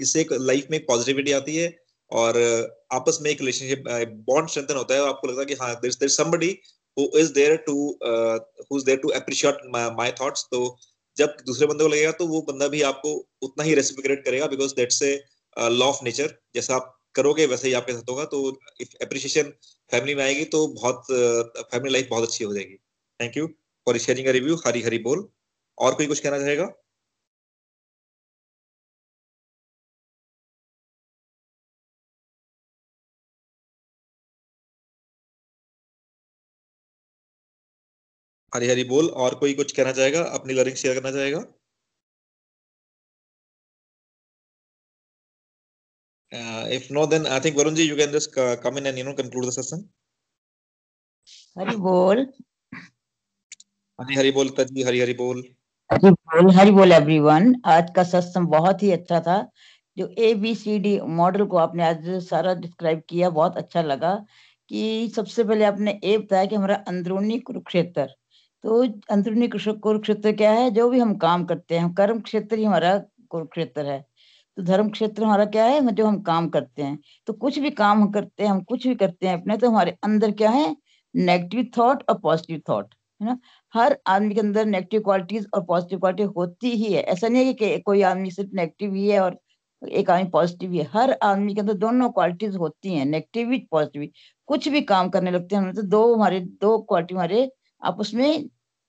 [0.00, 1.74] इससे एक लाइफ में एक पॉजिटिविटी आती है
[2.10, 2.38] और
[2.92, 3.84] आपस में एक रिलेशनशिप
[4.30, 6.58] बॉन्ड स्ट्रेंथन होता है और आपको लगता है कि हाँ there there somebody
[6.96, 9.58] who is there to who is there to appreciate
[9.98, 10.64] my thoughts तो
[11.16, 14.74] जब दूसरे बंदे को लगेगा तो वो बंदा भी आपको उतना ही रेसिप्रोकेट करेगा because
[14.76, 15.14] that's a
[15.56, 18.38] law of nature जैसा आप करोगे वैसे ही आपके साथ होगा। तो
[18.80, 19.50] इफ़ अप्रिशिएशन
[19.90, 22.76] फैमिली में आएगी तो बहुत फैमिली uh, लाइफ बहुत अच्छी हो जाएगी।
[23.20, 23.46] Thank you
[23.86, 25.28] for sharing review Hari Hari बोल।
[25.78, 26.64] और कोई कुछ कहना चाहेगा?
[38.54, 40.22] हरी हरी बोल और कोई कुछ कहना चाहेगा?
[40.38, 41.44] अपनी लर्निंग शेयर करना चाहेगा?
[46.32, 49.04] Uh, if no, then I think Varunji, you can just uh, come in and you
[49.04, 49.82] know conclude the session.
[51.58, 52.20] हरी बोल।
[54.00, 55.42] हरी हरी बोल जी हरी हरी बोल।
[55.92, 59.36] हरी बोल हरी बोल एवरीवन आज का सत्संग बहुत ही अच्छा था।
[59.96, 64.14] जो A B C D model को आपने आज सारा डिस्क्राइब किया बहुत अच्छा लगा
[64.68, 68.08] कि सबसे पहले आपने ए बताया कि हमारा अंदरूनी कुरुक्षेत्र
[68.64, 70.70] तो अंदरूनी कुरुक्षेत्र क्या है?
[70.70, 72.96] जो भी हम काम करते हैं कर्म क्षेत्र ही हमारा
[73.30, 73.98] कुरुक्षेत्र है।
[74.56, 75.80] तो धर्म क्षेत्र हमारा क्या है?
[75.92, 76.98] जो हम काम करते हैं।
[77.28, 80.30] तो कुछ भी काम करते हैं, हम कुछ भी करते हैं अपने तो हमारे अंदर
[80.32, 80.76] क्या है?
[81.14, 83.38] नेगेटिव थॉट और पॉजिटिव थॉट है ना?
[83.74, 87.52] हर आदमी के अंदर नेगेटिव क्वालिटीज और पॉजिटिव क्वालिटी होती ही है। ऐसा नहीं है
[87.54, 89.38] कि कोई आदमी सिर्फ़ नेगेटिव ही है और
[89.82, 94.08] एक आदमी पॉजिटिव है हर आदमी के अंदर दोनों क्वालिटीज होती हैं नेगेटिव भी पॉजिटिव
[94.48, 97.50] कुछ भी काम करने लगते हैं तो दो हमारे, दो क्वालिटी हमारे
[97.82, 98.48] आपस उसमें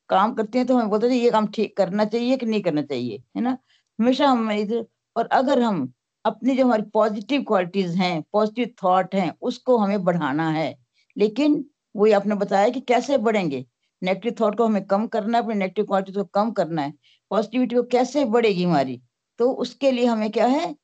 [0.09, 2.81] काम करते हैं तो हमें बोलते हैं, ये काम ठीक करना चाहिए कि नहीं करना
[2.83, 3.23] चाहिए?
[3.37, 3.57] है ना?
[3.99, 4.85] हमेशा हम इधर,
[5.15, 5.91] और अगर हम
[6.25, 10.75] अपनी जो हमारी पॉजिटिव क्वालिटीज हैं पॉजिटिव थॉट हैं, उसको हमें बढ़ाना है।
[11.17, 11.63] लेकिन
[11.95, 13.65] वही आपने बताया कि कैसे बढ़ेंगे?
[14.01, 16.93] नेगेटिव थॉट को हमें कम करना है, अपनी नेगेटिव क्वालिटी को कम करना है।
[17.31, 19.01] पॉजिटिविटी को कैसे बढ़ेगी हमारी?
[19.39, 20.75] तो उसके लिए हमें क्या है?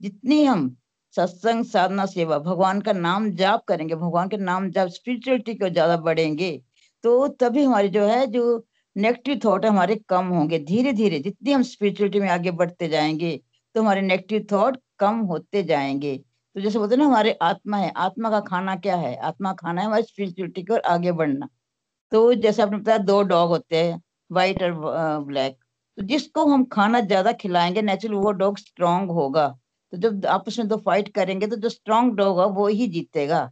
[0.00, 0.76] जितनी हम
[1.14, 5.96] सत्संग, साधना, सेवा, भगवान का नाम जाप करेंगे, भगवान के नाम जाप स्पिरिचुअलिटी को ज़्यादा
[5.98, 6.50] बढ़ेंगे।
[7.04, 8.66] तो तभी हमारी जो है, जो
[8.96, 13.36] नेगेटिव थॉट हमारे कम होंगे धीरे धीरे जितनी हम स्पिरिचुअलिटी में आगे बढ़ते जाएँगे
[13.74, 16.16] तो हमारे नेगेटिव थॉट कम होते जाएँगे।
[16.56, 19.14] तो जैसे बोलते ना, हमारे आत्मा है, आत्मा का खाना क्या है?
[19.18, 21.48] आत्मा खाना है हमारी स्पिरिचुअलिटी ओर आगे बढ़ना।
[22.12, 24.72] तो जैसे आपने बताया, दो डॉग होते हैं व्हाइट और
[25.24, 25.56] ब्लैक
[25.98, 29.48] तो जिसको हम खाना ज़्यादा खिलाएँगे नेचुरल वो डॉग स्ट्रांग होगा।
[29.92, 33.44] तो जब आपस में दो फाइट करेंगे तो जो स्ट्रांग डॉग होगा वो ही जीतेगा।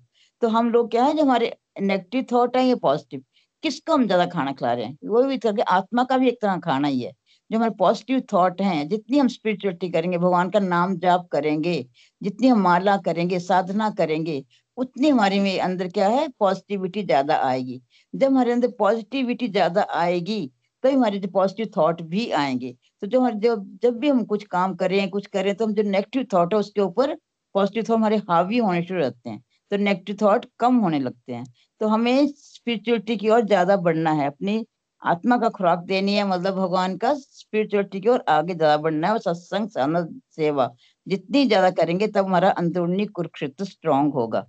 [0.42, 3.22] तो हम लोग क्या है, जो हमारे नेगेटिव थॉट है, ये पॉजिटिव
[3.64, 4.98] किसको हम ज़्यादा खाना खिला रहे हैं?
[5.06, 7.12] वो भी तरह आत्मा का भी एक तरह खाना ही है।
[7.50, 11.74] जो हमारे पॉजिटिव थॉट हैं, जितनी हम स्पिरिचुअलिटी करेंगे, भगवान का नाम जाप करेंगे,
[12.22, 14.44] जितनी हम माला करेंगे, साधना करेंगे,
[14.78, 16.28] उतनी हमारे में अंदर क्या है?
[16.40, 17.80] पॉजिटिविटी ज़्यादा आएगी।
[18.14, 20.50] जब हमारे अंदर पॉजिटिविटी ज़्यादा आएगी
[20.84, 24.44] तो हमारे जो पॉजिटिव थॉट भी आएँगे। तो जो हमारे जब जब भी हम कुछ
[24.46, 27.14] काम करें कुछ करें तो हम जो नेगेटिव थॉट है, उसके ऊपर
[27.54, 31.44] पॉजिटिव थॉट हमारे हावी होने शुरू रहते हैं। तो नेगेटिव थॉट कम होने लगते हैं।
[31.80, 32.26] तो हमें
[32.66, 34.64] स्पिरिचुअलिटी की ओर ज़्यादा बढ़ना है। अपनी
[35.02, 39.12] आत्मा का खुराक देनी है मतलब भगवान का स्पिरिचुअलिटी की ओर आगे ज़्यादा बढ़ना है
[39.12, 40.70] और सत्संग सेवा
[41.06, 44.44] जितनी ज़्यादा करेंगे तब हमारा अंदरूनी कुरुक्षेत्र स्ट्रांग होगा।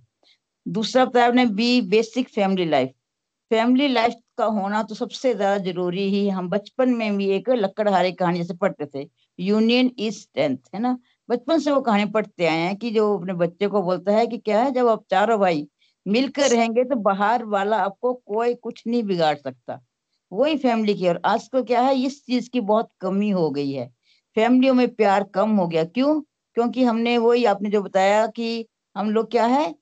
[0.66, 2.90] दूसरा बताया आपने B basic family life
[3.50, 8.12] family life का होना तो सबसे ज़्यादा ज़रूरी ही। हम बचपन में भी एक लकड़हारे
[8.14, 9.06] कहानी जैसे पढ़ते थे
[9.38, 10.98] यूनियन इज़ स्ट्रेंथ है ना?
[11.28, 14.38] बचपन से वो कहानी पढ़ते आए हैं कि जो अपने बच्चे को बोलता है कि
[14.40, 15.66] क्या है, जब आप चारों भाई
[16.06, 19.80] मिलकर रहेंगे तो बाहर वाला आपको कोई कुछ नहीं बिगाड़ सकता।
[20.32, 23.86] वही फैमिली की और आजकल क्या है, इस चीज़ की बहुत कमी हो गई है।
[24.36, 26.20] फैमिलियों में प्यार कम हो गया। क्यों?
[26.56, 28.66] क्योंकि हमने वही आपने जो बताया कि
[28.96, 29.74] हम लोग क्या है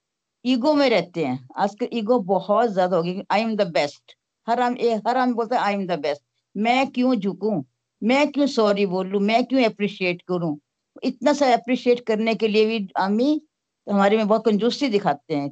[0.44, 4.60] ईगो में रहते हैं। आजकल ईगो बहुत ज़्यादा हो गई। आई एम द बेस्ट हर
[4.60, 4.74] आम
[5.08, 6.22] हर आम बोलते आई एम द बेस्ट
[6.54, 7.62] मैं क्यों झुकूं?
[8.02, 9.20] मैं क्यों सॉरी बोलूँ?
[9.22, 10.56] मैं क्यों अप्रिशिएट करूँ?
[11.02, 13.40] इतना सा अप्रिशिएट करने के लिए भी आमी
[13.86, 15.50] हमारे में बहुत कंजूसी दिखाते हैं।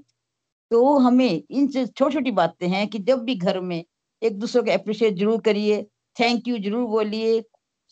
[0.73, 3.83] तो हमें इन छोटी छोटी बातें हैं कि जब भी घर में
[4.23, 5.83] एक दूसरे को अप्रिशिएट ज़रूर करिए
[6.17, 7.43] थैंक यू ज़रूर बोलिए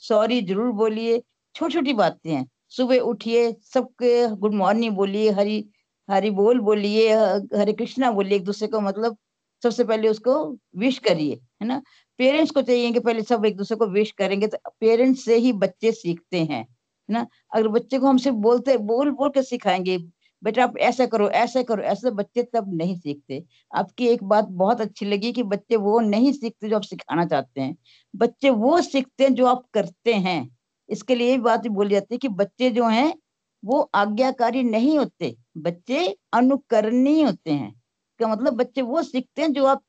[0.03, 1.19] सॉरी ज़रूर बोलिए
[1.55, 5.65] छोटी छोटी बातें हैं। सुबह उठिए, सबके गुड मॉर्निंग बोलिए, हरी
[6.09, 7.09] हरी बोल बोलिए,
[7.57, 9.17] हरे कृष्णा बोलिए, एक दूसरे को मतलब
[9.63, 10.35] सबसे पहले उसको
[10.79, 11.83] विश करिए, है ना?
[12.19, 15.53] पेरेंट्स को चाहिए कि पहले सब एक दूसरे को विश करेंगे तो पेरेंट्स से ही
[15.55, 16.67] बच्चे सीखते हैं
[17.09, 17.27] ना?
[17.55, 19.99] अगर बच्चे को हम सिर्फ़ बोलते बोल बोल के सिखाएँगे
[20.45, 23.45] बेटा आप ऐसा करो ऐसा करो, ऐसे बच्चे तब नहीं सीखते।
[23.75, 27.61] आपकी एक बात बहुत अच्छी लगी कि बच्चे वो नहीं सीखते जो आप सिखाना चाहते
[27.61, 27.77] हैं।
[28.17, 30.57] बच्चे वो सीखते हैं जो आप करते हैं।
[30.89, 33.15] इसके लिए बात बोली जाती है कि बच्चे जो हैं,
[33.65, 37.83] वो आज्ञाकारी नहीं होते। बच्चे अनुकरणीय होते हैं।
[38.21, 38.55] का मतलब?
[38.55, 39.83] बच्चे वो सीखते हैं जो आप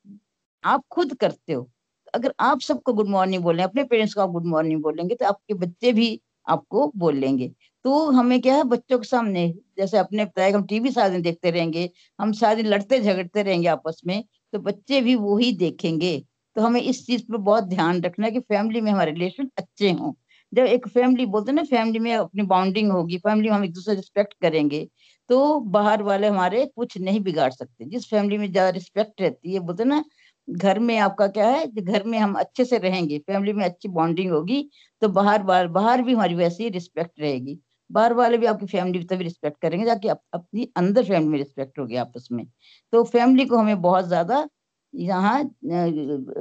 [0.64, 1.70] आप खुद करते हो।
[2.14, 5.54] अगर आप सबको गुड मॉर्निंग बोले, अपने पेरेंट्स को आप गुड मॉर्निंग बोलेंगे तो आपके
[5.54, 7.52] बच्चे भी आपको बोलेंगे।
[7.86, 9.48] तो हमें क्या है, बच्चों के सामने,
[9.78, 11.90] जैसे अपने बताया हम टीवी सारा दिन देखते रहेंगे,
[12.20, 16.18] हम सारा दिन लड़ते झगड़ते रहेंगे आपस में तो बच्चे भी वो ही देखेंगे।
[16.56, 19.92] तो हमें इस चीज़ पर बहुत ध्यान रखना है कि फैमिली में हमारे रिलेशन अच्छे
[19.92, 20.14] हों।
[20.54, 23.96] जब एक फैमिली, बोलते ना, फैमिली में अपनी बाउंडिंग होगी, फैमिली में हम एक दूसरे
[23.96, 24.88] रिस्पेक्ट करेंगे
[25.30, 29.60] तो बाहर वाले हमारे कुछ नहीं बिगाड़ सकते। जिस फैमिली में ज़्यादा रिस्पेक्ट रहती है,
[29.62, 30.04] बोलते ना,
[30.48, 34.32] घर में आपका क्या है घर में हम अच्छे से रहेंगे, फैमिली में अच्छी बॉन्डिंग
[34.32, 34.62] होगी
[35.02, 37.60] तो बाहर बाहर बाहर भी हमारी वैसी रिस्पेक्ट रहेगी।
[37.92, 41.80] बाहर वाले भी आपकी फैमिली तभी रिस्पेक्ट करेंगे जाके अप, अपनी अंदर फैमिली में रिस्पेक्ट
[41.80, 42.46] होगी आपस में।
[42.94, 44.48] तो फैमिली को हमें बहुत ज़्यादा
[44.94, 45.40] यहाँ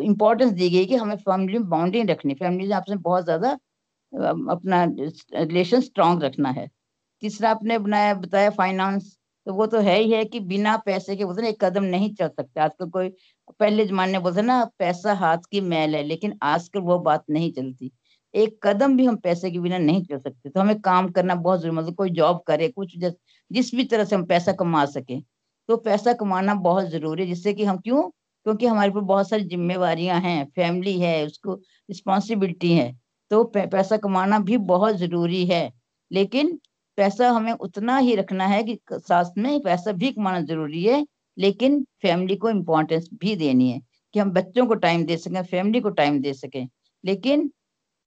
[0.02, 3.50] इम्पोर्टेंस दी गई कि हमें फैमिली में बाउंडिंग रखनी फैमिली आपस में बहुत ज़्यादा
[4.52, 4.84] अपना
[5.36, 6.68] रिलेशन स्ट्रांग रखना है।
[7.22, 9.16] तीसरा आपने बनाया बताया फाइनेंस
[9.46, 12.14] तो वो तो है ही है कि बिना पैसे के बोलते ना एक कदम नहीं
[12.14, 13.08] चल सकता। आजकल कोई
[13.60, 17.90] पहले जमाने बोलते ना पैसा हाथ की मैल है लेकिन आजकल वो बात नहीं चलती।
[18.34, 21.60] एक कदम भी हम पैसे के बिना नहीं चल सकते। तो हमें काम करना बहुत
[21.60, 23.14] ज़रूरी मतलब कोई जॉब करे कुछ जस,
[23.50, 25.20] जिस भी तरह से हम पैसा कमा सके।
[25.68, 28.02] तो पैसा कमाना बहुत ज़रूरी है जिससे कि हम क्यों?
[28.46, 31.54] क्योंकि हमारे पर बहुत सारी जिम्मेवारियाँ हैं फैमिली है उसको
[31.88, 32.92] रिस्पॉन्सिबिलिटी है।
[33.30, 35.70] तो पैसा कमाना भी बहुत ज़रूरी है।
[36.10, 36.58] लेकिन
[36.98, 41.04] पैसा हमें उतना ही रखना है कि साथ में पैसा भी कमाना ज़रूरी है
[41.36, 43.80] लेकिन फैमिली को इम्पोर्टेंस भी देनी है
[44.14, 46.66] कि हम बच्चों को टाइम दे सकें फैमिली को टाइम दे सकें।
[47.04, 47.50] लेकिन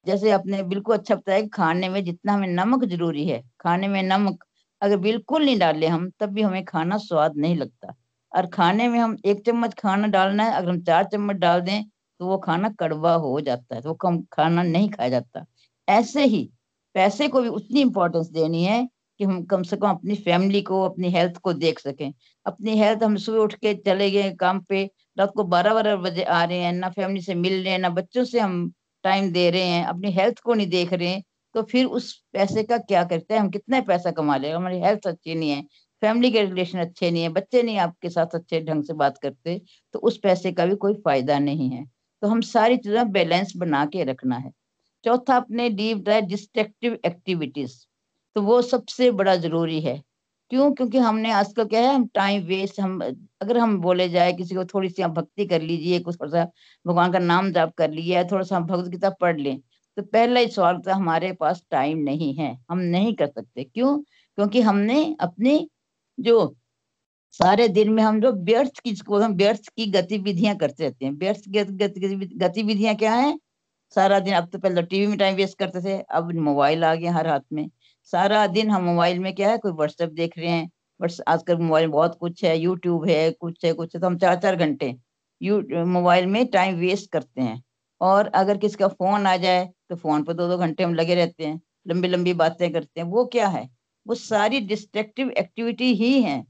[0.05, 4.43] जैसे आपने बिल्कुल अच्छा बताया खाने में जितना हमें नमक ज़रूरी है, खाने में नमक
[4.81, 7.93] अगर बिल्कुल नहीं डाले हम, तब भी हमें खाना स्वाद नहीं लगता।
[8.31, 11.83] और खाने में हम एक चम्मच खाना डालना है, अगर हम चार चम्मच डाल दें
[12.19, 15.45] तो वो खाना कड़वा हो जाता है तो वो कम खाना नहीं खाया जाता।
[15.87, 16.49] ऐसे ही
[16.95, 18.87] पैसे को भी उतनी इम्पोर्टेंस देनी है
[19.19, 22.11] कि हम कम से कम अपनी फैमिली को, अपनी हेल्थ को देख सकें।
[22.45, 24.83] अपनी हेल्थ हम सुबह उठ के चले गए, काम पे,
[25.17, 27.89] रात को बारह बारह बजे आ रहे हैं, ना फैमिली से मिल रहे हैं, ना
[27.91, 28.71] बच्चों से हम
[29.03, 31.23] टाइम दे रहे हैं, अपनी हेल्थ को नहीं देख रहे हैं
[31.55, 33.41] तो फिर उस पैसे का क्या करते हैं?
[33.41, 34.51] हम कितना पैसा कमा ले?
[34.51, 35.61] हमारी हेल्थ अच्छी नहीं है
[36.01, 39.57] फैमिली के रिलेशन अच्छे नहीं है, बच्चे नहीं आपके साथ अच्छे ढंग से बात करते
[39.93, 41.85] तो उस पैसे का भी कोई फ़ायदा नहीं है।
[42.21, 44.51] तो हम सारी चीज़ें बैलेंस बना के रखना है।
[45.03, 47.77] चौथा अपने डीप ड्राइव डिस्ट्रक्टिव एक्टिविटीज़
[48.35, 50.01] तो वो सबसे बड़ा ज़रूरी है।
[50.53, 50.71] क्यों?
[50.73, 52.99] क्योंकि हमने आजकल क्या है, हम टाइम वेस्ट हम,
[53.41, 56.43] अगर हम बोले जाए किसी को थोड़ी सी भक्ति कर लीजिए, कुछ थोड़ा सा
[56.85, 59.59] भगवान का नाम जाप कर लिया थोड़ा सा हम भगवत गीता पढ़ लें
[59.97, 63.97] तो पहला ही सवाल था हमारे पास टाइम नहीं है। हम नहीं कर सकते। क्यों?
[64.37, 65.67] क्योंकि हमने अपने
[66.17, 66.55] जो
[67.33, 71.43] सारे दिन में हम जो व्यर्थ की हम व्यर्थ की गतिविधियाँ करते रहते हैं। व्यर्थ
[72.37, 73.37] गतिविधियाँ क्या है?
[73.95, 77.13] सारा दिन, अब तो पहले टीवी में टाइम वेस्ट करते थे, अब मोबाइल आ गया
[77.13, 77.69] हर हाथ में।
[78.07, 80.69] सारा दिन हम मोबाइल में क्या है, कोई व्हाट्सएप देख रहे हैं
[81.27, 84.55] आजकल मोबाइल बहुत कुछ है यूट्यूब है, कुछ है कुछ है तो हम चार चार
[84.57, 84.93] घंटे
[85.41, 87.61] यू, मोबाइल में टाइम वेस्ट करते हैं।
[88.01, 91.15] और अगर किसी का फ़ोन आ जाए तो फ़ोन पर दो दो घंटे हम लगे
[91.15, 93.67] रहते हैं लंबी लंबी बातें करते हैं, वो क्या है?
[94.05, 96.41] वो सारी डिस्ट्रक्टिव एक्टिविटी ही है।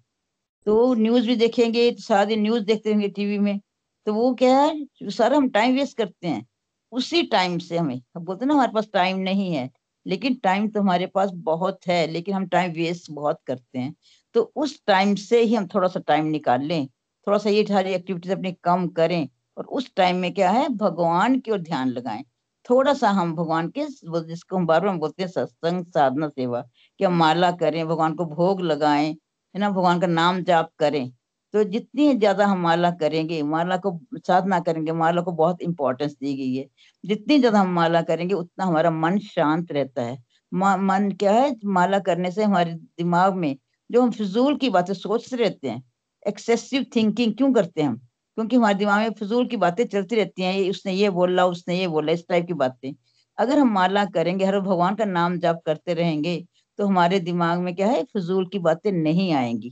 [0.67, 3.59] तो न्यूज़ भी देखेंगे तो सारा दिन न्यूज़ देखते रहेंगे टीवी में
[4.07, 6.45] तो वो क्या है, सारा हम टाइम वेस्ट करते हैं।
[6.91, 9.69] उसी टाइम से हमें हम बोलते ना, हमारे पास टाइम नहीं है।
[10.05, 13.93] लेकिन टाइम तो हमारे पास बहुत है, लेकिन हम टाइम वेस्ट बहुत करते हैं।
[14.35, 16.87] तो उस टाइम से ही हम थोड़ा सा टाइम निकाल लें,
[17.27, 19.27] थोड़ा सा ये सारी एक्टिविटीज़ अपनी कम करें,
[19.57, 22.23] और उस टाइम में क्या है, भगवान की ओर ध्यान लगाएँ।
[22.65, 23.85] थोड़ा सा हम भगवान के
[24.21, 26.61] जिसको हम बार बार बोलते हैं सत्संग साधना सेवा,
[26.99, 29.09] कि हम माला करें, भगवान को भोग लगाएँ,
[29.55, 31.11] है ना, भगवान का नाम जाप करें।
[31.53, 36.33] तो जितनी ज़्यादा हम माला करेंगे, माला को साधना करेंगे, माला को बहुत इंपॉर्टेंस दी
[36.35, 36.65] गई है।
[37.03, 40.17] जितनी ज़्यादा हम माला करेंगे, उतना हमारा मन शांत रहता है।
[40.51, 41.55] मन क्या है?
[41.67, 43.55] माला करने से हमारे दिमाग में
[43.89, 45.83] जो हम फिजूल की बातें सोचते रहते हैं
[46.25, 47.95] एक्सेसिव थिंकिंग क्यों करते हैं हम?
[48.37, 51.87] क्योंकि हमारे दिमाग में फिजूल की बातें चलती रहती हैं उसने ये बोला, उसने ये
[51.89, 52.93] बोला, इस टाइप की बातें।
[53.37, 56.37] अगर हम माला करेंगे, हर भगवान का नाम जाप करते रहेंगे
[56.79, 58.03] तो हमारे दिमाग में क्या है?
[58.15, 59.71] फजूल की बातें नहीं आएँगी,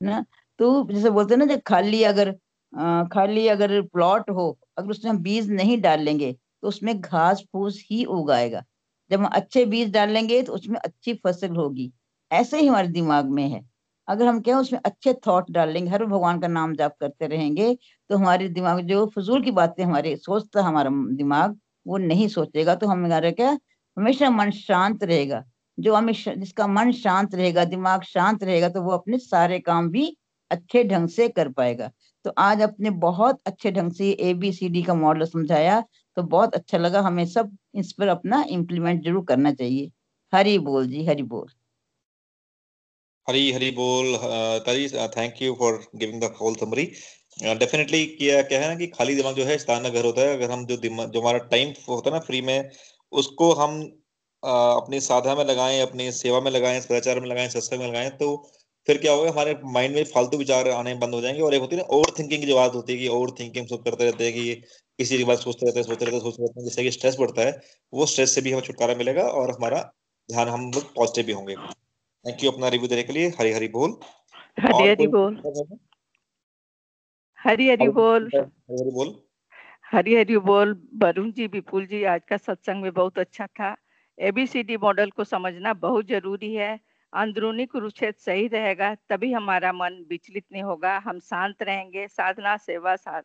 [0.00, 0.24] ना?
[0.60, 2.32] तो जैसे बोलते हैं ना, जब खाली अगर
[3.12, 8.04] खाली अगर प्लॉट हो, अगर उसमें हम बीज नहीं डालेंगे तो उसमें घास फूस ही
[8.06, 8.62] उगाएगा।
[9.10, 11.90] जब हम अच्छे बीज डालेंगे तो उसमें अच्छी फ़सल होगी।
[12.30, 13.62] ऐसे ही हमारे दिमाग में है।
[14.08, 17.74] अगर हम क्या उसमें अच्छे थॉट डालेंगे हर भगवान का नाम जाप करते रहेंगे
[18.10, 22.86] तो हमारे दिमाग जो फजूल की बातें हमारे सोचता हमारा दिमाग, वो नहीं सोचेगा। तो
[22.86, 23.50] हमारा क्या,
[23.96, 25.42] हमेशा मन शांत रहेगा।
[25.78, 30.16] जो हमें जिसका मन शांत रहेगा, दिमाग शांत रहेगा तो वो अपने सारे काम भी
[30.52, 31.90] अच्छे ढंग से कर पाएगा।
[32.24, 35.80] तो आज अपने बहुत अच्छे ढंग से ए बी सी डी का मॉडल समझाया
[36.16, 39.90] तो बहुत अच्छा लगा। हमें सब इस पर अपना इम्प्लीमेंट ज़रूर करना चाहिए।
[40.32, 41.48] हरी बोल जी, हरी बोल।
[43.26, 44.16] हरी हरी बोल
[44.66, 46.84] ताजी thank you for giving the whole summary
[47.36, 50.50] definitely किया, क्या है ना कि खाली दिमाग जो है का घर होता है, अगर
[50.50, 52.70] हम जो दिमाग, जो हमारा टाइम होता है ना फ्री में,
[53.12, 53.80] उसको हम
[54.42, 58.28] अपनी साधा में लगाएँ, अपनी सेवा में लगाएँ सदाचार में लगाएँ, सत्संग में लगाएँ तो
[58.86, 61.76] फिर क्या होगा हमारे माइंड में फालतू विचार आने बंद हो जाएँगे और एक होती
[61.76, 64.32] है ना ओवर थिंकिंग की बात होती है कि ओवर थिंकिंग सब करते रहते हैं
[64.32, 64.54] कि
[64.98, 67.42] किसी की बात सोचते रहते हैं सोचते रहते सोचते रहते हैं जिससे कि स्ट्रेस बढ़ता
[67.42, 67.60] है
[67.94, 69.92] वो स्ट्रेस से भी हमें छुटकारा मिलेगा और हमारा
[70.30, 73.68] ध्यान हम लोग पॉजिटिव भी होंगे। थैंक यू अपना रिव्यू देने के लिए। हरी हरी
[73.68, 73.96] बोल
[74.60, 75.36] हरी हरी बोल।
[77.38, 79.22] हरी हरी बोल हरी बोल।
[79.92, 80.88] हरी हरी बोल?
[80.94, 83.76] वरुण जी विपुल जी आज का सत्संग में बहुत अच्छा था।
[84.18, 86.80] एबीसीडी मॉडल को समझना बहुत ज़रूरी है।
[87.12, 92.96] अंदरूनी कुरुक्षेत्र सही रहेगा, तभी हमारा मन विचलित नहीं होगा। हम शांत रहेंगे, साधना, सेवा,
[92.96, 93.22] साथ,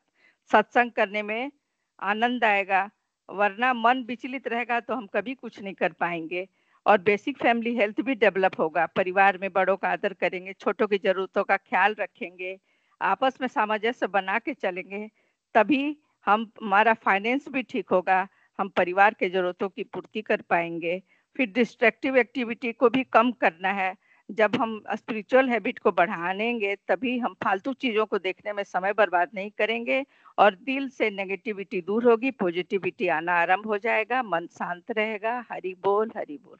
[0.51, 1.51] सत्संग करने में
[1.99, 2.89] आनंद आएगा।
[3.30, 6.47] वरना मन विचलित रहेगा तो हम कभी कुछ नहीं कर पाएँगे।
[6.85, 10.97] और बेसिक फैमिली हेल्थ भी डेवलप होगा। परिवार में बड़ों का आदर करेंगे, छोटों की
[10.97, 12.57] जरूरतों का ख्याल रखेंगे,
[13.01, 15.09] आपस में सामंजस्य बना के चलेंगे,
[15.55, 18.27] तभी हम, हमारा फाइनेंस भी ठीक होगा।
[18.59, 21.01] हम परिवार के जरूरतों की पूर्ति कर पाएँगे।
[21.38, 23.95] फिर डिस्ट्रक्टिव एक्टिविटी को भी कम करना है।
[24.30, 29.30] जब हम स्पिरिचुअल हैबिट को बढ़ानेंगे, तभी हम फालतू चीज़ों को देखने में समय बर्बाद
[29.35, 30.03] नहीं करेंगे
[30.38, 35.73] और दिल से नेगेटिविटी दूर होगी पॉजिटिविटी आना आरंभ हो जाएगा, मन शांत रहेगा। हरी
[35.84, 36.57] बोल हरी बोल।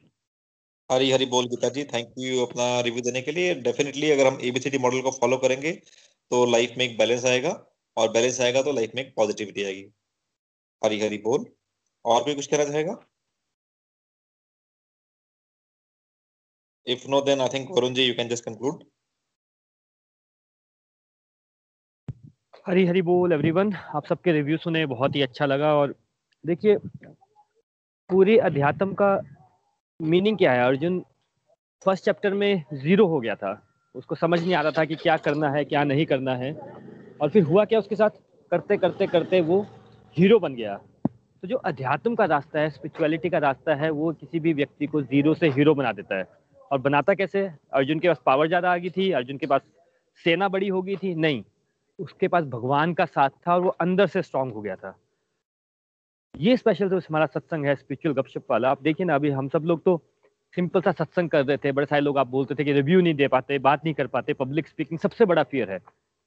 [0.90, 4.38] हरी हरी बोल गीता जी थैंक यू अपना रिव्यू देने के लिए। डेफिनेटली अगर हम
[4.42, 5.72] एबीसीडी मॉडल को फॉलो करेंगे
[6.30, 7.50] तो लाइफ में एक बैलेंस आएगा
[7.96, 9.86] और बैलेंस आएगा तो लाइफ में एक पॉजिटिविटी आएगी।
[10.82, 11.44] हरी हरी बोल।
[12.04, 12.96] और भी कुछ कहना चाहेगा
[16.88, 18.84] If no, then I think Varunji, you can just conclude.
[22.66, 25.94] हरी हरी बोल एवरीवन आप सबके रिव्यू सुने बहुत ही अच्छा लगा और
[26.44, 26.76] देखिए
[28.10, 29.10] पूरे अध्यात्म का
[30.00, 30.64] मीनिंग क्या है?
[30.66, 30.98] अर्जुन
[31.84, 33.52] फ़र्स्ट चैप्टर में ज़ीरो हो गया था।
[33.94, 36.52] उसको समझ नहीं आ रहा था कि क्या करना है क्या नहीं करना है।
[37.20, 38.10] और फिर हुआ क्या उसके साथ?
[38.50, 39.60] करते करते करते वो
[40.16, 44.40] हीरो बन गया। तो जो अध्यात्म का रास्ता है स्पिरिचुअलिटी का रास्ता है वो किसी
[44.40, 47.50] भी व्यक्ति को ज़ीरो से हीरो बना देता है। और बनाता कैसे?
[47.72, 49.60] अर्जुन के पास पावर ज़्यादा आ गई थी अर्जुन के पास
[50.24, 51.42] सेना बड़ी हो गई थी। नहीं
[51.98, 54.96] उसके पास भगवान का साथ था और वो अंदर से स्ट्रांग हो गया था।
[56.34, 59.64] ये स्पेशल जो हमारा सत्संग है स्पिरिचुअल गपशप वाला। आप देखिए ना अभी हम सब
[59.64, 60.00] लोग तो
[60.54, 63.14] सिंपल सा सत्संग कर रहे थे बड़े सारे लोग आप बोलते थे कि रिव्यू नहीं
[63.14, 65.80] दे पाते बात नहीं कर पाते पब्लिक स्पीकिंग सबसे बड़ा फियर है।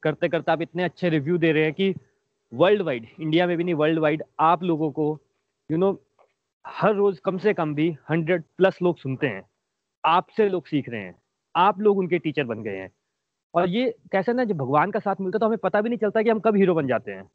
[0.03, 1.93] करते करते आप इतने अच्छे रिव्यू दे रहे हैं कि
[2.51, 5.07] वर्ल्ड वाइड इंडिया में भी नहीं वर्ल्ड वाइड आप लोगों को
[5.69, 5.99] यू you नो know,
[6.65, 9.43] हर रोज कम से कम भी हंड्रेड प्लस लोग सुनते हैं।
[10.05, 11.15] आपसे लोग सीख रहे हैं।
[11.55, 12.89] आप लोग उनके टीचर बन गए हैं।
[13.53, 16.21] और ये कैसे ना, जब भगवान का साथ मिलता तो हमें पता भी नहीं चलता
[16.21, 17.29] कि हम कब हीरो बन जाते हैं।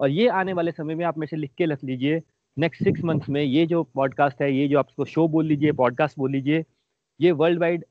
[0.00, 2.22] और ये आने वाले समय में आप में से लिख के रख लीजिए
[2.58, 6.18] नेक्स्ट सिक्स मंथ्स में ये जो पॉडकास्ट है, ये जो आपको शो बोल लीजिए पॉडकास्ट
[6.18, 6.64] बोल लीजिए,
[7.20, 7.84] ये वर्ल्ड वाइड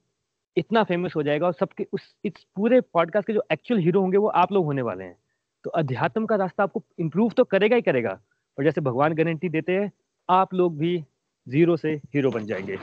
[0.58, 4.18] इतना फ़ेमस हो जाएगा और सबके उस, इस पूरे पॉडकास्ट के जो एक्चुअल हीरो होंगे
[4.18, 5.16] वो आप लोग होने वाले हैं।
[5.64, 8.20] तो अध्यात्म का रास्ता आपको इम्प्रूव तो करेगा ही करेगा।
[8.58, 9.92] और जैसे भगवान गारंटी देते हैं,
[10.30, 11.04] आप लोग भी
[11.50, 12.78] ज़ीरो से हीरो बन जाएँगे।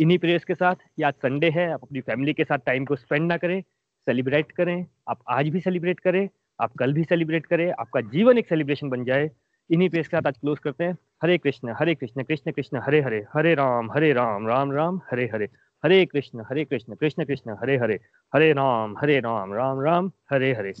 [0.00, 2.96] इन्हीं प्रेयर्स के साथ, या आज संडे है, आप अपनी फैमिली के साथ टाइम को
[2.96, 3.62] स्पेंड ना करें
[4.06, 6.28] सेलिब्रेट करें, आप आज भी सेलिब्रेट करें,
[6.60, 9.30] आप कल भी सेलिब्रेट करें, आपका जीवन एक सेलिब्रेशन बन जाए।
[9.70, 13.00] इन्हीं प्रेयर्स के साथ आज क्लोज करते हैं। Hare Krishna Hare Krishna Krishna Krishna, Hare
[13.00, 15.48] Hare Hare Ram Hare Ram Ram Ram, Hare Hare.
[15.84, 17.98] Hare Krishna Hare Krishna Krishna Krishna, Hare Hare
[18.34, 20.72] Hare Ram Hare Ram Ram Ram, Hare Hare.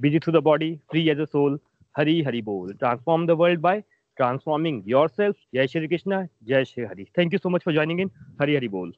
[0.00, 1.58] Busy through the body free as a soul
[1.98, 3.82] Hari Hari बोल। Transform the world by
[4.16, 5.36] transforming yourself.
[5.52, 7.10] Jai Shri Krishna, Jai Shri Hari.
[7.14, 8.10] Thank you so much for joining in.
[8.38, 8.92] Hari Hari Bol.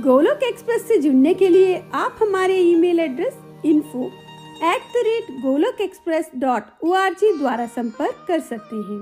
[0.00, 3.36] Golok express से जुड़ने के लिए आप हमारे email address
[3.66, 4.06] info
[4.64, 9.00] at the rate Golok express dot O R G द्वारा संपर्क कर सकते हैं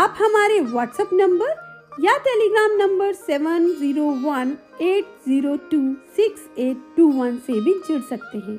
[0.00, 1.54] आप हमारे व्हाट्सएप नंबर
[2.00, 5.80] या Telegram number seven zero one eight zero two
[6.16, 8.58] six eight two one से भी जुड़ सकते हैं